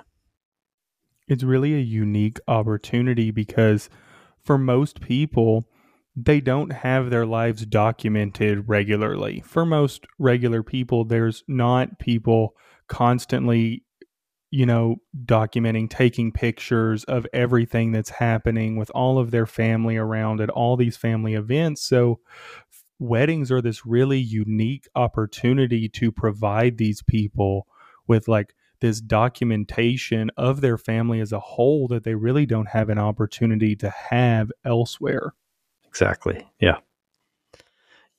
It's 1.28 1.44
really 1.44 1.74
a 1.74 1.80
unique 1.80 2.40
opportunity 2.48 3.32
because 3.32 3.90
for 4.44 4.58
most 4.58 5.02
people, 5.02 5.68
they 6.16 6.42
don't 6.42 6.72
have 6.72 7.10
their 7.10 7.26
lives 7.26 7.66
documented 7.66 8.68
regularly. 8.68 9.42
For 9.46 9.66
most 9.66 10.06
regular 10.18 10.64
people, 10.64 11.06
there's 11.06 11.44
not 11.48 12.00
people 12.00 12.56
constantly 12.88 13.84
you 14.50 14.66
know, 14.66 14.98
documenting, 15.26 15.90
taking 15.90 16.32
pictures 16.32 17.04
of 17.06 17.28
everything 17.34 17.92
that's 17.92 18.10
happening 18.10 18.78
with 18.78 18.90
all 18.92 19.20
of 19.20 19.32
their 19.32 19.46
family 19.46 19.98
around 19.98 20.40
at 20.40 20.50
all 20.50 20.78
these 20.78 20.98
family 20.98 21.34
events. 21.34 21.82
So, 21.82 22.20
weddings 23.00 23.52
are 23.52 23.62
this 23.62 23.86
really 23.86 24.20
unique 24.20 24.88
opportunity 24.96 25.88
to 25.90 26.12
provide 26.12 26.78
these 26.78 27.04
people 27.04 27.68
with 28.08 28.28
like 28.28 28.56
this 28.80 29.02
documentation 29.02 30.32
of 30.38 30.62
their 30.62 30.78
family 30.78 31.20
as 31.20 31.32
a 31.32 31.40
whole 31.40 31.88
that 31.88 32.04
they 32.04 32.16
really 32.16 32.46
don't 32.46 32.70
have 32.70 32.90
an 32.90 32.98
opportunity 32.98 33.76
to 33.76 33.90
have 33.90 34.52
elsewhere. 34.64 35.34
Exactly. 35.86 36.48
Yeah. 36.60 36.78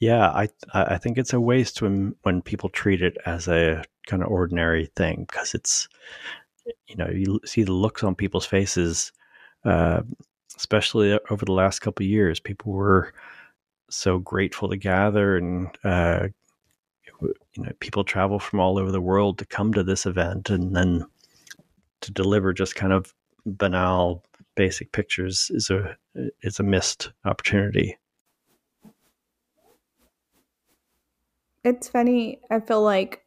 Yeah, 0.00 0.28
I 0.30 0.48
I 0.74 0.96
think 0.98 1.18
it's 1.18 1.32
a 1.32 1.40
waste 1.40 1.82
when 1.82 2.14
when 2.22 2.40
people 2.42 2.68
treat 2.68 3.02
it 3.02 3.16
as 3.26 3.48
a 3.48 3.82
kind 4.06 4.22
of 4.22 4.28
ordinary 4.30 4.86
thing 4.96 5.24
because 5.28 5.54
it's 5.54 5.88
you 6.88 6.96
know 6.96 7.08
you 7.08 7.40
see 7.44 7.62
the 7.64 7.72
looks 7.72 8.04
on 8.04 8.14
people's 8.14 8.46
faces, 8.46 9.12
uh, 9.64 10.02
especially 10.56 11.18
over 11.30 11.44
the 11.44 11.52
last 11.52 11.80
couple 11.80 12.04
of 12.04 12.10
years. 12.10 12.40
People 12.40 12.72
were 12.72 13.12
so 13.90 14.18
grateful 14.20 14.68
to 14.70 14.76
gather, 14.78 15.36
and 15.38 15.68
uh, 15.84 16.28
you 17.20 17.62
know 17.62 17.72
people 17.80 18.04
travel 18.04 18.38
from 18.38 18.60
all 18.60 18.78
over 18.78 18.90
the 18.92 19.00
world 19.00 19.38
to 19.38 19.46
come 19.46 19.72
to 19.72 19.82
this 19.82 20.06
event, 20.06 20.50
and 20.50 20.74
then 20.74 21.04
to 22.02 22.12
deliver 22.12 22.52
just 22.52 22.74
kind 22.76 22.92
of 22.92 23.14
banal, 23.46 24.24
basic 24.56 24.92
pictures 24.92 25.50
is 25.54 25.70
a 25.70 25.96
is 26.42 26.60
a 26.60 26.62
missed 26.64 27.12
opportunity. 27.24 27.96
It's 31.64 31.88
funny. 31.88 32.40
I 32.50 32.60
feel 32.60 32.82
like 32.82 33.22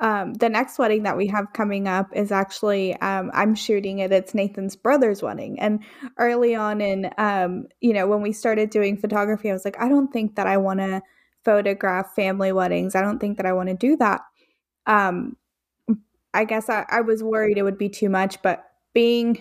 um, 0.00 0.34
the 0.34 0.48
next 0.48 0.78
wedding 0.78 1.04
that 1.04 1.16
we 1.16 1.28
have 1.28 1.52
coming 1.52 1.86
up 1.86 2.08
is 2.14 2.32
actually 2.32 2.94
um, 2.96 3.30
I'm 3.32 3.54
shooting 3.54 4.00
it. 4.00 4.12
It's 4.12 4.34
Nathan's 4.34 4.76
brother's 4.76 5.22
wedding, 5.22 5.60
and 5.60 5.84
early 6.18 6.54
on 6.54 6.80
in 6.80 7.10
um, 7.16 7.66
you 7.80 7.92
know 7.92 8.06
when 8.06 8.22
we 8.22 8.32
started 8.32 8.70
doing 8.70 8.96
photography, 8.96 9.50
I 9.50 9.52
was 9.52 9.64
like, 9.64 9.80
I 9.80 9.88
don't 9.88 10.12
think 10.12 10.36
that 10.36 10.46
I 10.46 10.56
want 10.56 10.80
to 10.80 11.02
photograph 11.44 12.14
family 12.14 12.52
weddings. 12.52 12.94
I 12.94 13.02
don't 13.02 13.18
think 13.20 13.36
that 13.36 13.46
I 13.46 13.52
want 13.52 13.68
to 13.68 13.76
do 13.76 13.96
that. 13.98 14.22
Um, 14.86 15.36
I 16.32 16.44
guess 16.44 16.68
I, 16.68 16.84
I 16.88 17.00
was 17.02 17.22
worried 17.22 17.58
it 17.58 17.62
would 17.62 17.78
be 17.78 17.88
too 17.88 18.08
much, 18.08 18.42
but 18.42 18.64
being 18.92 19.38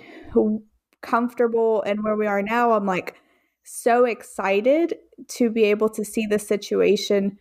comfortable 1.01 1.81
and 1.83 2.03
where 2.03 2.15
we 2.15 2.27
are 2.27 2.41
now, 2.41 2.73
I'm 2.73 2.85
like 2.85 3.15
so 3.63 4.05
excited 4.05 4.95
to 5.29 5.49
be 5.49 5.63
able 5.65 5.89
to 5.89 6.05
see 6.05 6.25
the 6.25 6.39
situation 6.39 7.37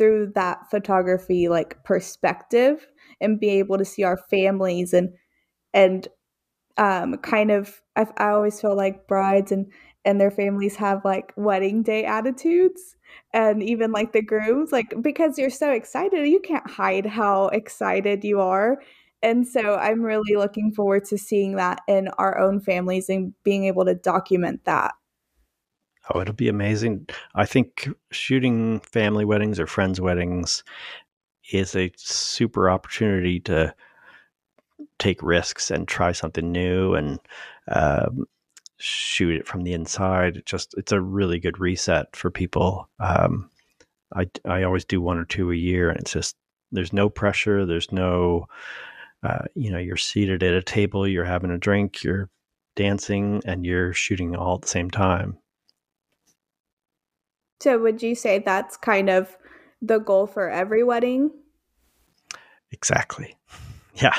through 0.00 0.32
that 0.34 0.70
photography 0.70 1.46
like 1.50 1.84
perspective 1.84 2.86
and 3.20 3.38
be 3.38 3.50
able 3.50 3.76
to 3.76 3.84
see 3.84 4.02
our 4.02 4.16
families 4.30 4.94
and 4.94 5.10
and 5.74 6.08
um 6.78 7.18
kind 7.18 7.50
of 7.50 7.82
I, 7.96 8.06
I 8.16 8.30
always 8.30 8.58
feel 8.58 8.74
like 8.74 9.06
brides 9.06 9.52
and 9.52 9.70
and 10.06 10.18
their 10.18 10.30
families 10.30 10.76
have 10.76 11.04
like 11.04 11.34
wedding 11.36 11.82
day 11.82 12.06
attitudes 12.06 12.96
and 13.34 13.62
even 13.62 13.92
like 13.92 14.14
the 14.14 14.22
grooms 14.22 14.72
like 14.72 14.94
because 15.02 15.36
you're 15.36 15.50
so 15.50 15.70
excited 15.70 16.26
you 16.26 16.40
can't 16.40 16.70
hide 16.70 17.04
how 17.04 17.48
excited 17.48 18.24
you 18.24 18.40
are. 18.40 18.80
And 19.22 19.46
so 19.46 19.74
i'm 19.74 20.00
really 20.00 20.34
looking 20.34 20.72
forward 20.72 21.04
to 21.10 21.18
seeing 21.18 21.56
that 21.56 21.82
in 21.86 22.08
our 22.16 22.38
own 22.38 22.58
families 22.58 23.10
and 23.10 23.34
being 23.44 23.66
able 23.66 23.84
to 23.84 23.94
document 23.94 24.64
that 24.64 24.94
oh 26.12 26.20
it'll 26.20 26.34
be 26.34 26.48
amazing 26.48 27.06
i 27.34 27.44
think 27.44 27.88
shooting 28.10 28.80
family 28.80 29.24
weddings 29.24 29.60
or 29.60 29.66
friends 29.66 30.00
weddings 30.00 30.64
is 31.52 31.74
a 31.74 31.92
super 31.96 32.70
opportunity 32.70 33.40
to 33.40 33.74
take 34.98 35.22
risks 35.22 35.70
and 35.70 35.88
try 35.88 36.12
something 36.12 36.52
new 36.52 36.94
and 36.94 37.18
um, 37.68 38.24
shoot 38.78 39.36
it 39.36 39.46
from 39.46 39.62
the 39.62 39.72
inside. 39.72 40.38
It 40.38 40.46
just 40.46 40.74
it's 40.76 40.92
a 40.92 41.00
really 41.00 41.38
good 41.38 41.60
reset 41.60 42.14
for 42.16 42.30
people. 42.30 42.88
Um, 42.98 43.50
I 44.14 44.28
I 44.44 44.62
always 44.62 44.84
do 44.84 45.00
one 45.00 45.18
or 45.18 45.24
two 45.24 45.52
a 45.52 45.56
year, 45.56 45.90
and 45.90 45.98
it's 46.00 46.12
just 46.12 46.36
there's 46.72 46.92
no 46.92 47.08
pressure. 47.08 47.66
There's 47.66 47.92
no 47.92 48.46
uh, 49.22 49.44
you 49.54 49.70
know 49.70 49.78
you're 49.78 49.96
seated 49.96 50.42
at 50.42 50.54
a 50.54 50.62
table, 50.62 51.06
you're 51.06 51.24
having 51.24 51.50
a 51.50 51.58
drink, 51.58 52.02
you're 52.02 52.30
dancing, 52.76 53.42
and 53.44 53.66
you're 53.66 53.92
shooting 53.92 54.36
all 54.36 54.56
at 54.56 54.62
the 54.62 54.68
same 54.68 54.90
time. 54.90 55.38
So 57.60 57.78
would 57.78 58.02
you 58.02 58.14
say 58.14 58.38
that's 58.38 58.76
kind 58.76 59.10
of 59.10 59.36
the 59.82 59.98
goal 59.98 60.26
for 60.26 60.48
every 60.50 60.82
wedding? 60.82 61.30
Exactly. 62.72 63.36
Yeah. 63.96 64.16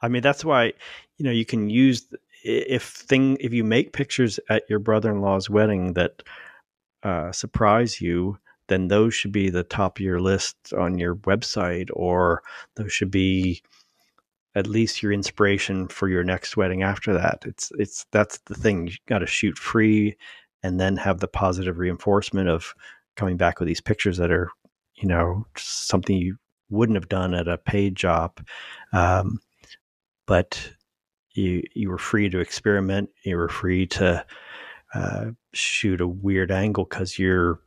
I 0.00 0.08
mean 0.08 0.22
that's 0.22 0.44
why 0.44 0.72
you 1.18 1.24
know 1.24 1.32
you 1.32 1.44
can 1.44 1.68
use 1.68 2.06
if 2.44 2.84
thing 2.84 3.36
if 3.40 3.52
you 3.52 3.64
make 3.64 3.92
pictures 3.92 4.38
at 4.48 4.62
your 4.70 4.78
brother-in-law's 4.78 5.50
wedding 5.50 5.94
that 5.94 6.22
uh, 7.02 7.32
surprise 7.32 8.00
you 8.00 8.38
then 8.68 8.86
those 8.86 9.12
should 9.12 9.32
be 9.32 9.50
the 9.50 9.64
top 9.64 9.98
of 9.98 10.04
your 10.04 10.20
list 10.20 10.72
on 10.72 10.96
your 10.96 11.16
website 11.16 11.90
or 11.92 12.42
those 12.76 12.92
should 12.92 13.10
be 13.10 13.62
at 14.54 14.68
least 14.68 15.02
your 15.02 15.12
inspiration 15.12 15.88
for 15.88 16.08
your 16.08 16.24
next 16.24 16.56
wedding 16.56 16.82
after 16.82 17.12
that 17.12 17.42
it's 17.44 17.72
it's 17.78 18.06
that's 18.12 18.38
the 18.46 18.54
thing 18.54 18.86
you 18.86 18.94
got 19.06 19.18
to 19.18 19.26
shoot 19.26 19.58
free 19.58 20.16
and 20.62 20.78
then 20.80 20.96
have 20.96 21.20
the 21.20 21.28
positive 21.28 21.78
reinforcement 21.78 22.48
of 22.48 22.74
coming 23.16 23.36
back 23.36 23.58
with 23.58 23.68
these 23.68 23.80
pictures 23.80 24.16
that 24.18 24.30
are 24.30 24.50
you 24.94 25.08
know 25.08 25.46
something 25.56 26.16
you 26.16 26.36
wouldn't 26.68 26.96
have 26.96 27.08
done 27.08 27.34
at 27.34 27.48
a 27.48 27.58
paid 27.58 27.96
job 27.96 28.40
um, 28.92 29.40
but 30.26 30.72
you 31.34 31.62
you 31.74 31.90
were 31.90 31.98
free 31.98 32.28
to 32.28 32.38
experiment. 32.38 33.10
You 33.24 33.36
were 33.36 33.48
free 33.48 33.86
to 33.88 34.24
uh, 34.94 35.26
shoot 35.52 36.00
a 36.00 36.06
weird 36.06 36.50
angle 36.50 36.84
because 36.84 37.18
you're 37.18 37.60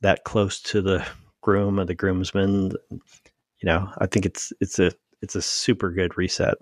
that 0.00 0.24
close 0.24 0.60
to 0.62 0.82
the 0.82 1.06
groom 1.40 1.78
or 1.78 1.84
the 1.84 1.94
groomsman. 1.94 2.72
You 2.90 3.64
know, 3.64 3.88
I 3.98 4.06
think 4.06 4.26
it's 4.26 4.52
it's 4.60 4.78
a 4.78 4.92
it's 5.22 5.34
a 5.34 5.42
super 5.42 5.90
good 5.90 6.16
reset. 6.18 6.56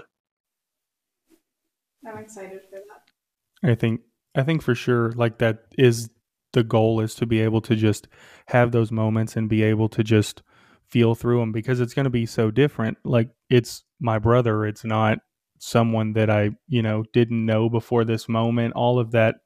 I'm 2.06 2.18
excited 2.18 2.60
for 2.70 2.76
that. 2.76 3.70
I 3.70 3.74
think 3.74 4.00
I 4.34 4.42
think 4.42 4.62
for 4.62 4.74
sure 4.74 5.12
like 5.12 5.38
that 5.38 5.64
is 5.78 6.10
the 6.52 6.62
goal 6.62 7.00
is 7.00 7.14
to 7.16 7.26
be 7.26 7.40
able 7.40 7.60
to 7.62 7.74
just 7.74 8.08
have 8.48 8.72
those 8.72 8.92
moments 8.92 9.36
and 9.36 9.48
be 9.48 9.62
able 9.62 9.88
to 9.90 10.04
just 10.04 10.42
feel 10.86 11.14
through 11.14 11.40
them 11.40 11.52
because 11.52 11.80
it's 11.80 11.94
going 11.94 12.04
to 12.04 12.10
be 12.10 12.26
so 12.26 12.50
different. 12.50 12.98
Like 13.04 13.30
it's 13.48 13.84
my 14.00 14.18
brother, 14.18 14.66
it's 14.66 14.84
not 14.84 15.18
someone 15.58 16.12
that 16.12 16.28
I, 16.28 16.50
you 16.68 16.82
know, 16.82 17.04
didn't 17.12 17.46
know 17.46 17.70
before 17.70 18.04
this 18.04 18.28
moment, 18.28 18.74
all 18.74 18.98
of 18.98 19.12
that 19.12 19.36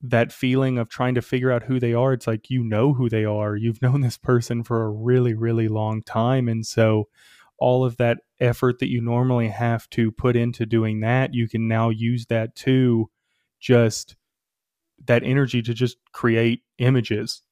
that 0.00 0.30
feeling 0.30 0.78
of 0.78 0.88
trying 0.88 1.16
to 1.16 1.22
figure 1.22 1.50
out 1.50 1.64
who 1.64 1.80
they 1.80 1.92
are, 1.92 2.12
it's 2.12 2.26
like 2.28 2.50
you 2.50 2.62
know 2.62 2.94
who 2.94 3.08
they 3.08 3.24
are. 3.24 3.56
You've 3.56 3.82
known 3.82 4.00
this 4.02 4.18
person 4.18 4.62
for 4.62 4.84
a 4.84 4.90
really 4.90 5.34
really 5.34 5.68
long 5.68 6.02
time 6.02 6.48
and 6.48 6.64
so 6.64 7.08
all 7.60 7.84
of 7.84 7.96
that 7.96 8.18
effort 8.38 8.78
that 8.78 8.88
you 8.88 9.00
normally 9.00 9.48
have 9.48 9.90
to 9.90 10.12
put 10.12 10.36
into 10.36 10.64
doing 10.64 11.00
that, 11.00 11.34
you 11.34 11.48
can 11.48 11.66
now 11.66 11.88
use 11.88 12.26
that 12.26 12.54
to 12.54 13.10
just 13.60 14.16
that 15.06 15.22
energy 15.24 15.62
to 15.62 15.74
just 15.74 15.98
create 16.12 16.62
images. 16.78 17.42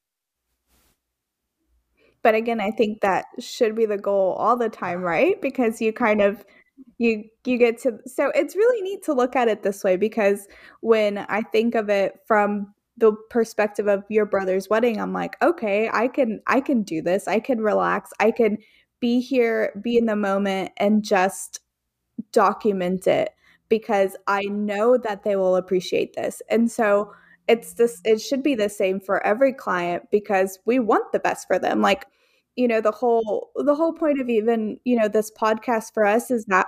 But 2.23 2.35
again, 2.35 2.61
I 2.61 2.71
think 2.71 3.01
that 3.03 3.27
should 3.39 3.77
be 3.77 3.87
the 3.87 3.99
goal 3.99 4.33
all 4.33 4.57
the 4.57 4.69
time, 4.69 5.01
right? 5.03 5.41
Because 5.41 5.81
you 5.81 5.93
kind 5.93 6.21
of 6.21 6.45
you 6.99 7.25
you 7.45 7.59
get 7.59 7.79
to 7.83 7.99
so 8.07 8.33
it's 8.35 8.57
really 8.57 8.83
neat 8.83 9.03
to 9.05 9.15
look 9.15 9.37
at 9.37 9.49
it 9.49 9.63
this 9.63 9.83
way 9.85 9.97
because 9.97 10.47
when 10.81 11.19
I 11.19 11.43
think 11.43 11.75
of 11.75 11.89
it 11.89 12.19
from 12.27 12.75
the 12.99 13.13
perspective 13.31 13.87
of 13.87 14.05
your 14.09 14.27
brother's 14.27 14.69
wedding, 14.69 15.01
I'm 15.01 15.13
like, 15.13 15.37
okay, 15.43 15.89
I 15.93 16.09
can 16.09 16.41
I 16.47 16.61
can 16.61 16.83
do 16.83 17.03
this. 17.03 17.29
I 17.29 17.39
can 17.39 17.61
relax. 17.61 18.11
I 18.19 18.31
can 18.31 18.59
be 19.01 19.21
here, 19.21 19.79
be 19.83 19.97
in 19.97 20.07
the 20.07 20.17
moment 20.17 20.73
and 20.79 21.05
just 21.05 21.61
document 22.33 23.07
it 23.07 23.31
because 23.69 24.17
I 24.27 24.43
know 24.43 24.97
that 24.99 25.25
they 25.25 25.37
will 25.37 25.57
appreciate 25.57 26.15
this. 26.15 26.43
And 26.49 26.71
so 26.71 27.13
it's 27.49 27.75
this 27.75 28.01
it 28.05 28.21
should 28.21 28.43
be 28.43 28.55
the 28.55 28.69
same 28.69 29.01
for 29.01 29.25
every 29.25 29.53
client 29.53 30.05
because 30.11 30.59
we 30.67 30.79
want 30.79 31.13
the 31.13 31.21
best 31.21 31.47
for 31.47 31.59
them. 31.59 31.81
Like 31.81 32.07
you 32.57 32.67
know 32.67 32.81
the 32.81 32.91
whole 32.91 33.51
the 33.55 33.75
whole 33.75 33.93
point 33.93 34.21
of 34.21 34.29
even 34.29 34.79
you 34.85 34.97
know 34.97 35.09
this 35.09 35.31
podcast 35.31 35.93
for 35.95 36.05
us 36.05 36.31
is 36.31 36.47
that 36.47 36.67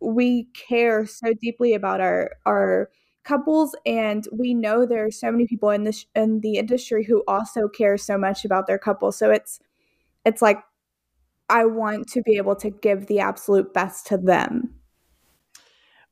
we 0.00 0.44
care 0.54 1.04
so 1.04 1.34
deeply 1.40 1.74
about 1.74 2.00
our 2.00 2.30
our 2.46 2.88
couples 3.24 3.76
and 3.84 4.26
we 4.32 4.54
know 4.54 4.86
there 4.86 5.04
are 5.04 5.10
so 5.10 5.30
many 5.30 5.46
people 5.46 5.68
in 5.70 5.84
this 5.84 6.06
in 6.14 6.40
the 6.40 6.56
industry 6.56 7.04
who 7.04 7.22
also 7.28 7.68
care 7.68 7.98
so 7.98 8.16
much 8.16 8.44
about 8.44 8.66
their 8.66 8.78
couple 8.78 9.12
so 9.12 9.30
it's 9.30 9.60
it's 10.24 10.40
like 10.40 10.58
i 11.50 11.66
want 11.66 12.08
to 12.08 12.22
be 12.22 12.36
able 12.38 12.56
to 12.56 12.70
give 12.70 13.06
the 13.06 13.20
absolute 13.20 13.74
best 13.74 14.06
to 14.06 14.16
them 14.16 14.74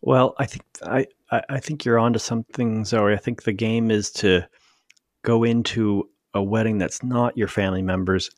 well 0.02 0.34
i 0.38 0.46
think 0.46 0.64
i 0.84 1.06
i 1.48 1.58
think 1.58 1.84
you're 1.84 1.98
onto 1.98 2.18
something 2.18 2.82
zoey 2.82 3.14
i 3.14 3.16
think 3.16 3.42
the 3.42 3.52
game 3.52 3.90
is 3.90 4.10
to 4.10 4.42
go 5.22 5.44
into 5.44 6.08
a 6.34 6.42
wedding 6.42 6.78
that's 6.78 7.02
not 7.02 7.36
your 7.36 7.48
family 7.48 7.82
members 7.82 8.30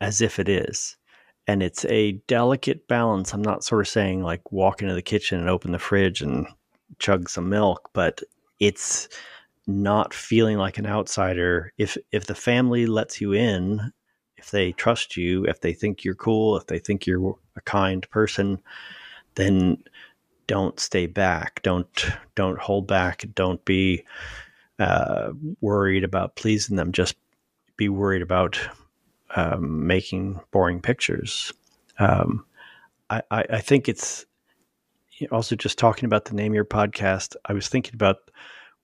as 0.00 0.20
if 0.20 0.38
it 0.38 0.48
is. 0.48 0.96
And 1.46 1.62
it's 1.62 1.84
a 1.86 2.12
delicate 2.26 2.86
balance. 2.88 3.32
I'm 3.32 3.42
not 3.42 3.64
sort 3.64 3.80
of 3.80 3.88
saying 3.88 4.22
like 4.22 4.52
walk 4.52 4.82
into 4.82 4.94
the 4.94 5.02
kitchen 5.02 5.40
and 5.40 5.48
open 5.48 5.72
the 5.72 5.78
fridge 5.78 6.20
and 6.20 6.46
chug 6.98 7.28
some 7.28 7.48
milk, 7.48 7.90
but 7.94 8.22
it's 8.60 9.08
not 9.66 10.12
feeling 10.12 10.58
like 10.58 10.78
an 10.78 10.86
outsider. 10.86 11.72
If 11.78 11.96
if 12.12 12.26
the 12.26 12.34
family 12.34 12.86
lets 12.86 13.20
you 13.20 13.32
in, 13.32 13.92
if 14.36 14.50
they 14.50 14.72
trust 14.72 15.16
you, 15.16 15.44
if 15.46 15.60
they 15.60 15.72
think 15.72 16.04
you're 16.04 16.14
cool, 16.14 16.56
if 16.56 16.66
they 16.66 16.78
think 16.78 17.06
you're 17.06 17.36
a 17.56 17.60
kind 17.62 18.08
person, 18.10 18.62
then 19.34 19.82
don't 20.48 20.80
stay 20.80 21.06
back. 21.06 21.62
Don't 21.62 21.88
don't 22.34 22.58
hold 22.58 22.88
back. 22.88 23.24
Don't 23.34 23.64
be 23.64 24.04
uh, 24.80 25.30
worried 25.60 26.02
about 26.02 26.34
pleasing 26.34 26.76
them. 26.76 26.90
Just 26.90 27.14
be 27.76 27.88
worried 27.88 28.22
about 28.22 28.58
um, 29.36 29.86
making 29.86 30.40
boring 30.50 30.80
pictures. 30.80 31.52
Um, 31.98 32.44
I, 33.10 33.22
I, 33.30 33.44
I, 33.50 33.60
think 33.60 33.88
it's 33.88 34.24
also 35.30 35.56
just 35.56 35.78
talking 35.78 36.06
about 36.06 36.26
the 36.26 36.34
name 36.34 36.52
of 36.52 36.56
your 36.56 36.64
podcast. 36.64 37.36
I 37.44 37.52
was 37.52 37.68
thinking 37.68 37.94
about 37.94 38.16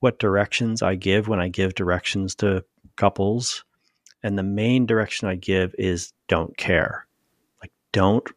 what 0.00 0.18
directions 0.18 0.82
I 0.82 0.96
give 0.96 1.28
when 1.28 1.40
I 1.40 1.48
give 1.48 1.74
directions 1.74 2.34
to 2.36 2.64
couples. 2.96 3.64
And 4.22 4.36
the 4.36 4.42
main 4.42 4.86
direction 4.86 5.28
I 5.28 5.36
give 5.36 5.74
is 5.78 6.12
don't 6.28 6.56
care. 6.56 7.06
Like, 7.62 7.72
don't 7.92 8.28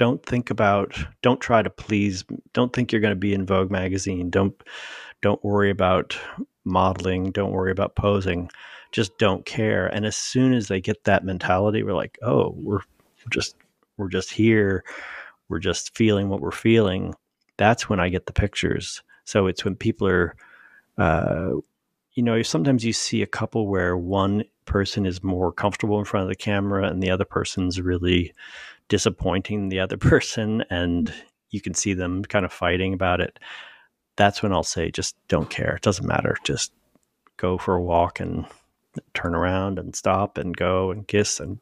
don't 0.00 0.24
think 0.24 0.50
about 0.50 0.98
don't 1.22 1.40
try 1.40 1.62
to 1.62 1.70
please 1.70 2.24
don't 2.54 2.72
think 2.72 2.90
you're 2.90 3.00
going 3.00 3.12
to 3.12 3.26
be 3.28 3.34
in 3.34 3.46
vogue 3.46 3.70
magazine 3.70 4.30
don't 4.30 4.62
don't 5.22 5.44
worry 5.44 5.70
about 5.70 6.18
modeling 6.64 7.30
don't 7.30 7.52
worry 7.52 7.70
about 7.70 7.94
posing 7.94 8.50
just 8.92 9.18
don't 9.18 9.44
care. 9.44 9.86
And 9.86 10.04
as 10.04 10.16
soon 10.16 10.52
as 10.52 10.68
they 10.68 10.80
get 10.80 11.04
that 11.04 11.24
mentality, 11.24 11.82
we're 11.82 11.94
like, 11.94 12.18
oh, 12.22 12.54
we're 12.56 12.80
just 13.30 13.56
we're 13.96 14.08
just 14.08 14.30
here. 14.30 14.84
We're 15.48 15.58
just 15.58 15.96
feeling 15.96 16.28
what 16.28 16.40
we're 16.40 16.50
feeling. 16.50 17.14
That's 17.56 17.88
when 17.88 18.00
I 18.00 18.08
get 18.08 18.26
the 18.26 18.32
pictures. 18.32 19.02
So 19.24 19.46
it's 19.46 19.64
when 19.64 19.76
people 19.76 20.08
are, 20.08 20.34
uh, 20.96 21.50
you 22.14 22.22
know, 22.22 22.40
sometimes 22.42 22.84
you 22.84 22.92
see 22.92 23.22
a 23.22 23.26
couple 23.26 23.68
where 23.68 23.96
one 23.96 24.44
person 24.64 25.06
is 25.06 25.22
more 25.22 25.52
comfortable 25.52 25.98
in 25.98 26.04
front 26.04 26.22
of 26.22 26.28
the 26.28 26.36
camera 26.36 26.88
and 26.88 27.02
the 27.02 27.10
other 27.10 27.24
person's 27.24 27.80
really 27.80 28.32
disappointing 28.90 29.70
the 29.70 29.80
other 29.80 29.96
person, 30.12 30.62
and 30.68 31.12
you 31.48 31.62
can 31.62 31.72
see 31.72 31.94
them 31.94 32.22
kind 32.24 32.44
of 32.44 32.52
fighting 32.52 32.92
about 32.92 33.22
it 33.22 33.38
that's 34.20 34.42
when 34.42 34.52
I'll 34.52 34.62
say, 34.62 34.90
just 34.90 35.16
don't 35.28 35.48
care. 35.48 35.76
It 35.76 35.82
doesn't 35.82 36.06
matter. 36.06 36.36
Just 36.44 36.72
go 37.38 37.56
for 37.56 37.76
a 37.76 37.82
walk 37.82 38.20
and 38.20 38.44
turn 39.14 39.34
around 39.34 39.78
and 39.78 39.96
stop 39.96 40.36
and 40.36 40.54
go 40.54 40.90
and 40.90 41.08
kiss 41.08 41.40
and 41.40 41.58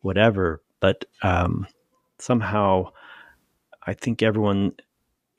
whatever. 0.00 0.62
But 0.78 1.04
um, 1.22 1.66
somehow, 2.20 2.92
I 3.84 3.94
think 3.94 4.22
everyone 4.22 4.74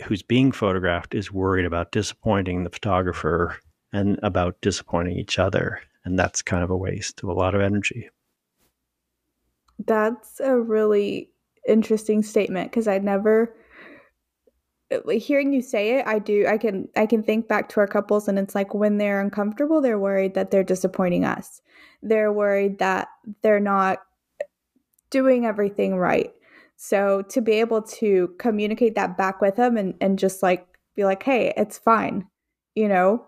who's 0.04 0.22
being 0.22 0.52
photographed 0.52 1.16
is 1.16 1.32
worried 1.32 1.66
about 1.66 1.94
disappointing 1.94 2.66
the 2.66 2.70
photographer 2.70 3.58
and 3.94 4.20
about 4.22 4.60
disappointing 4.60 5.18
each 5.18 5.40
other. 5.40 5.80
And 6.04 6.20
that's 6.20 6.42
kind 6.42 6.62
of 6.62 6.72
a 6.72 6.78
waste 6.78 7.24
of 7.24 7.30
a 7.30 7.34
lot 7.34 7.56
of 7.56 7.62
energy. 7.62 8.10
That's 9.86 10.40
a 10.40 10.60
really 10.60 11.30
interesting 11.68 12.24
statement 12.24 12.72
because 12.72 12.88
I 12.88 13.00
never 13.00 13.56
hearing 15.18 15.54
you 15.54 15.62
say 15.62 15.98
it 15.98 16.06
i 16.06 16.20
do 16.20 16.46
i 16.48 16.58
can 16.58 16.88
i 16.96 17.06
can 17.06 17.24
think 17.24 17.48
back 17.48 17.68
to 17.68 17.80
our 17.80 17.88
couples 17.88 18.28
and 18.28 18.38
it's 18.38 18.54
like 18.54 18.74
when 18.74 18.98
they're 18.98 19.22
uncomfortable 19.22 19.82
they're 19.82 19.98
worried 19.98 20.34
that 20.36 20.52
they're 20.52 20.64
disappointing 20.64 21.26
us. 21.26 21.62
They're 22.02 22.34
worried 22.34 22.80
that 22.80 23.08
they're 23.42 23.60
not 23.60 24.00
doing 25.10 25.46
everything 25.46 25.96
right. 25.96 26.34
So 26.76 27.22
to 27.30 27.40
be 27.40 27.54
able 27.54 27.82
to 27.84 28.34
communicate 28.40 28.96
that 28.96 29.18
back 29.18 29.42
with 29.42 29.56
them 29.56 29.78
and, 29.78 29.94
and 30.02 30.20
just 30.20 30.44
like 30.44 30.68
be 30.96 31.06
like 31.06 31.24
hey 31.24 31.54
it's 31.58 31.78
fine 31.78 32.28
you 32.76 32.88
know? 32.88 33.26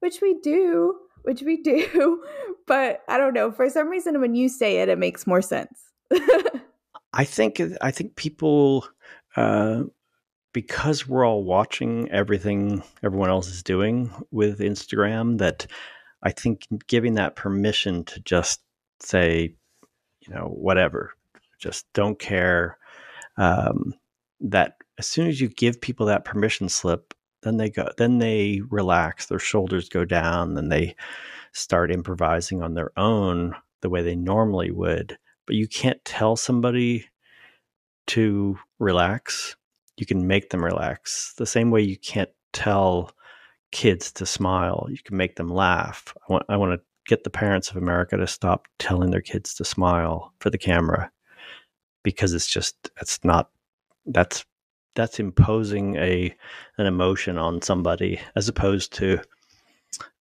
Which 0.00 0.20
we 0.20 0.38
do 0.40 0.96
which 1.22 1.42
we 1.42 1.56
do 1.62 2.22
but 2.66 3.02
i 3.08 3.18
don't 3.18 3.34
know 3.34 3.50
for 3.50 3.68
some 3.68 3.88
reason 3.88 4.20
when 4.20 4.34
you 4.34 4.48
say 4.48 4.78
it 4.78 4.88
it 4.88 4.98
makes 4.98 5.26
more 5.26 5.42
sense 5.42 5.87
i 7.12 7.24
think 7.24 7.60
i 7.80 7.90
think 7.90 8.16
people 8.16 8.86
uh 9.36 9.82
because 10.52 11.06
we're 11.06 11.24
all 11.26 11.44
watching 11.44 12.10
everything 12.10 12.82
everyone 13.02 13.30
else 13.30 13.48
is 13.48 13.62
doing 13.62 14.10
with 14.30 14.58
Instagram, 14.58 15.38
that 15.38 15.66
I 16.22 16.30
think 16.30 16.66
giving 16.86 17.14
that 17.14 17.36
permission 17.36 18.04
to 18.06 18.20
just 18.20 18.60
say, 19.00 19.54
you 20.20 20.34
know, 20.34 20.46
whatever, 20.46 21.12
just 21.60 21.86
don't 21.92 22.18
care. 22.18 22.78
Um, 23.36 23.94
that 24.40 24.78
as 24.98 25.06
soon 25.06 25.28
as 25.28 25.40
you 25.40 25.48
give 25.48 25.80
people 25.80 26.06
that 26.06 26.24
permission 26.24 26.68
slip, 26.68 27.14
then 27.42 27.56
they 27.56 27.70
go, 27.70 27.88
then 27.96 28.18
they 28.18 28.60
relax, 28.68 29.26
their 29.26 29.38
shoulders 29.38 29.88
go 29.88 30.04
down, 30.04 30.54
then 30.54 30.70
they 30.70 30.96
start 31.52 31.92
improvising 31.92 32.62
on 32.62 32.74
their 32.74 32.90
own 32.98 33.54
the 33.80 33.88
way 33.88 34.02
they 34.02 34.16
normally 34.16 34.72
would. 34.72 35.18
But 35.48 35.56
you 35.56 35.66
can't 35.66 36.04
tell 36.04 36.36
somebody 36.36 37.06
to 38.08 38.56
relax 38.78 39.56
you 39.98 40.06
can 40.06 40.26
make 40.26 40.50
them 40.50 40.64
relax. 40.64 41.34
The 41.36 41.46
same 41.46 41.70
way 41.70 41.82
you 41.82 41.98
can't 41.98 42.30
tell 42.52 43.12
kids 43.72 44.12
to 44.12 44.24
smile, 44.24 44.86
you 44.88 44.98
can 45.04 45.16
make 45.16 45.36
them 45.36 45.48
laugh. 45.48 46.14
I 46.28 46.32
want 46.32 46.44
I 46.48 46.56
want 46.56 46.72
to 46.72 46.84
get 47.06 47.24
the 47.24 47.30
parents 47.30 47.70
of 47.70 47.76
America 47.76 48.16
to 48.16 48.26
stop 48.26 48.68
telling 48.78 49.10
their 49.10 49.20
kids 49.20 49.54
to 49.54 49.64
smile 49.64 50.32
for 50.40 50.50
the 50.50 50.58
camera 50.58 51.10
because 52.04 52.32
it's 52.32 52.46
just 52.46 52.90
it's 53.00 53.18
not 53.24 53.50
that's 54.06 54.44
that's 54.94 55.18
imposing 55.18 55.96
a 55.96 56.34
an 56.78 56.86
emotion 56.86 57.36
on 57.36 57.60
somebody 57.60 58.20
as 58.36 58.48
opposed 58.48 58.92
to 58.94 59.20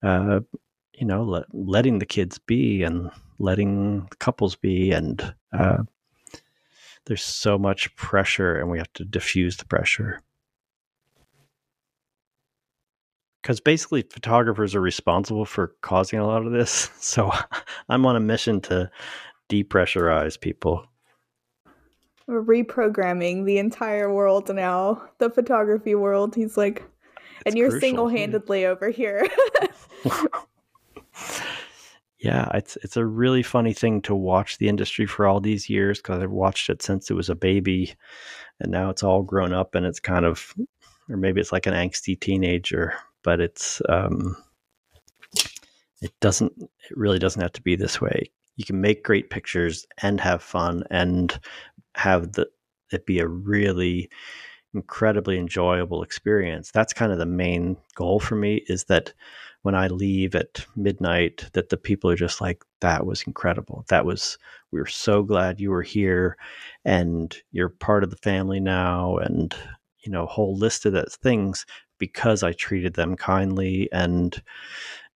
uh, 0.03 0.39
you 0.93 1.05
know 1.05 1.23
let, 1.23 1.45
letting 1.53 1.99
the 1.99 2.05
kids 2.05 2.39
be 2.39 2.83
and 2.83 3.11
letting 3.39 4.07
couples 4.19 4.55
be 4.55 4.91
and 4.91 5.33
uh, 5.53 5.83
there's 7.05 7.23
so 7.23 7.57
much 7.57 7.95
pressure 7.95 8.59
and 8.59 8.69
we 8.69 8.77
have 8.77 8.91
to 8.93 9.05
diffuse 9.05 9.57
the 9.57 9.65
pressure. 9.65 10.21
Because 13.41 13.59
basically, 13.61 14.01
photographers 14.01 14.75
are 14.75 14.81
responsible 14.81 15.45
for 15.45 15.73
causing 15.81 16.19
a 16.19 16.27
lot 16.27 16.45
of 16.45 16.51
this. 16.51 16.91
So 16.99 17.31
I'm 17.89 18.05
on 18.05 18.17
a 18.17 18.19
mission 18.19 18.59
to 18.61 18.91
depressurize 19.49 20.39
people. 20.39 20.85
We're 22.27 22.43
reprogramming 22.43 23.45
the 23.45 23.57
entire 23.57 24.13
world 24.13 24.53
now, 24.53 25.01
the 25.19 25.29
photography 25.29 25.95
world. 25.95 26.35
He's 26.35 26.57
like, 26.57 26.83
it's 27.45 27.45
and 27.45 27.57
you're 27.57 27.79
single 27.79 28.09
handedly 28.09 28.65
over 28.65 28.89
here. 28.89 29.25
yeah, 32.19 32.49
it's 32.55 32.77
it's 32.77 32.97
a 32.97 33.05
really 33.05 33.43
funny 33.43 33.73
thing 33.73 34.01
to 34.03 34.15
watch 34.15 34.57
the 34.57 34.67
industry 34.67 35.05
for 35.05 35.27
all 35.27 35.39
these 35.39 35.69
years 35.69 35.99
because 35.99 36.21
I've 36.21 36.31
watched 36.31 36.69
it 36.69 36.81
since 36.81 37.11
it 37.11 37.13
was 37.13 37.29
a 37.29 37.35
baby, 37.35 37.93
and 38.59 38.71
now 38.71 38.89
it's 38.89 39.03
all 39.03 39.21
grown 39.21 39.53
up 39.53 39.75
and 39.75 39.85
it's 39.85 39.99
kind 39.99 40.25
of, 40.25 40.53
or 41.09 41.17
maybe 41.17 41.39
it's 41.39 41.51
like 41.51 41.67
an 41.67 41.73
angsty 41.73 42.19
teenager, 42.19 42.93
but 43.23 43.39
it's 43.39 43.81
um, 43.87 44.35
it 46.01 46.11
doesn't 46.19 46.53
it 46.59 46.97
really 46.97 47.19
doesn't 47.19 47.41
have 47.41 47.53
to 47.53 47.61
be 47.61 47.75
this 47.75 48.01
way. 48.01 48.31
You 48.55 48.65
can 48.65 48.81
make 48.81 49.03
great 49.03 49.29
pictures 49.29 49.85
and 50.01 50.19
have 50.19 50.41
fun 50.41 50.83
and 50.89 51.39
have 51.95 52.33
the 52.33 52.47
it 52.91 53.05
be 53.05 53.19
a 53.19 53.27
really 53.27 54.09
incredibly 54.73 55.37
enjoyable 55.37 56.01
experience. 56.01 56.71
That's 56.71 56.93
kind 56.93 57.11
of 57.11 57.19
the 57.19 57.25
main 57.25 57.77
goal 57.95 58.19
for 58.19 58.35
me 58.35 58.63
is 58.67 58.85
that 58.85 59.13
when 59.67 59.75
I 59.75 59.87
leave 59.87 60.33
at 60.33 60.65
midnight 60.77 61.49
that 61.51 61.67
the 61.67 61.75
people 61.75 62.09
are 62.09 62.15
just 62.15 62.39
like, 62.39 62.63
that 62.79 63.05
was 63.05 63.23
incredible. 63.23 63.83
That 63.89 64.05
was, 64.05 64.37
we 64.71 64.79
are 64.79 64.85
so 64.85 65.23
glad 65.23 65.59
you 65.59 65.71
were 65.71 65.83
here 65.83 66.37
and 66.85 67.35
you're 67.51 67.67
part 67.67 68.05
of 68.05 68.09
the 68.09 68.15
family 68.15 68.61
now. 68.61 69.17
And, 69.17 69.53
you 70.05 70.09
know, 70.09 70.25
whole 70.25 70.55
list 70.55 70.85
of 70.85 70.93
those 70.93 71.17
things 71.21 71.65
because 71.97 72.43
I 72.43 72.53
treated 72.53 72.93
them 72.93 73.17
kindly 73.17 73.89
and 73.91 74.41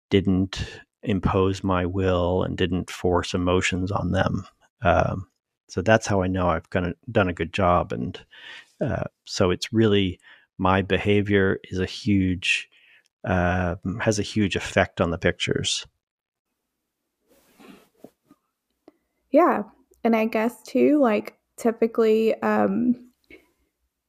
didn't 0.10 0.82
impose 1.02 1.64
my 1.64 1.86
will 1.86 2.44
and 2.44 2.58
didn't 2.58 2.90
force 2.90 3.34
emotions 3.34 3.90
on 3.90 4.12
them. 4.12 4.46
Um, 4.82 5.30
so 5.70 5.82
that's 5.82 6.08
how 6.08 6.24
I 6.24 6.28
know 6.28 6.50
I've 6.50 6.70
done 6.70 7.30
a 7.30 7.34
good 7.34 7.54
job. 7.54 7.94
And 7.94 8.20
uh, 8.82 9.06
so 9.24 9.50
it's 9.50 9.72
really 9.72 10.20
my 10.58 10.82
behavior 10.82 11.62
is 11.72 11.80
a 11.80 11.86
huge 11.86 12.68
uh, 13.24 13.76
has 14.00 14.20
a 14.20 14.24
huge 14.24 14.56
effect 14.56 15.02
on 15.02 15.12
the 15.12 15.18
pictures. 15.18 15.86
Yeah. 19.32 19.64
And 20.04 20.16
I 20.16 20.26
guess 20.26 20.62
too, 20.64 21.00
like 21.00 21.38
typically, 21.58 22.40
um, 22.42 22.96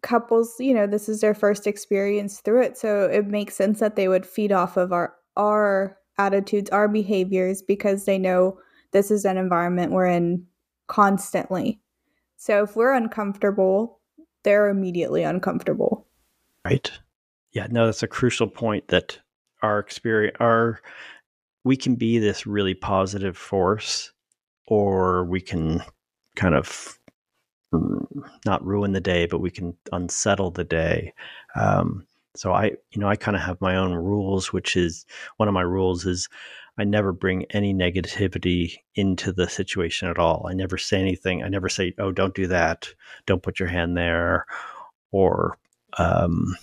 couples, 0.03 0.57
you 0.59 0.75
know, 0.75 0.87
this 0.87 1.09
is 1.09 1.21
their 1.21 1.35
first 1.35 1.67
experience 1.67 2.41
through 2.41 2.63
it. 2.63 2.77
So 2.77 3.05
it 3.05 3.27
makes 3.29 3.55
sense 3.55 3.79
that 3.81 3.97
they 3.97 4.09
would 4.09 4.27
feed 4.27 4.51
off 4.51 4.77
of 4.77 4.93
our, 4.93 5.15
our 5.37 5.97
attitudes, 6.19 6.71
our 6.71 6.89
behaviors, 6.89 7.63
because 7.63 8.05
they 8.05 8.19
know 8.19 8.59
this 8.91 9.11
is 9.11 9.25
an 9.25 9.39
environment 9.39 9.93
we're 9.93 10.07
in 10.07 10.45
constantly. 10.89 11.81
So 12.37 12.65
if 12.65 12.75
we're 12.75 12.95
uncomfortable, 12.95 14.01
they're 14.43 14.69
immediately 14.69 15.23
uncomfortable. 15.23 16.07
Right. 16.65 16.91
Yeah, 17.53 17.67
no, 17.71 17.87
that's 17.87 18.03
a 18.03 18.09
crucial 18.09 18.47
point 18.47 18.89
that 18.89 19.19
our 19.63 19.79
experience, 19.79 20.37
our, 20.41 20.81
we 21.65 21.77
can 21.77 21.95
be 21.97 22.19
this 22.19 22.47
really 22.47 22.75
positive 22.75 23.37
force, 23.37 24.13
or 24.67 25.25
we 25.25 25.41
can 25.41 25.83
kind 26.37 26.55
of 26.55 26.99
not 28.45 28.65
ruin 28.65 28.93
the 28.93 29.01
day, 29.01 29.27
but 29.27 29.41
we 29.41 29.51
can 29.51 29.77
unsettle 29.93 30.51
the 30.51 30.65
day. 30.65 31.13
Um, 31.55 32.07
so 32.35 32.53
I, 32.53 32.73
you 32.91 33.01
know, 33.01 33.09
I 33.09 33.17
kind 33.17 33.37
of 33.37 33.43
have 33.43 33.61
my 33.61 33.77
own 33.77 33.93
rules, 33.95 34.53
which 34.53 34.77
is 34.77 35.05
one 35.37 35.49
of 35.49 35.55
my 35.55 35.63
rules 35.63 36.07
is 36.07 36.29
I 36.79 36.85
never 36.85 37.13
bring 37.13 37.45
any 37.51 37.75
negativity 37.75 38.77
into 38.95 39.33
the 39.33 39.49
situation 39.49 40.09
at 40.09 40.19
all. 40.19 40.47
I 40.49 40.55
never 40.55 40.79
say 40.79 40.99
anything. 41.01 41.43
I 41.43 41.49
never 41.49 41.69
say, 41.69 41.93
"Oh, 41.99 42.13
don't 42.13 42.35
do 42.35 42.47
that. 42.47 42.89
Don't 43.27 43.43
put 43.43 43.61
your 43.61 43.69
hand 43.69 43.97
there," 43.97 44.47
or 45.11 45.59
um, 45.99 46.57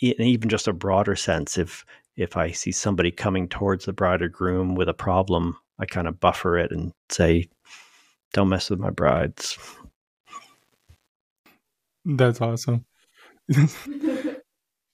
even 0.00 0.48
just 0.48 0.68
a 0.68 0.72
broader 0.72 1.16
sense, 1.16 1.58
if 1.58 1.84
if 2.16 2.36
I 2.36 2.50
see 2.50 2.72
somebody 2.72 3.10
coming 3.10 3.48
towards 3.48 3.84
the 3.86 3.92
bride 3.92 4.22
or 4.22 4.28
groom 4.28 4.74
with 4.74 4.88
a 4.88 4.94
problem, 4.94 5.56
I 5.78 5.86
kind 5.86 6.08
of 6.08 6.20
buffer 6.20 6.58
it 6.58 6.70
and 6.72 6.92
say, 7.08 7.48
"Don't 8.32 8.48
mess 8.48 8.70
with 8.70 8.80
my 8.80 8.90
brides." 8.90 9.58
That's 12.04 12.40
awesome. 12.40 12.84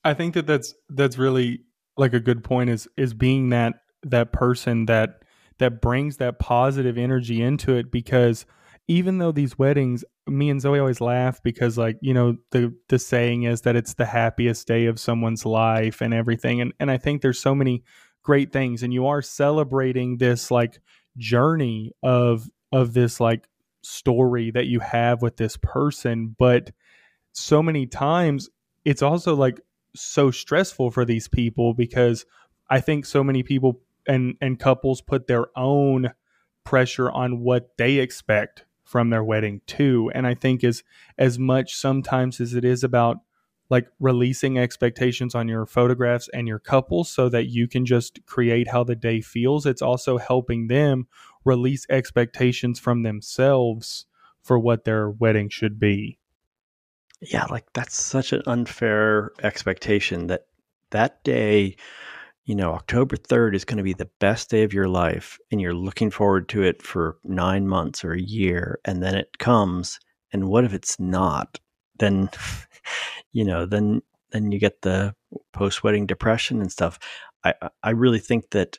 I 0.05 0.15
think 0.15 0.35
that 0.35 0.47
that's 0.47 0.75
that's 0.89 1.19
really 1.19 1.61
like 1.97 2.15
a 2.15 2.21
good 2.21 2.45
point 2.45 2.71
is 2.71 2.89
is 2.97 3.15
being 3.15 3.51
that 3.51 3.75
that 4.03 4.33
person 4.33 4.87
that 4.87 5.23
that 5.59 5.81
brings 5.81 6.19
that 6.19 6.39
positive 6.39 6.99
energy 6.99 7.43
into 7.43 7.75
it 7.75 7.91
because 7.91 8.47
even 8.89 9.19
though 9.19 9.33
these 9.33 9.59
weddings 9.59 10.05
me 10.27 10.51
and 10.51 10.61
Zoey 10.61 10.81
always 10.81 11.01
laugh 11.01 11.43
because 11.43 11.79
like, 11.79 11.99
you 12.01 12.13
know, 12.13 12.37
the 12.51 12.75
the 12.89 12.99
saying 12.99 13.45
is 13.45 13.63
that 13.63 13.77
it's 13.77 13.95
the 13.95 14.07
happiest 14.07 14.67
day 14.67 14.87
of 14.87 14.99
someone's 14.99 15.47
life 15.47 16.01
and 16.01 16.13
everything. 16.13 16.61
And 16.61 16.73
and 16.81 16.91
I 16.91 16.99
think 16.99 17.23
there's 17.23 17.39
so 17.39 17.55
many 17.55 17.85
great 18.23 18.53
things 18.53 18.83
and 18.83 18.93
you 18.93 19.07
are 19.07 19.23
celebrating 19.23 20.19
this 20.19 20.51
like 20.51 20.81
journey 21.17 21.93
of 22.03 22.49
of 22.73 22.93
this 22.93 23.21
like 23.21 23.49
story 23.83 24.51
that 24.51 24.67
you 24.67 24.81
have 24.81 25.23
with 25.23 25.37
this 25.37 25.57
person, 25.57 26.35
but 26.39 26.73
so 27.33 27.63
many 27.63 27.87
times 27.87 28.49
it's 28.85 29.03
also 29.03 29.35
like 29.35 29.61
so 29.95 30.31
stressful 30.31 30.91
for 30.91 31.05
these 31.05 31.29
people 31.29 31.73
because 31.73 32.27
I 32.69 32.81
think 32.81 33.07
so 33.07 33.23
many 33.23 33.43
people 33.43 33.81
and 34.09 34.35
and 34.41 34.59
couples 34.59 35.01
put 35.01 35.27
their 35.27 35.47
own 35.57 36.13
pressure 36.65 37.11
on 37.11 37.41
what 37.41 37.77
they 37.79 37.99
expect 37.99 38.66
from 38.87 39.11
their 39.11 39.25
wedding 39.25 39.61
too. 39.67 40.11
And 40.15 40.27
i 40.27 40.35
think 40.35 40.65
as 40.65 40.83
as 41.19 41.39
much 41.39 41.75
sometimes 41.75 42.41
as 42.41 42.55
it 42.55 42.65
is 42.65 42.83
about 42.83 43.19
like 43.69 43.89
releasing 43.99 44.59
expectations 44.59 45.35
on 45.35 45.49
your 45.49 45.67
photographs 45.67 46.31
and 46.33 46.47
your 46.47 46.61
couple 46.61 47.03
so 47.03 47.29
that 47.29 47.49
you 47.49 47.67
can 47.67 47.85
just 47.85 48.25
create 48.25 48.69
how 48.69 48.85
the 48.85 48.95
day 48.95 49.21
feels 49.21 49.67
it's 49.67 49.83
also 49.83 50.19
helping 50.19 50.69
them 50.69 51.09
release 51.45 51.85
expectations 51.91 52.79
from 52.79 53.03
themselves 53.03 54.07
for 54.41 54.57
what 54.59 54.85
their 54.85 55.11
wedding 55.11 55.49
should 55.49 55.81
be. 55.81 56.19
Yeah 57.21 57.47
like 57.51 57.67
that's 57.73 58.01
such 58.01 58.33
an 58.33 58.43
unfair 58.47 59.33
expectation 59.43 60.29
that 60.29 60.47
that 60.91 61.25
day 61.25 61.77
you 62.47 62.55
know, 62.55 62.73
October 62.73 63.17
3rd 63.17 63.57
is 63.57 63.65
going 63.65 63.77
to 63.77 63.83
be 63.83 63.93
the 63.93 64.09
best 64.21 64.51
day 64.51 64.63
of 64.63 64.73
your 64.73 64.89
life 64.89 65.37
and 65.51 65.61
you're 65.61 65.75
looking 65.75 66.13
forward 66.13 66.49
to 66.49 66.63
it 66.63 66.81
for 66.81 67.19
nine 67.25 67.67
months 67.67 68.05
or 68.05 68.13
a 68.13 68.23
year. 68.23 68.79
And 68.85 69.03
then 69.03 69.17
it 69.17 69.39
comes. 69.39 69.99
And 70.33 70.49
what 70.49 70.65
if 70.65 70.73
it's 70.73 70.99
not? 71.01 71.59
Then, 71.99 72.31
you 73.33 73.45
know, 73.45 73.67
then, 73.67 74.01
then 74.31 74.53
you 74.53 74.61
get 74.61 74.83
the 74.83 75.13
post 75.53 75.83
wedding 75.83 76.07
depression 76.07 76.61
and 76.61 76.71
stuff. 76.71 77.01
I, 77.45 77.55
I 77.83 77.91
really 77.91 78.21
think 78.21 78.51
that 78.51 78.79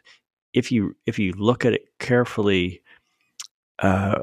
if 0.53 0.71
you, 0.71 0.95
if 1.05 1.19
you 1.19 1.33
look 1.33 1.65
at 1.65 1.73
it 1.73 1.83
carefully, 1.99 2.81
uh, 3.79 4.19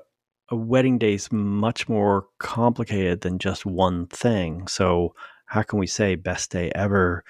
a 0.49 0.57
wedding 0.57 0.97
day 0.97 1.15
is 1.15 1.31
much 1.31 1.87
more 1.87 2.27
complicated 2.39 3.21
than 3.21 3.39
just 3.39 3.67
one 3.67 4.07
thing. 4.07 4.69
So 4.69 5.15
how 5.47 5.63
can 5.63 5.79
we 5.79 5.87
say 5.87 6.15
best 6.15 6.51
day 6.51 6.73
ever? 6.75 7.25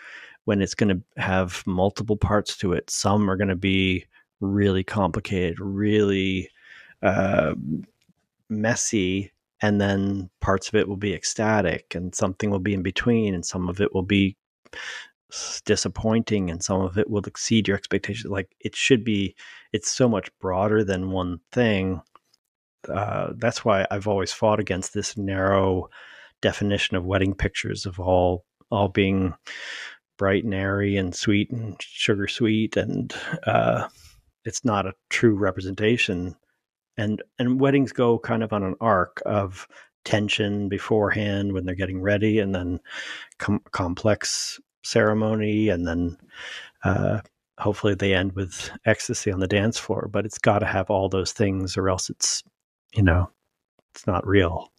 When 0.45 0.61
it's 0.61 0.75
going 0.75 0.89
to 0.89 1.21
have 1.21 1.63
multiple 1.67 2.17
parts 2.17 2.57
to 2.59 2.73
it. 2.73 2.91
Some 2.91 3.31
are 3.31 3.37
going 3.37 3.49
to 3.49 3.57
be 3.57 4.07
really 4.41 4.85
complicated, 4.85 5.59
really 5.59 6.51
uh, 7.03 7.55
messy, 8.49 9.33
and 9.63 9.81
then 9.81 10.29
parts 10.41 10.69
of 10.69 10.75
it 10.75 10.89
will 10.89 10.97
be 10.97 11.15
ecstatic, 11.15 11.95
and 11.95 12.15
something 12.15 12.51
will 12.51 12.59
be 12.59 12.75
in 12.75 12.83
between, 12.83 13.35
and 13.35 13.45
some 13.45 13.69
of 13.69 13.81
it 13.81 13.95
will 13.95 14.03
be 14.03 14.37
disappointing, 15.65 16.51
and 16.51 16.63
some 16.63 16.81
of 16.81 16.99
it 16.99 17.09
will 17.09 17.25
exceed 17.25 17.67
your 17.67 17.77
expectations. 17.77 18.31
Like 18.31 18.55
it 18.61 18.77
should 18.77 19.05
be, 19.05 19.35
it's 19.73 19.91
so 19.91 20.09
much 20.09 20.31
broader 20.39 20.85
than 20.85 21.11
one 21.11 21.41
thing. 21.53 22.03
Uh, 22.89 23.33
that's 23.37 23.65
why 23.65 23.87
I've 23.91 24.07
always 24.07 24.33
fought 24.33 24.61
against 24.61 24.93
this 24.93 25.17
narrow 25.17 25.89
definition 26.43 26.97
of 26.97 27.07
wedding 27.07 27.35
pictures 27.35 27.87
of 27.87 27.99
all 27.99 28.45
all 28.71 28.89
being 28.89 29.33
bright 30.17 30.45
and 30.45 30.55
airy 30.55 30.97
and 30.97 31.15
sweet 31.15 31.51
and 31.51 31.77
sugar 31.81 32.29
sweet, 32.29 32.77
and 32.77 33.15
uh, 33.47 33.89
it's 34.45 34.65
not 34.65 34.87
a 34.87 34.95
true 35.11 35.35
representation. 35.35 36.37
And 36.97 37.23
and 37.39 37.61
weddings 37.61 37.93
go 37.93 38.19
kind 38.19 38.43
of 38.43 38.53
on 38.53 38.63
an 38.63 38.77
arc 38.81 39.21
of 39.27 39.67
tension 40.05 40.69
beforehand 40.69 41.53
when 41.53 41.65
they're 41.65 41.75
getting 41.75 42.01
ready, 42.01 42.39
and 42.39 42.55
then 42.55 42.81
com- 43.39 43.63
complex 43.73 44.61
ceremony, 44.85 45.69
and 45.69 45.87
then 45.87 46.17
uh, 46.85 47.21
hopefully 47.59 47.95
they 47.95 48.15
end 48.15 48.33
with 48.33 48.71
ecstasy 48.85 49.33
on 49.33 49.41
the 49.41 49.49
dance 49.49 49.79
floor. 49.79 50.09
But 50.11 50.25
it's 50.27 50.39
got 50.39 50.61
to 50.61 50.67
have 50.67 50.91
all 50.91 51.09
those 51.09 51.33
things, 51.33 51.77
or 51.77 51.89
else 51.89 52.11
it's 52.11 52.43
you 52.95 53.03
know 53.03 53.31
it's 53.95 54.07
not 54.07 54.27
real. 54.27 54.71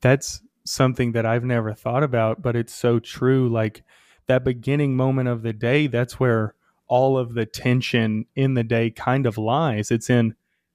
That's 0.00 0.40
something 0.70 1.12
that 1.12 1.26
I've 1.26 1.44
never 1.44 1.74
thought 1.74 2.02
about, 2.02 2.42
but 2.42 2.54
it's 2.54 2.74
so 2.74 2.98
true. 3.00 3.48
Like 3.48 3.82
that 4.26 4.44
beginning 4.44 4.96
moment 4.96 5.28
of 5.28 5.42
the 5.42 5.52
day, 5.52 5.88
that's 5.88 6.20
where 6.20 6.54
all 6.86 7.18
of 7.18 7.34
the 7.34 7.44
tension 7.44 8.26
in 8.36 8.54
the 8.54 8.62
day 8.62 8.90
kind 8.90 9.26
of 9.26 9.36
lies. 9.36 9.90
It's 9.90 10.08
in, 10.08 10.34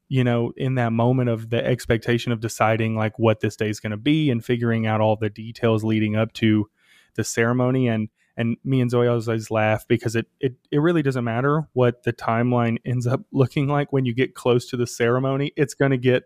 you 0.10 0.24
know, 0.24 0.52
in 0.58 0.76
that 0.76 0.91
moment 0.91 1.30
of 1.30 1.50
the 1.50 1.66
expectation 1.66 2.32
of 2.32 2.41
deciding 2.41 2.96
like 2.96 3.18
what 3.18 3.39
this 3.39 3.56
day 3.56 3.70
is 3.70 3.80
going 3.80 3.91
to 3.91 3.98
be 3.98 4.30
and 4.30 4.43
figuring 4.43 4.86
out 4.86 5.02
all 5.02 5.16
the 5.16 5.30
details 5.30 5.84
leading 5.84 6.16
up 6.16 6.34
to 6.34 6.70
the 7.16 7.24
ceremony. 7.24 7.88
And 7.88 8.10
and 8.38 8.58
me 8.66 8.82
and 8.82 8.91
Zoey 8.91 9.10
always 9.10 9.50
laugh 9.50 9.88
because 9.88 10.14
it, 10.18 10.28
it 10.41 10.56
it 10.72 10.80
really 10.80 11.02
doesn't 11.02 11.24
matter 11.24 11.70
what 11.72 12.04
the 12.04 12.12
timeline 12.12 12.80
ends 12.84 13.08
up 13.08 13.22
looking 13.32 13.68
like 13.68 13.93
when 13.93 14.04
you 14.04 14.14
get 14.14 14.36
close 14.36 14.66
to 14.70 14.78
the 14.78 14.88
ceremony. 14.88 15.54
It's 15.56 15.74
going 15.74 15.91
to 15.91 15.98
get 15.98 16.24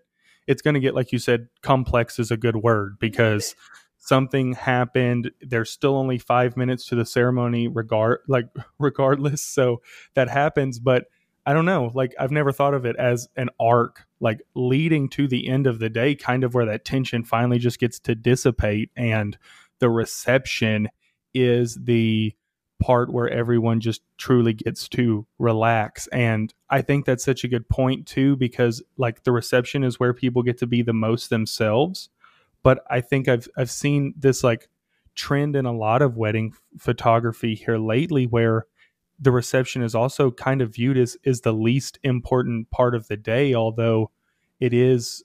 it's 0.49 0.63
going 0.63 0.73
to 0.73 0.79
get 0.79 0.95
like 0.95 1.11
you 1.11 1.19
said 1.19 1.47
complex 1.61 2.17
is 2.17 2.31
a 2.31 2.37
good 2.37 2.55
word 2.57 2.97
because 2.99 3.55
something 3.99 4.53
happened. 4.53 5.29
There's 5.41 5.69
still 5.69 5.95
only 5.95 6.17
5 6.17 6.57
minutes 6.57 6.87
to 6.87 6.95
the 6.95 7.05
ceremony 7.05 7.67
regard 7.67 8.21
like 8.27 8.47
regardless 8.79 9.43
so 9.43 9.81
that 10.15 10.27
happens 10.27 10.79
but 10.79 11.05
I 11.45 11.53
don't 11.53 11.65
know 11.65 11.91
like 11.93 12.15
I've 12.19 12.31
never 12.31 12.51
thought 12.51 12.73
of 12.73 12.85
it 12.85 12.95
as 12.95 13.29
an 13.37 13.49
arc 13.59 14.07
like 14.19 14.41
leading 14.55 15.07
to 15.09 15.27
the 15.27 15.47
end 15.47 15.67
of 15.67 15.77
the 15.77 15.89
day 15.89 16.15
kind 16.15 16.43
of 16.43 16.55
where 16.55 16.65
that 16.65 16.83
tension 16.83 17.23
finally 17.23 17.59
just 17.59 17.79
gets 17.79 17.99
to 18.01 18.15
dissipate 18.15 18.89
and 18.95 19.37
the 19.77 19.89
reception 19.89 20.89
is 21.33 21.77
the 21.83 22.33
part 22.79 23.11
where 23.11 23.29
everyone 23.29 23.81
just 23.81 24.01
truly 24.17 24.53
gets 24.53 24.87
to 24.89 25.25
relax. 25.37 26.07
And 26.07 26.53
I 26.69 26.81
think 26.81 27.05
that's 27.05 27.25
such 27.25 27.43
a 27.43 27.47
good 27.47 27.67
point 27.69 28.07
too, 28.07 28.35
because 28.35 28.81
like 28.97 29.23
the 29.23 29.31
reception 29.31 29.83
is 29.83 29.99
where 29.99 30.13
people 30.13 30.43
get 30.43 30.57
to 30.59 30.67
be 30.67 30.81
the 30.81 30.93
most 30.93 31.29
themselves. 31.29 32.09
But 32.63 32.83
I 32.89 33.01
think 33.01 33.27
I've 33.27 33.47
I've 33.57 33.71
seen 33.71 34.13
this 34.17 34.43
like 34.43 34.69
trend 35.15 35.55
in 35.55 35.65
a 35.65 35.75
lot 35.75 36.01
of 36.01 36.17
wedding 36.17 36.53
photography 36.77 37.55
here 37.55 37.77
lately 37.77 38.25
where 38.25 38.65
the 39.19 39.31
reception 39.31 39.81
is 39.81 39.95
also 39.95 40.31
kind 40.31 40.61
of 40.61 40.73
viewed 40.73 40.97
as 40.97 41.17
is 41.23 41.41
the 41.41 41.51
least 41.51 41.99
important 42.03 42.71
part 42.71 42.95
of 42.95 43.07
the 43.07 43.17
day, 43.17 43.53
although 43.53 44.11
it 44.59 44.73
is 44.73 45.23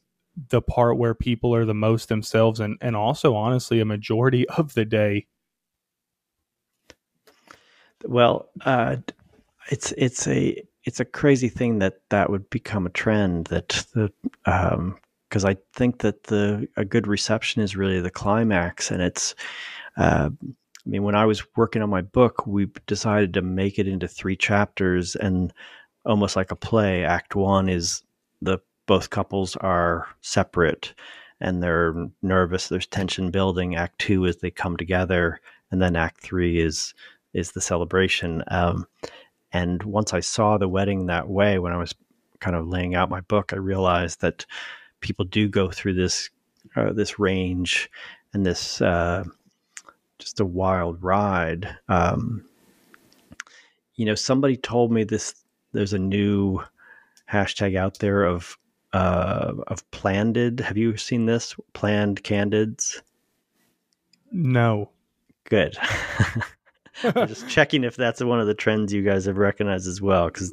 the 0.48 0.60
part 0.60 0.98
where 0.98 1.14
people 1.14 1.54
are 1.54 1.64
the 1.64 1.74
most 1.74 2.08
themselves 2.08 2.58
and, 2.58 2.76
and 2.80 2.96
also 2.96 3.36
honestly 3.36 3.78
a 3.78 3.84
majority 3.84 4.48
of 4.48 4.74
the 4.74 4.84
day 4.84 5.26
well, 8.04 8.48
uh, 8.64 8.96
it's 9.70 9.92
it's 9.92 10.26
a 10.26 10.62
it's 10.84 11.00
a 11.00 11.04
crazy 11.04 11.48
thing 11.48 11.78
that 11.78 12.00
that 12.10 12.30
would 12.30 12.48
become 12.50 12.86
a 12.86 12.90
trend 12.90 13.46
that 13.46 13.86
the 13.94 14.12
because 14.44 15.44
um, 15.44 15.50
I 15.50 15.56
think 15.72 16.00
that 16.00 16.24
the 16.24 16.68
a 16.76 16.84
good 16.84 17.06
reception 17.06 17.62
is 17.62 17.76
really 17.76 18.00
the 18.00 18.10
climax, 18.10 18.90
and 18.90 19.02
it's. 19.02 19.34
Uh, 19.96 20.30
I 20.86 20.90
mean, 20.90 21.02
when 21.02 21.14
I 21.14 21.24
was 21.24 21.42
working 21.56 21.80
on 21.80 21.88
my 21.88 22.02
book, 22.02 22.46
we 22.46 22.68
decided 22.86 23.32
to 23.34 23.40
make 23.42 23.78
it 23.78 23.88
into 23.88 24.06
three 24.06 24.36
chapters, 24.36 25.16
and 25.16 25.50
almost 26.04 26.36
like 26.36 26.50
a 26.50 26.56
play. 26.56 27.04
Act 27.04 27.34
one 27.34 27.70
is 27.70 28.02
the 28.42 28.58
both 28.86 29.08
couples 29.08 29.56
are 29.56 30.06
separate 30.20 30.92
and 31.40 31.62
they're 31.62 31.94
nervous. 32.22 32.68
There's 32.68 32.86
tension 32.86 33.30
building. 33.30 33.76
Act 33.76 33.98
two 33.98 34.24
is 34.24 34.36
they 34.36 34.50
come 34.50 34.76
together, 34.76 35.40
and 35.70 35.80
then 35.80 35.96
Act 35.96 36.20
three 36.20 36.60
is 36.60 36.94
is 37.34 37.52
the 37.52 37.60
celebration. 37.60 38.42
Um, 38.48 38.86
and 39.52 39.82
once 39.82 40.14
I 40.14 40.20
saw 40.20 40.56
the 40.56 40.68
wedding 40.68 41.06
that 41.06 41.28
way, 41.28 41.58
when 41.58 41.72
I 41.72 41.76
was 41.76 41.94
kind 42.40 42.56
of 42.56 42.66
laying 42.66 42.94
out 42.94 43.10
my 43.10 43.20
book, 43.20 43.52
I 43.52 43.56
realized 43.56 44.20
that 44.20 44.46
people 45.00 45.24
do 45.24 45.48
go 45.48 45.70
through 45.70 45.94
this 45.94 46.30
uh, 46.76 46.92
this 46.92 47.18
range 47.18 47.90
and 48.32 48.44
this 48.44 48.80
uh, 48.80 49.24
just 50.18 50.40
a 50.40 50.44
wild 50.44 51.02
ride. 51.02 51.76
Um, 51.88 52.44
you 53.94 54.06
know, 54.06 54.14
somebody 54.14 54.56
told 54.56 54.90
me 54.90 55.04
this. 55.04 55.34
There's 55.72 55.92
a 55.92 55.98
new 55.98 56.62
hashtag 57.30 57.76
out 57.76 57.98
there 57.98 58.24
of 58.24 58.56
uh, 58.92 59.52
of 59.66 59.88
plandids. 59.90 60.60
Have 60.60 60.76
you 60.76 60.96
seen 60.96 61.26
this? 61.26 61.54
Planned 61.72 62.22
candids. 62.22 63.02
No. 64.30 64.90
Good. 65.44 65.76
I'm 67.02 67.28
just 67.28 67.48
checking 67.48 67.84
if 67.84 67.96
that's 67.96 68.22
one 68.22 68.40
of 68.40 68.46
the 68.46 68.54
trends 68.54 68.92
you 68.92 69.02
guys 69.02 69.24
have 69.24 69.38
recognized 69.38 69.88
as 69.88 70.00
well, 70.00 70.26
because 70.26 70.52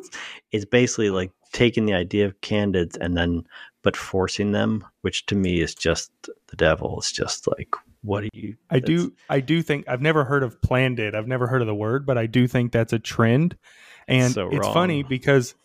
it's 0.52 0.66
basically 0.66 1.10
like 1.10 1.32
taking 1.54 1.86
the 1.86 1.94
idea 1.94 2.26
of 2.26 2.40
candids 2.42 2.98
and 2.98 3.18
then 3.18 3.46
but 3.84 3.98
forcing 3.98 4.52
them, 4.52 4.86
which 5.02 5.26
to 5.28 5.36
me 5.36 5.60
is 5.62 5.74
just 5.74 6.12
the 6.48 6.56
devil. 6.56 6.98
It's 7.00 7.12
just 7.12 7.48
like 7.48 7.76
what 8.04 8.22
do 8.22 8.30
you? 8.34 8.56
I 8.70 8.80
do 8.80 9.14
I 9.30 9.40
do 9.40 9.62
think 9.62 9.88
I've 9.88 10.02
never 10.02 10.24
heard 10.24 10.44
of 10.44 10.62
planned 10.62 11.00
it. 11.00 11.16
I've 11.16 11.28
never 11.28 11.48
heard 11.48 11.62
of 11.62 11.68
the 11.68 11.76
word, 11.76 12.06
but 12.06 12.18
I 12.18 12.26
do 12.26 12.48
think 12.48 12.72
that's 12.72 12.94
a 12.94 13.00
trend, 13.00 13.58
and 14.08 14.34
so 14.34 14.50
it's 14.50 14.68
funny 14.68 15.04
because 15.04 15.56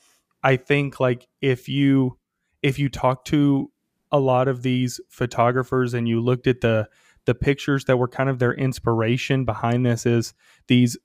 I 0.42 0.56
think 0.56 1.00
like 1.00 1.26
if 1.40 1.68
you 1.68 2.18
if 2.62 2.78
you 2.78 2.88
talk 2.88 3.24
to 3.26 3.70
a 4.12 4.20
lot 4.20 4.48
of 4.48 4.62
these 4.62 5.00
photographers 5.08 5.94
and 5.94 6.08
you 6.08 6.20
looked 6.20 6.46
at 6.46 6.60
the 6.60 6.88
the 7.26 7.34
pictures 7.34 7.84
that 7.84 7.98
were 7.98 8.08
kind 8.08 8.30
of 8.30 8.38
their 8.38 8.54
inspiration 8.54 9.44
behind 9.44 9.84
this 9.84 10.06
is 10.06 10.34
these 10.68 10.96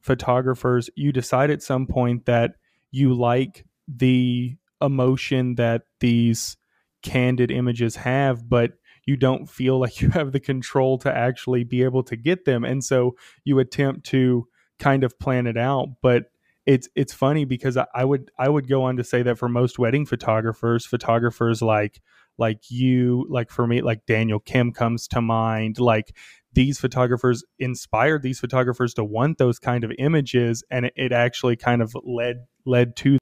photographers 0.00 0.88
you 0.94 1.12
decide 1.12 1.50
at 1.50 1.62
some 1.62 1.86
point 1.86 2.26
that 2.26 2.52
you 2.90 3.12
like 3.12 3.66
the 3.88 4.56
emotion 4.80 5.56
that 5.56 5.82
these 6.00 6.56
candid 7.02 7.50
images 7.50 7.96
have 7.96 8.48
but 8.48 8.72
you 9.10 9.16
don't 9.16 9.48
feel 9.48 9.78
like 9.80 10.00
you 10.00 10.10
have 10.10 10.32
the 10.32 10.40
control 10.40 10.98
to 10.98 11.12
actually 11.14 11.64
be 11.64 11.82
able 11.82 12.02
to 12.04 12.16
get 12.16 12.44
them. 12.44 12.64
And 12.64 12.82
so 12.84 13.16
you 13.44 13.58
attempt 13.58 14.06
to 14.06 14.46
kind 14.78 15.04
of 15.04 15.18
plan 15.18 15.46
it 15.46 15.56
out. 15.56 15.88
But 16.02 16.26
it's 16.66 16.88
it's 16.94 17.12
funny 17.12 17.44
because 17.44 17.76
I, 17.76 17.86
I 17.94 18.04
would 18.04 18.30
I 18.38 18.48
would 18.48 18.68
go 18.68 18.84
on 18.84 18.96
to 18.98 19.04
say 19.04 19.22
that 19.22 19.38
for 19.38 19.48
most 19.48 19.78
wedding 19.78 20.06
photographers 20.06 20.84
photographers 20.86 21.62
like 21.62 22.00
like 22.40 22.70
you 22.70 23.26
like 23.28 23.50
for 23.50 23.66
me 23.66 23.82
like 23.82 24.04
Daniel 24.06 24.40
Kim 24.40 24.72
comes 24.72 25.06
to 25.08 25.20
mind 25.20 25.78
like 25.78 26.16
these 26.52 26.80
photographers 26.80 27.44
inspired 27.60 28.22
these 28.22 28.40
photographers 28.40 28.94
to 28.94 29.04
want 29.04 29.38
those 29.38 29.60
kind 29.60 29.84
of 29.84 29.92
images 29.98 30.64
and 30.70 30.86
it, 30.86 30.92
it 30.96 31.12
actually 31.12 31.54
kind 31.54 31.82
of 31.82 31.94
led 32.04 32.46
led 32.66 32.96
to 32.96 33.18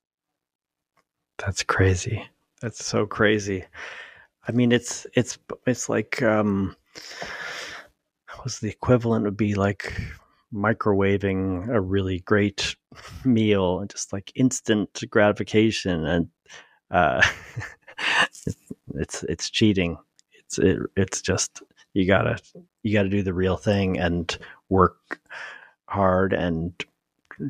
that's 1.36 1.62
crazy. 1.62 2.26
That's 2.60 2.84
so 2.84 3.06
crazy. 3.06 3.64
I 4.46 4.52
mean 4.52 4.72
it's 4.72 5.06
it's 5.14 5.38
it's 5.66 5.88
like 5.88 6.22
um 6.22 6.74
was 8.44 8.60
the 8.60 8.70
equivalent 8.70 9.24
would 9.24 9.36
be 9.36 9.54
like 9.54 9.92
microwaving 10.54 11.68
a 11.68 11.80
really 11.80 12.20
great 12.20 12.76
meal 13.24 13.80
and 13.80 13.90
just 13.90 14.12
like 14.12 14.32
instant 14.34 15.02
gratification 15.10 16.04
and 16.06 16.28
uh 16.90 17.22
it's 18.98 19.22
it's 19.24 19.50
cheating 19.50 19.96
it's 20.48 20.58
it, 20.58 20.78
it's 20.96 21.20
just 21.20 21.62
you 21.94 22.06
gotta 22.06 22.38
you 22.82 22.92
gotta 22.92 23.08
do 23.08 23.22
the 23.22 23.34
real 23.34 23.56
thing 23.56 23.98
and 23.98 24.38
work 24.68 25.20
hard 25.88 26.32
and 26.32 26.72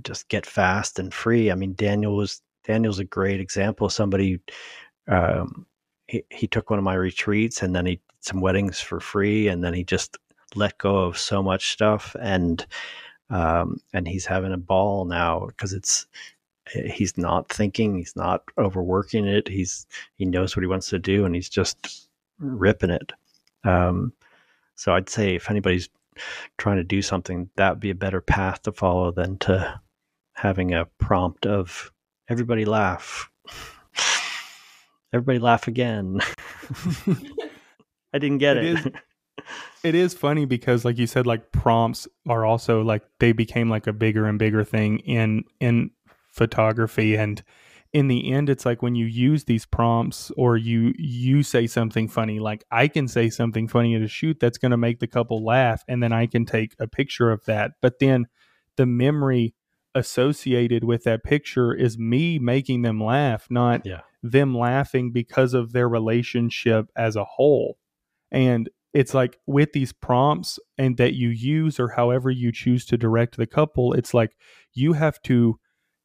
just 0.02 0.28
get 0.28 0.46
fast 0.46 0.98
and 0.98 1.12
free. 1.12 1.50
I 1.50 1.54
mean, 1.54 1.74
Daniel 1.74 2.16
was 2.16 2.42
Daniel's 2.64 2.98
a 2.98 3.04
great 3.04 3.40
example 3.40 3.88
somebody. 3.88 4.40
Um, 5.06 5.66
he, 6.06 6.24
he 6.30 6.46
took 6.46 6.70
one 6.70 6.78
of 6.78 6.84
my 6.84 6.94
retreats 6.94 7.62
and 7.62 7.74
then 7.74 7.86
he 7.86 7.96
did 7.96 8.02
some 8.20 8.40
weddings 8.40 8.80
for 8.80 9.00
free 9.00 9.48
and 9.48 9.62
then 9.62 9.74
he 9.74 9.84
just 9.84 10.16
let 10.54 10.76
go 10.78 10.96
of 11.04 11.18
so 11.18 11.42
much 11.42 11.72
stuff 11.72 12.16
and 12.20 12.66
um, 13.30 13.78
and 13.92 14.08
he's 14.08 14.24
having 14.24 14.52
a 14.52 14.58
ball 14.58 15.04
now 15.04 15.46
because 15.46 15.72
it's 15.74 16.06
he's 16.72 17.16
not 17.16 17.48
thinking 17.48 17.96
he's 17.96 18.16
not 18.16 18.42
overworking 18.58 19.26
it 19.26 19.48
he's 19.48 19.86
he 20.16 20.24
knows 20.24 20.56
what 20.56 20.62
he 20.62 20.66
wants 20.66 20.88
to 20.88 20.98
do 20.98 21.24
and 21.24 21.34
he's 21.34 21.48
just 21.48 22.08
ripping 22.38 22.90
it 22.90 23.12
um, 23.64 24.12
so 24.74 24.94
I'd 24.94 25.08
say 25.08 25.34
if 25.34 25.50
anybody's 25.50 25.88
trying 26.56 26.76
to 26.76 26.84
do 26.84 27.02
something, 27.02 27.50
that 27.56 27.70
would 27.70 27.80
be 27.80 27.90
a 27.90 27.94
better 27.94 28.20
path 28.20 28.62
to 28.62 28.72
follow 28.72 29.10
than 29.10 29.38
to 29.38 29.80
having 30.34 30.72
a 30.72 30.86
prompt 30.98 31.46
of 31.46 31.92
everybody 32.28 32.64
laugh. 32.64 33.30
Everybody 35.12 35.38
laugh 35.38 35.68
again. 35.68 36.20
I 38.12 38.18
didn't 38.18 38.38
get 38.38 38.56
it. 38.56 38.64
It 38.64 38.76
is, 38.76 38.86
it 39.84 39.94
is 39.94 40.14
funny 40.14 40.44
because 40.44 40.84
like 40.84 40.98
you 40.98 41.06
said 41.06 41.26
like 41.26 41.50
prompts 41.50 42.06
are 42.28 42.44
also 42.44 42.82
like 42.82 43.02
they 43.20 43.32
became 43.32 43.68
like 43.68 43.86
a 43.86 43.92
bigger 43.92 44.26
and 44.26 44.38
bigger 44.38 44.64
thing 44.64 44.98
in 45.00 45.44
in 45.60 45.90
photography 46.38 47.16
and 47.16 47.42
in 47.92 48.08
the 48.08 48.32
end 48.32 48.48
it's 48.48 48.66
like 48.66 48.82
when 48.82 48.94
you 48.94 49.06
use 49.06 49.44
these 49.44 49.66
prompts 49.66 50.30
or 50.36 50.56
you 50.56 50.92
you 50.98 51.42
say 51.42 51.66
something 51.66 52.06
funny 52.06 52.38
like 52.38 52.64
i 52.70 52.86
can 52.86 53.08
say 53.08 53.28
something 53.30 53.66
funny 53.66 53.94
at 53.94 54.02
a 54.02 54.08
shoot 54.08 54.38
that's 54.38 54.58
going 54.58 54.70
to 54.70 54.76
make 54.76 55.00
the 55.00 55.06
couple 55.06 55.44
laugh 55.44 55.82
and 55.88 56.02
then 56.02 56.12
i 56.12 56.26
can 56.26 56.44
take 56.44 56.74
a 56.78 56.86
picture 56.86 57.30
of 57.30 57.44
that 57.46 57.72
but 57.80 57.98
then 57.98 58.26
the 58.76 58.86
memory 58.86 59.54
associated 59.94 60.84
with 60.84 61.04
that 61.04 61.24
picture 61.24 61.74
is 61.74 61.98
me 61.98 62.38
making 62.38 62.82
them 62.82 63.02
laugh 63.02 63.46
not 63.50 63.84
yeah. 63.84 64.00
them 64.22 64.56
laughing 64.56 65.10
because 65.10 65.54
of 65.54 65.72
their 65.72 65.88
relationship 65.88 66.86
as 66.94 67.16
a 67.16 67.24
whole 67.24 67.78
and 68.30 68.68
it's 68.94 69.14
like 69.14 69.38
with 69.46 69.72
these 69.72 69.92
prompts 69.92 70.58
and 70.76 70.96
that 70.98 71.14
you 71.14 71.28
use 71.28 71.80
or 71.80 71.88
however 71.88 72.30
you 72.30 72.52
choose 72.52 72.84
to 72.84 72.98
direct 72.98 73.36
the 73.36 73.46
couple 73.46 73.94
it's 73.94 74.12
like 74.12 74.36
you 74.74 74.92
have 74.92 75.20
to 75.22 75.58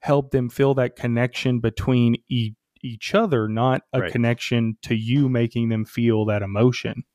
help 0.04 0.32
them 0.32 0.50
feel 0.50 0.74
that 0.74 0.98
connection 0.98 1.62
between 1.62 2.18
e- 2.28 2.56
each 2.82 3.16
other, 3.16 3.48
not 3.48 3.84
a 3.94 4.02
right. 4.02 4.12
connection 4.12 4.78
to 4.82 4.94
you 4.94 5.30
making 5.30 5.70
them 5.70 5.86
feel 5.86 6.26
that 6.26 6.42
emotion. 6.42 7.06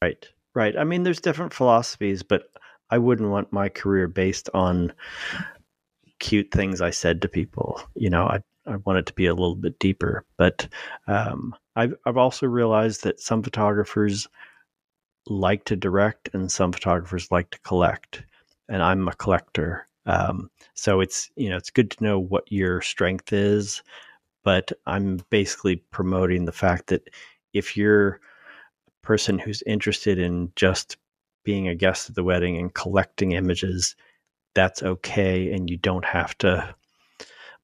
Right. 0.00 0.28
Right. 0.54 0.78
I 0.78 0.84
mean, 0.84 1.02
there's 1.02 1.20
different 1.20 1.52
philosophies, 1.52 2.22
but 2.22 2.44
I 2.90 2.98
wouldn't 2.98 3.30
want 3.30 3.52
my 3.52 3.68
career 3.68 4.06
based 4.06 4.48
on 4.54 4.92
cute 6.20 6.52
things 6.52 6.80
I 6.80 6.90
said 6.90 7.22
to 7.22 7.28
people. 7.28 7.80
You 7.96 8.10
know, 8.10 8.26
I, 8.26 8.38
I 8.66 8.76
want 8.76 9.00
it 9.00 9.06
to 9.06 9.14
be 9.14 9.26
a 9.26 9.34
little 9.34 9.56
bit 9.56 9.80
deeper. 9.80 10.24
But 10.36 10.68
um, 11.08 11.56
I've, 11.74 11.94
I've 12.06 12.18
also 12.18 12.46
realized 12.46 13.02
that 13.02 13.18
some 13.18 13.42
photographers 13.42 14.28
like 15.26 15.64
to 15.64 15.74
direct 15.74 16.30
and 16.34 16.52
some 16.52 16.70
photographers 16.70 17.32
like 17.32 17.50
to 17.50 17.60
collect. 17.62 18.22
And 18.68 18.80
I'm 18.80 19.08
a 19.08 19.14
collector. 19.14 19.88
Um, 20.06 20.50
so 20.74 21.00
it's 21.00 21.30
you 21.36 21.48
know 21.48 21.56
it's 21.56 21.70
good 21.70 21.90
to 21.92 22.04
know 22.04 22.18
what 22.18 22.50
your 22.50 22.80
strength 22.80 23.32
is, 23.32 23.82
but 24.44 24.72
I'm 24.86 25.20
basically 25.30 25.76
promoting 25.90 26.44
the 26.44 26.52
fact 26.52 26.88
that 26.88 27.08
if 27.52 27.76
you're 27.76 28.20
a 28.88 29.06
person 29.06 29.38
who's 29.38 29.62
interested 29.62 30.18
in 30.18 30.52
just 30.56 30.96
being 31.44 31.68
a 31.68 31.74
guest 31.74 32.08
at 32.08 32.14
the 32.14 32.24
wedding 32.24 32.56
and 32.56 32.74
collecting 32.74 33.32
images, 33.32 33.96
that's 34.54 34.82
okay, 34.82 35.52
and 35.52 35.70
you 35.70 35.76
don't 35.76 36.04
have 36.04 36.36
to 36.38 36.74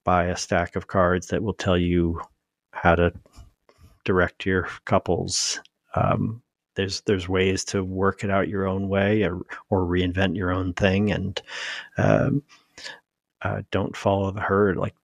buy 0.03 0.25
a 0.25 0.37
stack 0.37 0.75
of 0.75 0.87
cards 0.87 1.27
that 1.27 1.43
will 1.43 1.53
tell 1.53 1.77
you 1.77 2.21
how 2.71 2.95
to 2.95 3.11
direct 4.05 4.45
your 4.45 4.67
couples. 4.85 5.59
Um, 5.95 6.41
there's 6.79 7.01
there's 7.01 7.27
ways 7.27 7.65
to 7.65 7.83
work 7.83 8.23
it 8.23 8.29
out 8.29 8.47
your 8.47 8.65
own 8.65 8.87
way 8.87 9.23
or, 9.23 9.41
or 9.69 9.81
reinvent 9.81 10.37
your 10.37 10.49
own 10.49 10.71
thing 10.73 11.11
and 11.11 11.41
um, 11.97 12.41
uh, 13.41 13.61
don't 13.69 13.97
follow 13.97 14.31
the 14.31 14.39
herd 14.39 14.77
like 14.77 14.95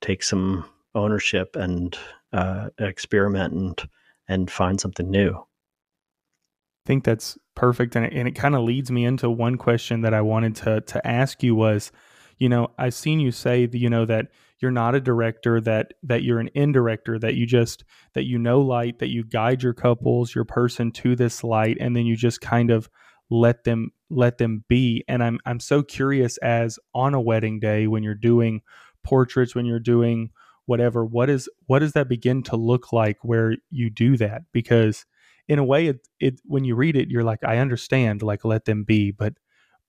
take 0.00 0.22
some 0.22 0.64
ownership 0.94 1.56
and 1.56 1.98
uh, 2.32 2.68
experiment 2.78 3.52
and 3.52 3.88
and 4.28 4.48
find 4.48 4.80
something 4.80 5.10
new. 5.10 5.34
I 5.34 6.86
think 6.86 7.02
that's 7.02 7.36
perfect 7.56 7.96
and 7.96 8.06
it, 8.06 8.12
and 8.12 8.28
it 8.28 8.36
kind 8.36 8.54
of 8.54 8.62
leads 8.62 8.92
me 8.92 9.04
into 9.04 9.28
one 9.28 9.56
question 9.56 10.02
that 10.02 10.14
I 10.14 10.20
wanted 10.20 10.54
to 10.56 10.82
to 10.82 11.04
ask 11.04 11.42
you 11.42 11.56
was 11.56 11.90
you 12.38 12.48
know 12.48 12.68
I've 12.78 12.94
seen 12.94 13.18
you 13.18 13.32
say 13.32 13.68
you 13.72 13.90
know 13.90 14.04
that 14.04 14.28
you're 14.64 14.70
not 14.70 14.94
a 14.94 15.00
director 15.00 15.60
that 15.60 15.92
that 16.02 16.22
you're 16.22 16.40
an 16.40 16.48
indirector 16.56 17.18
that 17.18 17.34
you 17.34 17.44
just 17.44 17.84
that 18.14 18.24
you 18.24 18.38
know 18.38 18.62
light 18.62 18.98
that 18.98 19.10
you 19.10 19.22
guide 19.22 19.62
your 19.62 19.74
couples 19.74 20.34
your 20.34 20.46
person 20.46 20.90
to 20.90 21.14
this 21.14 21.44
light 21.44 21.76
and 21.78 21.94
then 21.94 22.06
you 22.06 22.16
just 22.16 22.40
kind 22.40 22.70
of 22.70 22.88
let 23.28 23.64
them 23.64 23.90
let 24.08 24.38
them 24.38 24.64
be. 24.66 25.04
And 25.06 25.22
i'm 25.22 25.38
i'm 25.44 25.60
so 25.60 25.82
curious 25.82 26.38
as 26.38 26.78
on 26.94 27.12
a 27.12 27.20
wedding 27.20 27.60
day 27.60 27.86
when 27.86 28.02
you're 28.02 28.14
doing 28.14 28.62
portraits 29.04 29.54
when 29.54 29.66
you're 29.66 29.78
doing 29.78 30.30
whatever 30.64 31.04
what 31.04 31.28
is 31.28 31.46
what 31.66 31.80
does 31.80 31.92
that 31.92 32.08
begin 32.08 32.42
to 32.44 32.56
look 32.56 32.90
like 32.90 33.18
where 33.20 33.56
you 33.68 33.90
do 33.90 34.16
that? 34.16 34.44
Because 34.50 35.04
in 35.46 35.58
a 35.58 35.64
way 35.64 35.88
it, 35.88 36.08
it 36.20 36.40
when 36.46 36.64
you 36.64 36.74
read 36.74 36.96
it 36.96 37.10
you're 37.10 37.22
like 37.22 37.44
i 37.44 37.58
understand 37.58 38.22
like 38.22 38.46
let 38.46 38.64
them 38.64 38.82
be 38.82 39.10
but 39.10 39.34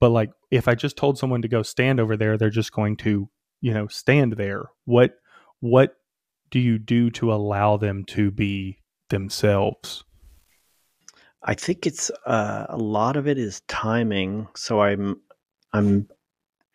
but 0.01 0.09
like 0.09 0.31
if 0.51 0.67
i 0.67 0.75
just 0.75 0.97
told 0.97 1.17
someone 1.17 1.41
to 1.41 1.47
go 1.47 1.63
stand 1.63 1.97
over 1.97 2.17
there 2.17 2.37
they're 2.37 2.49
just 2.49 2.73
going 2.73 2.97
to 2.97 3.29
you 3.65 3.73
know 3.73 3.87
stand 3.87 4.33
there 4.33 4.65
what 4.85 5.15
what 5.59 5.97
do 6.51 6.59
you 6.59 6.77
do 6.77 7.09
to 7.09 7.33
allow 7.33 7.77
them 7.77 8.05
to 8.05 8.29
be 8.29 8.77
themselves? 9.09 10.03
I 11.41 11.55
think 11.55 11.87
it's 11.87 12.11
uh, 12.27 12.67
a 12.69 12.77
lot 12.77 13.17
of 13.17 13.27
it 13.27 13.39
is 13.39 13.61
timing 13.67 14.47
so 14.55 14.81
i'm 14.81 15.19
i'm 15.73 16.07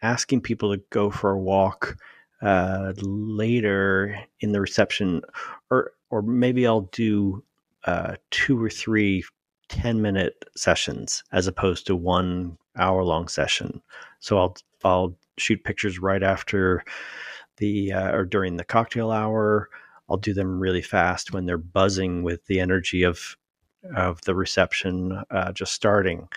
asking 0.02 0.40
people 0.40 0.74
to 0.74 0.82
go 0.90 1.10
for 1.10 1.30
a 1.30 1.38
walk 1.38 1.96
uh, 2.42 2.92
later 3.00 4.18
in 4.40 4.50
the 4.50 4.60
reception 4.60 5.22
or 5.70 5.92
or 6.10 6.22
maybe 6.22 6.66
i'll 6.66 6.88
do 6.92 7.42
uh, 7.84 8.16
two 8.30 8.60
or 8.60 8.70
three 8.70 9.22
10 9.68 10.02
minute 10.02 10.44
sessions 10.56 11.22
as 11.32 11.46
opposed 11.46 11.86
to 11.86 11.94
one 11.94 12.58
hour 12.76 13.04
long 13.04 13.28
session. 13.28 13.80
So 14.18 14.38
i'll 14.38 14.56
i'll 14.84 15.16
shoot 15.40 15.64
pictures 15.64 15.98
right 15.98 16.22
after 16.22 16.84
the 17.56 17.92
uh, 17.92 18.12
or 18.12 18.24
during 18.24 18.56
the 18.56 18.64
cocktail 18.64 19.10
hour. 19.10 19.68
I'll 20.08 20.16
do 20.16 20.34
them 20.34 20.58
really 20.58 20.82
fast 20.82 21.32
when 21.32 21.46
they're 21.46 21.58
buzzing 21.58 22.22
with 22.22 22.44
the 22.46 22.60
energy 22.60 23.02
of 23.04 23.36
of 23.96 24.20
the 24.22 24.34
reception 24.34 25.22
uh, 25.30 25.52
just 25.52 25.72
starting, 25.72 26.28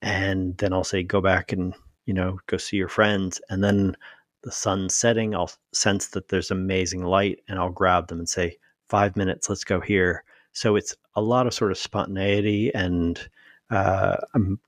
and 0.00 0.56
then 0.58 0.72
I'll 0.72 0.84
say 0.84 1.02
go 1.02 1.20
back 1.20 1.52
and 1.52 1.74
you 2.06 2.14
know 2.14 2.38
go 2.46 2.56
see 2.56 2.76
your 2.76 2.88
friends, 2.88 3.40
and 3.50 3.62
then 3.62 3.96
the 4.42 4.52
sun's 4.52 4.94
setting. 4.94 5.34
I'll 5.34 5.50
sense 5.72 6.08
that 6.08 6.28
there's 6.28 6.50
amazing 6.50 7.04
light, 7.04 7.40
and 7.48 7.58
I'll 7.58 7.70
grab 7.70 8.08
them 8.08 8.18
and 8.18 8.28
say 8.28 8.56
five 8.88 9.16
minutes. 9.16 9.48
Let's 9.48 9.64
go 9.64 9.80
here. 9.80 10.24
So 10.52 10.76
it's 10.76 10.94
a 11.14 11.22
lot 11.22 11.46
of 11.46 11.54
sort 11.54 11.70
of 11.70 11.78
spontaneity, 11.78 12.74
and 12.74 13.18
uh, 13.70 14.16
I'm 14.34 14.58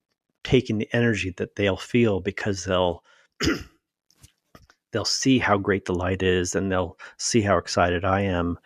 taking 0.45 0.79
the 0.79 0.89
energy 0.93 1.35
that 1.37 1.57
they'll 1.57 1.77
feel 1.77 2.21
because 2.21 2.65
they'll 2.65 3.03
they'll 4.93 5.05
see 5.05 5.39
how 5.39 5.59
great 5.59 5.85
the 5.85 5.95
light 5.95 6.23
is 6.23 6.55
and 6.55 6.71
they'll 6.71 6.99
see 7.19 7.41
how 7.41 7.59
excited 7.59 8.05
I 8.05 8.23
am 8.23 8.59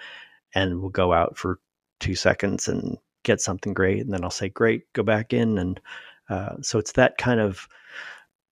and 0.55 0.81
we'll 0.81 0.91
go 0.91 1.13
out 1.13 1.37
for 1.37 1.59
two 2.01 2.15
seconds 2.15 2.69
and 2.69 2.99
get 3.29 3.41
something 3.41 3.75
great, 3.75 4.01
and 4.01 4.13
then 4.13 4.25
I'll 4.25 4.31
say, 4.31 4.49
"Great, 4.49 4.93
go 4.93 5.03
back 5.03 5.33
in." 5.33 5.59
And 5.59 5.81
uh, 6.29 6.57
so 6.63 6.79
it's 6.79 6.93
that 6.93 7.19
kind 7.19 7.41
of 7.41 7.69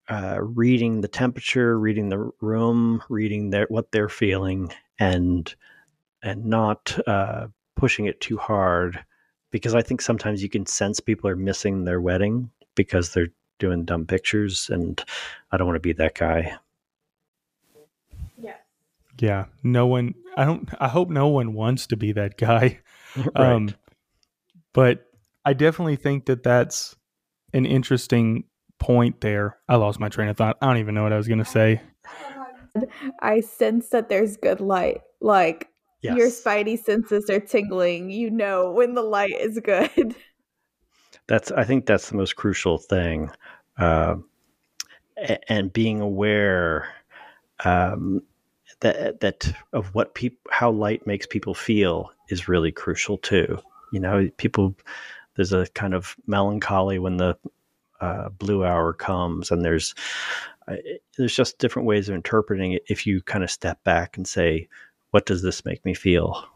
uh, 0.09 0.39
reading 0.41 1.01
the 1.01 1.09
temperature, 1.09 1.79
reading 1.79 2.09
the 2.09 2.31
room, 2.41 3.03
reading 3.09 3.51
their 3.51 3.67
what 3.69 3.91
they're 3.93 4.09
feeling, 4.09 4.73
and 4.99 5.55
and 6.23 6.45
not 6.45 6.99
uh, 7.07 7.49
pushing 7.77 8.07
it 8.07 8.21
too 8.21 8.37
hard, 8.37 9.05
because 9.51 9.75
I 9.75 9.83
think 9.83 10.01
sometimes 10.01 10.43
you 10.43 10.49
can 10.49 10.67
sense 10.67 11.01
people 11.01 11.31
are 11.31 11.37
missing 11.37 11.85
their 11.85 12.01
wedding 12.01 12.51
because 12.75 13.13
they're 13.13 13.33
doing 13.59 13.85
dumb 13.85 14.07
pictures, 14.07 14.69
and 14.71 15.03
I 15.51 15.57
don't 15.57 15.67
want 15.67 15.77
to 15.77 15.81
be 15.81 15.93
that 15.95 16.15
guy. 16.15 16.57
Yeah. 18.39 18.57
Yeah. 19.19 19.45
No 19.63 19.87
one 19.87 20.15
I 20.37 20.45
don't 20.45 20.69
I 20.79 20.89
hope 20.89 21.09
no 21.09 21.29
one 21.29 21.55
wants 21.55 21.87
to 21.89 21.97
be 21.97 22.13
that 22.13 22.37
guy. 22.37 22.81
right. 23.17 23.35
Um 23.37 23.75
but 24.73 25.07
I 25.45 25.55
definitely 25.55 25.97
think 25.97 26.27
that 26.27 26.43
that's 26.43 26.97
an 27.53 27.65
interesting 27.65 28.45
point 28.79 29.21
there. 29.21 29.59
I 29.69 29.77
lost 29.77 30.01
my 30.01 30.09
train 30.09 30.29
of 30.29 30.37
thought. 30.37 30.59
I 30.61 30.67
don't 30.67 30.79
even 30.79 30.95
know 30.95 31.03
what 31.03 31.13
I 31.13 31.17
was 31.17 31.29
going 31.29 31.39
to 31.39 31.45
say. 31.45 31.81
I 33.23 33.41
sense 33.41 33.89
that 33.89 34.09
there's 34.09 34.37
good 34.37 34.61
light. 34.61 35.01
Like 35.21 35.69
yes. 36.03 36.17
your 36.17 36.29
spidey 36.29 36.79
senses 36.79 37.31
are 37.31 37.41
tingling. 37.41 38.11
You 38.11 38.31
know 38.31 38.71
when 38.73 38.95
the 38.95 39.03
light 39.03 39.41
is 39.41 39.59
good. 39.61 40.15
That's 41.29 41.51
I 41.51 41.65
think 41.65 41.87
that's 41.87 42.11
the 42.11 42.17
most 42.17 42.37
crucial 42.37 42.79
thing, 42.79 43.31
uh, 43.79 44.17
and 45.49 45.73
being 45.73 46.01
aware 46.01 46.89
um, 47.65 48.23
that 48.81 49.21
that 49.21 49.53
of 49.73 49.95
what 49.95 50.15
people 50.15 50.39
how 50.51 50.71
light 50.71 51.07
makes 51.07 51.27
people 51.27 51.55
feel 51.55 52.11
is 52.29 52.49
really 52.49 52.73
crucial 52.73 53.19
too. 53.19 53.59
You 53.93 54.01
know, 54.01 54.29
people 54.37 54.75
there's 55.37 55.53
a 55.53 55.67
kind 55.69 55.95
of 55.95 56.17
melancholy 56.27 56.99
when 56.99 57.17
the 57.17 57.37
uh, 58.01 58.29
blue 58.31 58.65
hour 58.65 58.93
comes, 58.93 59.51
and 59.51 59.65
there's 59.65 59.95
uh, 60.69 60.77
there's 61.17 61.35
just 61.35 61.59
different 61.59 61.87
ways 61.87 62.09
of 62.09 62.15
interpreting 62.15 62.73
it. 62.73 62.85
If 62.89 63.07
you 63.07 63.23
kind 63.23 63.45
of 63.45 63.51
step 63.51 63.83
back 63.85 64.17
and 64.17 64.27
say, 64.29 64.69
"What 65.11 65.27
does 65.27 65.43
this 65.43 65.65
make 65.65 65.85
me 65.85 65.95
feel?" 65.95 66.47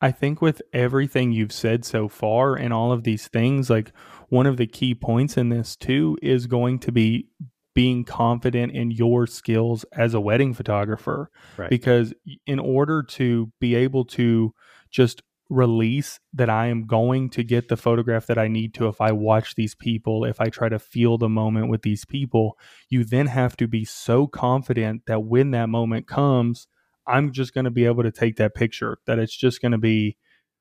I 0.00 0.10
think 0.10 0.42
with 0.42 0.60
everything 0.72 1.32
you've 1.32 1.52
said 1.52 1.84
so 1.84 2.08
far 2.08 2.54
and 2.54 2.72
all 2.72 2.92
of 2.92 3.04
these 3.04 3.28
things, 3.28 3.70
like 3.70 3.92
one 4.28 4.46
of 4.46 4.56
the 4.56 4.66
key 4.66 4.94
points 4.94 5.36
in 5.36 5.48
this 5.48 5.76
too 5.76 6.18
is 6.22 6.46
going 6.46 6.78
to 6.80 6.92
be 6.92 7.28
being 7.74 8.04
confident 8.04 8.72
in 8.72 8.90
your 8.90 9.26
skills 9.26 9.84
as 9.92 10.14
a 10.14 10.20
wedding 10.20 10.54
photographer. 10.54 11.30
Right. 11.56 11.70
Because 11.70 12.12
in 12.46 12.58
order 12.58 13.02
to 13.02 13.52
be 13.60 13.74
able 13.74 14.04
to 14.06 14.54
just 14.90 15.22
release 15.48 16.18
that 16.32 16.50
I 16.50 16.66
am 16.66 16.86
going 16.86 17.30
to 17.30 17.44
get 17.44 17.68
the 17.68 17.76
photograph 17.76 18.26
that 18.26 18.38
I 18.38 18.48
need 18.48 18.74
to 18.74 18.88
if 18.88 19.00
I 19.00 19.12
watch 19.12 19.54
these 19.54 19.74
people, 19.74 20.24
if 20.24 20.40
I 20.40 20.48
try 20.48 20.68
to 20.68 20.78
feel 20.78 21.18
the 21.18 21.28
moment 21.28 21.68
with 21.68 21.82
these 21.82 22.04
people, 22.04 22.58
you 22.88 23.04
then 23.04 23.26
have 23.26 23.56
to 23.58 23.68
be 23.68 23.84
so 23.84 24.26
confident 24.26 25.02
that 25.06 25.24
when 25.24 25.52
that 25.52 25.68
moment 25.68 26.06
comes, 26.06 26.66
I'm 27.06 27.32
just 27.32 27.54
going 27.54 27.64
to 27.64 27.70
be 27.70 27.84
able 27.84 28.02
to 28.02 28.12
take 28.12 28.36
that 28.36 28.54
picture, 28.54 28.98
that 29.06 29.18
it's 29.18 29.36
just 29.36 29.60
going 29.62 29.72
to 29.72 29.78
be 29.78 30.16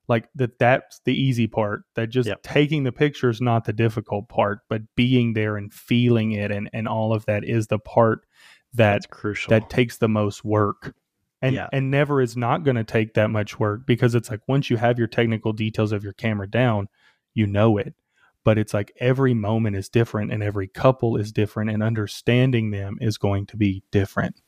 like 0.07 0.29
that 0.35 0.59
that's 0.59 1.01
the 1.05 1.19
easy 1.19 1.47
part 1.47 1.81
that 1.95 2.07
just 2.09 2.27
Yep. 2.27 2.43
taking 2.43 2.83
the 2.83 2.91
picture 2.91 3.29
is 3.29 3.41
not 3.41 3.65
the 3.65 3.73
difficult 3.73 4.29
part 4.29 4.59
but 4.69 4.81
being 4.95 5.33
there 5.33 5.57
and 5.57 5.73
feeling 5.73 6.31
it 6.31 6.51
and 6.51 6.69
and 6.73 6.87
all 6.87 7.11
of 7.11 7.25
that 7.25 7.43
is 7.43 7.67
the 7.67 7.79
part 7.79 8.25
that 8.73 8.93
That's 8.93 9.07
crucial. 9.07 9.49
that 9.49 9.69
takes 9.69 9.97
the 9.97 10.07
most 10.07 10.45
work 10.45 10.93
and 11.41 11.55
Yeah. 11.55 11.69
and 11.73 11.89
never 11.89 12.21
is 12.21 12.37
not 12.37 12.63
going 12.63 12.75
to 12.75 12.83
take 12.83 13.15
that 13.15 13.31
much 13.31 13.59
work 13.59 13.87
because 13.87 14.13
it's 14.13 14.29
like 14.29 14.41
once 14.47 14.69
you 14.69 14.77
have 14.77 14.99
your 14.99 15.07
technical 15.07 15.53
details 15.53 15.91
of 15.91 16.03
your 16.03 16.13
camera 16.13 16.47
down 16.47 16.87
you 17.33 17.47
know 17.47 17.77
it 17.77 17.95
but 18.43 18.59
it's 18.59 18.75
like 18.75 18.91
every 18.99 19.33
moment 19.33 19.75
is 19.75 19.89
different 19.89 20.31
and 20.31 20.43
every 20.43 20.67
couple 20.67 21.17
is 21.17 21.31
different 21.31 21.71
and 21.71 21.81
understanding 21.81 22.69
them 22.69 22.97
is 23.01 23.17
going 23.17 23.47
to 23.47 23.57
be 23.57 23.81
different 23.89 24.41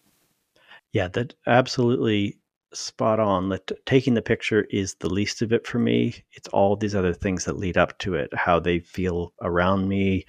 Yeah, 0.93 1.07
that 1.09 1.33
absolutely 1.45 2.37
spot 2.73 3.19
on. 3.19 3.49
That 3.49 3.71
taking 3.85 4.13
the 4.13 4.21
picture 4.21 4.63
is 4.69 4.95
the 4.95 5.09
least 5.09 5.41
of 5.41 5.51
it 5.53 5.67
for 5.67 5.79
me. 5.79 6.23
It's 6.33 6.47
all 6.49 6.75
these 6.75 6.95
other 6.95 7.13
things 7.13 7.45
that 7.45 7.57
lead 7.57 7.77
up 7.77 7.97
to 7.99 8.15
it. 8.15 8.33
How 8.33 8.59
they 8.59 8.79
feel 8.79 9.33
around 9.41 9.87
me. 9.87 10.25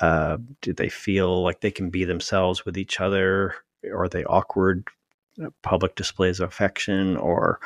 Uh, 0.00 0.38
do 0.62 0.72
they 0.72 0.88
feel 0.88 1.42
like 1.42 1.60
they 1.60 1.70
can 1.72 1.90
be 1.90 2.04
themselves 2.04 2.64
with 2.64 2.78
each 2.78 3.00
other? 3.00 3.54
Are 3.92 4.08
they 4.08 4.24
awkward 4.24 4.86
uh, 5.44 5.50
public 5.62 5.94
displays 5.96 6.40
of 6.40 6.48
affection, 6.48 7.16
or 7.16 7.58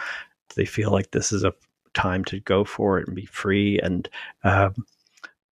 do 0.51 0.55
they 0.57 0.67
feel 0.67 0.91
like 0.91 1.11
this 1.13 1.33
is 1.33 1.45
a 1.45 1.55
time 1.95 2.25
to 2.27 2.41
go 2.41 2.65
for 2.65 2.99
it 2.99 3.07
and 3.09 3.17
be 3.17 3.27
free? 3.27 3.79
And 3.81 4.09
um, 4.45 4.75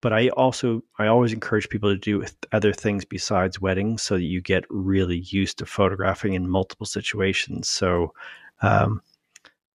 but 0.01 0.13
I 0.13 0.29
also 0.31 0.83
I 0.99 1.07
always 1.07 1.33
encourage 1.33 1.69
people 1.69 1.91
to 1.91 1.99
do 1.99 2.25
other 2.53 2.73
things 2.73 3.05
besides 3.05 3.61
weddings 3.61 4.03
so 4.03 4.15
that 4.17 4.23
you 4.23 4.41
get 4.41 4.65
really 4.71 5.19
used 5.19 5.59
to 5.59 5.67
photographing 5.67 6.35
in 6.35 6.49
multiple 6.49 6.87
situations. 6.87 7.69
So 7.69 8.13
um, 8.63 9.03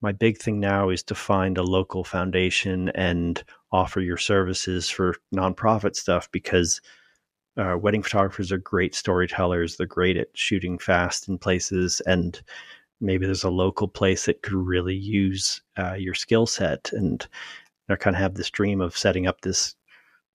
my 0.01 0.11
big 0.11 0.37
thing 0.37 0.59
now 0.59 0.89
is 0.89 1.03
to 1.03 1.15
find 1.15 1.57
a 1.57 1.63
local 1.63 2.03
foundation 2.03 2.89
and 2.89 3.43
offer 3.71 4.01
your 4.01 4.17
services 4.17 4.89
for 4.89 5.15
nonprofit 5.33 5.95
stuff 5.95 6.29
because 6.31 6.81
uh, 7.57 7.77
wedding 7.79 8.03
photographers 8.03 8.51
are 8.51 8.57
great 8.57 8.93
storytellers. 8.93 9.77
They're 9.77 9.87
great 9.87 10.17
at 10.17 10.27
shooting 10.33 10.77
fast 10.77 11.27
in 11.29 11.37
places, 11.37 12.01
and 12.05 12.41
maybe 12.99 13.25
there's 13.25 13.43
a 13.43 13.49
local 13.49 13.87
place 13.87 14.25
that 14.25 14.41
could 14.41 14.53
really 14.53 14.95
use 14.95 15.61
uh, 15.77 15.93
your 15.93 16.13
skill 16.13 16.45
set. 16.45 16.91
And 16.93 17.25
I 17.89 17.95
kind 17.95 18.15
of 18.15 18.21
have 18.21 18.35
this 18.35 18.49
dream 18.49 18.81
of 18.81 18.97
setting 18.97 19.25
up 19.25 19.41
this 19.41 19.75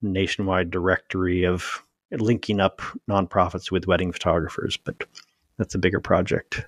nationwide 0.03 0.71
directory 0.71 1.45
of 1.45 1.85
linking 2.13 2.61
up 2.61 2.83
nonprofits 3.09 3.71
with 3.71 3.87
wedding 3.87 4.13
photographers, 4.13 4.77
but 4.77 5.05
that's 5.59 5.75
a 5.75 5.79
bigger 5.79 6.01
project. 6.01 6.67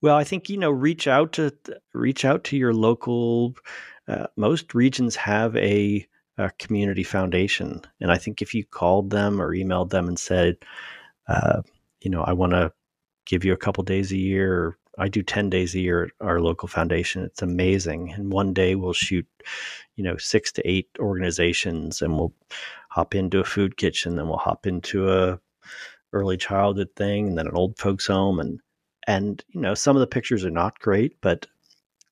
Well, 0.00 0.16
I 0.16 0.24
think 0.24 0.50
you 0.50 0.58
know, 0.58 0.70
reach 0.70 1.08
out 1.08 1.32
to 1.32 1.52
reach 1.94 2.24
out 2.24 2.44
to 2.44 2.56
your 2.56 2.74
local. 2.74 3.54
Uh, 4.06 4.26
most 4.36 4.74
regions 4.74 5.16
have 5.16 5.56
a, 5.56 6.06
a, 6.36 6.50
community 6.58 7.02
foundation, 7.02 7.80
and 8.02 8.12
I 8.12 8.18
think 8.18 8.42
if 8.42 8.52
you 8.54 8.66
called 8.66 9.08
them 9.08 9.40
or 9.40 9.54
emailed 9.54 9.88
them 9.88 10.06
and 10.06 10.18
said, 10.18 10.58
uh, 11.26 11.62
you 12.02 12.10
know, 12.10 12.22
I 12.22 12.34
want 12.34 12.52
to 12.52 12.70
give 13.24 13.46
you 13.46 13.54
a 13.54 13.56
couple 13.56 13.82
days 13.82 14.12
a 14.12 14.18
year. 14.18 14.76
I 14.98 15.08
do 15.08 15.22
ten 15.22 15.50
days 15.50 15.74
a 15.74 15.80
year 15.80 16.04
at 16.04 16.10
our 16.20 16.40
local 16.40 16.68
foundation. 16.68 17.22
It's 17.24 17.42
amazing, 17.42 18.12
and 18.12 18.32
one 18.32 18.52
day 18.52 18.74
we'll 18.74 18.92
shoot, 18.92 19.26
you 19.96 20.04
know, 20.04 20.16
six 20.16 20.52
to 20.52 20.68
eight 20.68 20.88
organizations, 20.98 22.02
and 22.02 22.16
we'll 22.16 22.32
hop 22.90 23.14
into 23.14 23.40
a 23.40 23.44
food 23.44 23.76
kitchen, 23.76 24.16
then 24.16 24.28
we'll 24.28 24.38
hop 24.38 24.66
into 24.66 25.10
a 25.10 25.38
early 26.12 26.36
childhood 26.36 26.88
thing, 26.96 27.28
and 27.28 27.38
then 27.38 27.48
an 27.48 27.56
old 27.56 27.78
folks 27.78 28.06
home, 28.06 28.40
and 28.40 28.60
and 29.06 29.44
you 29.48 29.60
know 29.60 29.74
some 29.74 29.96
of 29.96 30.00
the 30.00 30.06
pictures 30.06 30.44
are 30.44 30.50
not 30.50 30.78
great 30.80 31.20
but 31.20 31.46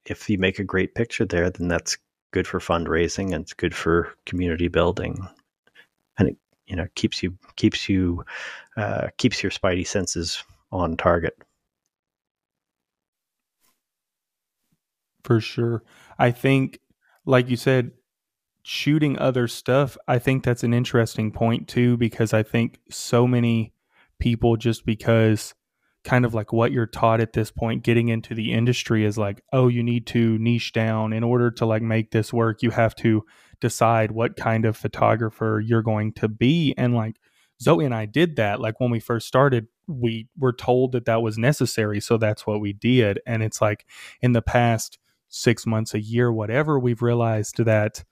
if 0.07 0.29
you 0.29 0.39
make 0.39 0.59
a 0.59 0.65
great 0.65 0.95
picture 0.95 1.25
there 1.25 1.49
then 1.49 1.69
that's 1.69 1.97
good 2.33 2.47
for 2.47 2.59
fundraising 2.59 3.35
and 3.35 3.43
it's 3.43 3.53
good 3.53 3.75
for 3.75 4.15
community 4.27 4.69
building. 4.69 5.27
And 6.19 6.31
it 6.31 6.37
you 6.67 6.77
know 6.77 6.87
keeps 6.95 7.23
you 7.23 7.37
keeps 7.57 7.89
you 7.89 8.25
uh, 8.77 9.09
keeps 9.19 9.43
your 9.43 9.51
spidey 9.51 9.87
senses 9.87 10.43
on 10.71 10.97
target 10.97 11.37
for 15.25 15.41
sure. 15.41 15.83
I 16.19 16.31
think 16.31 16.81
like 17.25 17.49
you 17.49 17.57
said 17.57 17.93
shooting 18.65 19.19
other 19.19 19.49
stuff 19.49 19.99
i 20.07 20.21
think 20.21 20.45
that's 20.45 20.63
an 20.63 20.73
interesting 20.73 21.33
point 21.33 21.67
too 21.67 21.97
because 21.97 22.33
i 22.33 22.45
think 22.45 22.79
so 22.91 23.27
many 23.27 23.73
people 24.21 24.57
just 24.57 24.87
because 24.87 25.53
kind 26.05 26.25
of 26.25 26.35
like 26.35 26.53
what 26.53 26.73
you're 26.73 26.87
taught 26.87 27.21
at 27.21 27.33
this 27.33 27.51
point 27.51 27.85
getting 27.85 28.09
into 28.09 28.35
the 28.35 28.53
industry 28.53 29.05
is 29.05 29.17
like 29.17 29.43
oh 29.53 29.69
you 29.69 29.83
need 29.83 30.07
to 30.07 30.39
niche 30.39 30.73
down. 30.73 31.13
In 31.13 31.23
order 31.23 31.51
to 31.51 31.67
like 31.67 31.83
make 31.83 32.11
this 32.11 32.33
work 32.33 32.63
you 32.63 32.71
have 32.71 32.95
to 32.97 33.25
decide 33.61 34.11
what 34.11 34.37
kind 34.37 34.65
of 34.65 34.77
photographer 34.77 35.63
you're 35.65 35.83
going 35.83 36.13
to 36.15 36.29
be. 36.29 36.75
And 36.77 36.95
like 36.95 37.17
zoey 37.63 37.85
and 37.85 37.95
i 37.95 38.07
did 38.07 38.35
that 38.37 38.61
like 38.61 38.81
when 38.81 38.91
we 38.91 38.99
first 38.99 39.29
started 39.29 39.69
we 39.87 40.27
were 40.37 40.53
told 40.53 40.91
that 40.93 41.05
that 41.05 41.23
was 41.23 41.39
necessary 41.39 42.01
so 42.01 42.17
that's 42.17 42.47
what 42.47 42.61
we 42.61 42.73
did. 42.73 43.21
And 43.27 43.43
it's 43.43 43.61
like 43.61 43.87
in 44.21 44.33
the 44.33 44.43
past 44.43 44.99
six 45.33 45.67
months 45.67 45.95
a 45.95 46.01
year 46.01 46.31
whatever 46.31 46.79
we've 46.79 47.01
realized 47.01 47.57
that 47.57 48.05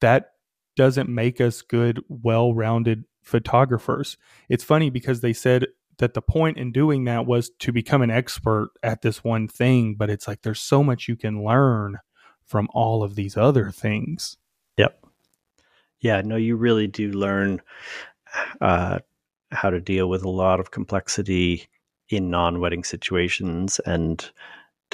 that 0.00 0.32
doesn't 0.76 1.08
make 1.08 1.40
us 1.40 1.62
good 1.62 2.02
well-rounded 2.08 3.04
photographers. 3.22 4.18
It's 4.50 4.62
funny 4.62 4.90
because 4.90 5.22
they 5.22 5.32
said 5.32 5.68
that 5.96 6.12
the 6.12 6.20
point 6.20 6.58
in 6.58 6.72
doing 6.72 7.04
that 7.04 7.24
was 7.24 7.50
to 7.60 7.72
become 7.72 8.02
an 8.02 8.10
expert 8.10 8.68
at 8.82 9.00
this 9.00 9.24
one 9.24 9.48
thing 9.48 9.94
but 9.94 10.10
it's 10.10 10.28
like 10.28 10.42
there's 10.42 10.60
so 10.60 10.84
much 10.84 11.08
you 11.08 11.16
can 11.16 11.42
learn 11.42 11.96
from 12.44 12.68
all 12.74 13.02
of 13.02 13.14
these 13.14 13.36
other 13.36 13.70
things. 13.70 14.36
Yep. 14.76 15.02
Yeah 16.00 16.20
no 16.20 16.36
you 16.36 16.56
really 16.56 16.86
do 16.86 17.10
learn 17.10 17.62
uh, 18.60 18.98
how 19.50 19.70
to 19.70 19.80
deal 19.80 20.10
with 20.10 20.22
a 20.22 20.28
lot 20.28 20.60
of 20.60 20.70
complexity 20.70 21.66
in 22.10 22.28
non-wedding 22.28 22.84
situations 22.84 23.80
and 23.86 24.30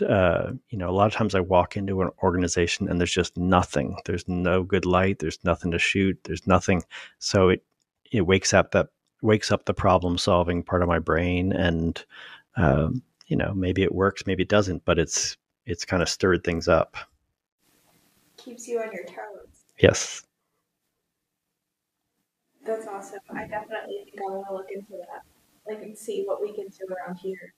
uh, 0.01 0.53
you 0.71 0.79
know, 0.79 0.89
a 0.89 0.93
lot 0.93 1.07
of 1.07 1.13
times 1.13 1.35
I 1.35 1.41
walk 1.41 1.77
into 1.77 2.01
an 2.03 2.11
organization 2.23 2.89
and 2.89 2.99
there's 2.99 3.13
just 3.13 3.37
nothing. 3.37 3.97
There's 4.07 4.27
no 4.29 4.63
good 4.63 4.87
light. 4.87 5.19
There's 5.19 5.39
nothing 5.45 5.71
to 5.73 5.79
shoot. 5.79 6.19
There's 6.25 6.47
nothing. 6.47 6.83
So 7.19 7.51
it 7.51 7.65
it 8.11 8.23
wakes 8.23 8.55
up 8.55 8.71
that 8.73 8.89
wakes 9.23 9.53
up 9.53 9.65
the 9.65 9.75
problem 9.75 10.19
solving 10.19 10.63
part 10.63 10.83
of 10.83 10.89
my 10.89 10.99
brain, 10.99 11.53
and 11.53 12.05
um, 12.57 13.03
you 13.27 13.37
know, 13.37 13.53
maybe 13.55 13.83
it 13.83 13.95
works, 13.95 14.27
maybe 14.27 14.43
it 14.43 14.49
doesn't, 14.49 14.85
but 14.85 14.99
it's 14.99 15.37
it's 15.67 15.85
kind 15.85 16.03
of 16.03 16.09
stirred 16.09 16.45
things 16.45 16.69
up. 16.69 16.97
Keeps 18.37 18.67
you 18.67 18.81
on 18.81 18.93
your 18.93 19.05
toes. 19.05 19.65
Yes. 19.79 20.23
That's 22.65 22.87
awesome. 22.87 23.19
I 23.35 23.47
definitely 23.47 24.05
think 24.05 24.21
I 24.21 24.31
want 24.31 24.47
to 24.49 24.55
look 24.55 24.67
into 24.73 24.93
that, 24.93 25.23
like, 25.67 25.83
and 25.83 25.97
see 25.97 26.25
what 26.25 26.41
we 26.41 26.53
can 26.55 26.69
do 26.69 26.95
around 26.95 27.17
here. 27.17 27.55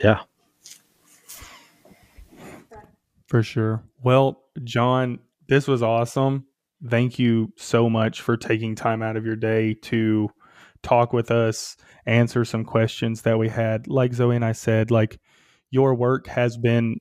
Yeah. 0.00 0.20
For 3.28 3.42
sure. 3.42 3.82
Well, 4.02 4.42
John, 4.62 5.18
this 5.48 5.66
was 5.66 5.82
awesome. 5.82 6.46
Thank 6.86 7.18
you 7.18 7.52
so 7.56 7.88
much 7.88 8.20
for 8.20 8.36
taking 8.36 8.74
time 8.74 9.02
out 9.02 9.16
of 9.16 9.24
your 9.24 9.36
day 9.36 9.74
to 9.82 10.28
talk 10.82 11.12
with 11.12 11.30
us, 11.30 11.76
answer 12.06 12.44
some 12.44 12.64
questions 12.64 13.22
that 13.22 13.38
we 13.38 13.48
had. 13.48 13.88
Like 13.88 14.12
Zoey 14.12 14.36
and 14.36 14.44
I 14.44 14.52
said, 14.52 14.90
like 14.90 15.18
your 15.70 15.94
work 15.94 16.26
has 16.26 16.56
been 16.56 16.98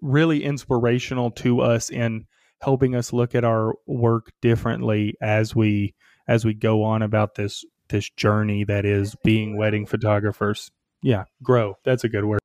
really 0.00 0.44
inspirational 0.44 1.30
to 1.30 1.60
us 1.60 1.90
in 1.90 2.26
helping 2.60 2.94
us 2.94 3.12
look 3.12 3.34
at 3.34 3.44
our 3.44 3.74
work 3.86 4.30
differently 4.40 5.14
as 5.20 5.54
we 5.54 5.94
as 6.28 6.44
we 6.44 6.54
go 6.54 6.82
on 6.84 7.02
about 7.02 7.34
this 7.34 7.64
this 7.88 8.08
journey 8.10 8.64
that 8.64 8.84
is 8.84 9.14
being 9.24 9.56
wedding 9.56 9.86
photographers. 9.86 10.70
Yeah, 11.02 11.24
grow. 11.42 11.74
That's 11.84 12.04
a 12.04 12.08
good 12.08 12.24
word. 12.24 12.41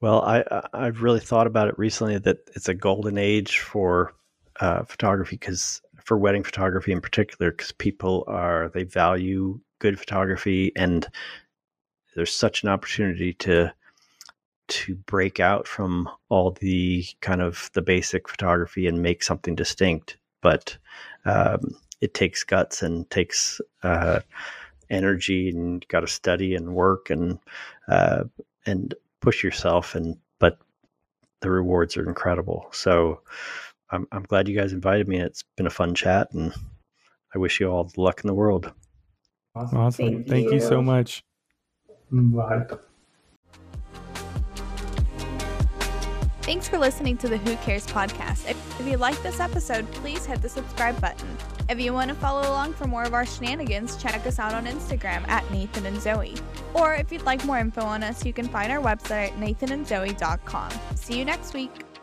Well, 0.00 0.22
I 0.22 0.44
I've 0.72 1.02
really 1.02 1.20
thought 1.20 1.46
about 1.46 1.68
it 1.68 1.78
recently 1.78 2.18
that 2.18 2.38
it's 2.54 2.68
a 2.68 2.74
golden 2.74 3.18
age 3.18 3.60
for 3.60 4.14
uh, 4.60 4.84
photography 4.84 5.36
because 5.36 5.80
for 6.04 6.18
wedding 6.18 6.44
photography 6.44 6.92
in 6.92 7.00
particular 7.00 7.50
because 7.50 7.72
people 7.72 8.24
are 8.26 8.70
they 8.74 8.84
value 8.84 9.58
good 9.78 9.98
photography 9.98 10.72
and 10.76 11.06
there's 12.14 12.34
such 12.34 12.62
an 12.62 12.68
opportunity 12.68 13.32
to 13.34 13.72
to 14.68 14.94
break 14.94 15.40
out 15.40 15.66
from 15.68 16.08
all 16.28 16.52
the 16.52 17.04
kind 17.20 17.42
of 17.42 17.70
the 17.74 17.82
basic 17.82 18.28
photography 18.28 18.86
and 18.86 19.02
make 19.02 19.22
something 19.22 19.54
distinct. 19.54 20.16
But 20.40 20.76
um, 21.26 21.76
it 22.00 22.14
takes 22.14 22.44
guts 22.44 22.82
and 22.82 23.08
takes 23.10 23.60
uh, 23.82 24.20
energy 24.90 25.50
and 25.50 25.86
got 25.88 26.00
to 26.00 26.06
study 26.06 26.54
and 26.54 26.74
work 26.74 27.10
and 27.10 27.38
uh, 27.88 28.24
and 28.66 28.94
push 29.24 29.42
yourself 29.42 29.94
and 29.94 30.16
but 30.38 30.58
the 31.40 31.50
rewards 31.50 31.96
are 31.96 32.06
incredible 32.06 32.66
so 32.72 33.20
I'm, 33.90 34.06
I'm 34.12 34.22
glad 34.22 34.48
you 34.48 34.56
guys 34.56 34.72
invited 34.72 35.08
me 35.08 35.20
it's 35.20 35.44
been 35.56 35.66
a 35.66 35.70
fun 35.70 35.94
chat 35.94 36.32
and 36.32 36.52
i 37.34 37.38
wish 37.38 37.60
you 37.60 37.68
all 37.68 37.84
the 37.84 38.00
luck 38.00 38.22
in 38.22 38.28
the 38.28 38.34
world 38.34 38.72
awesome, 39.54 39.78
awesome. 39.78 40.06
Thank, 40.06 40.28
Thank 40.28 40.44
you. 40.46 40.54
you 40.54 40.60
so 40.60 40.82
much 40.82 41.24
Bye. 42.10 42.66
Thanks 46.42 46.68
for 46.68 46.78
listening 46.78 47.16
to 47.18 47.28
the 47.28 47.38
Who 47.38 47.56
Cares 47.56 47.86
podcast. 47.86 48.53
If, 48.78 48.86
you 48.86 48.96
like 48.96 49.20
this 49.22 49.40
episode, 49.40 49.90
please 49.92 50.26
hit 50.26 50.42
the 50.42 50.48
subscribe 50.48 51.00
button. 51.00 51.28
If 51.68 51.80
you 51.80 51.92
want 51.92 52.10
to 52.10 52.14
follow 52.16 52.42
along 52.42 52.74
for 52.74 52.86
more 52.86 53.04
of 53.04 53.14
our 53.14 53.24
shenanigans, 53.24 53.96
check 53.96 54.26
us 54.26 54.38
out 54.38 54.52
on 54.52 54.66
Instagram 54.66 55.26
at 55.28 55.48
Nathan 55.50 55.86
and 55.86 55.96
Zoey. 55.96 56.40
Or 56.74 56.94
if 56.94 57.10
you'd 57.12 57.22
like 57.22 57.44
more 57.44 57.58
info 57.58 57.82
on 57.82 58.02
us, 58.02 58.24
you 58.26 58.32
can 58.32 58.48
find 58.48 58.70
our 58.72 58.80
website 58.80 59.30
at 59.30 59.36
nathanandzoey.com. 59.38 60.70
See 60.96 61.18
you 61.18 61.24
next 61.24 61.54
week. 61.54 61.93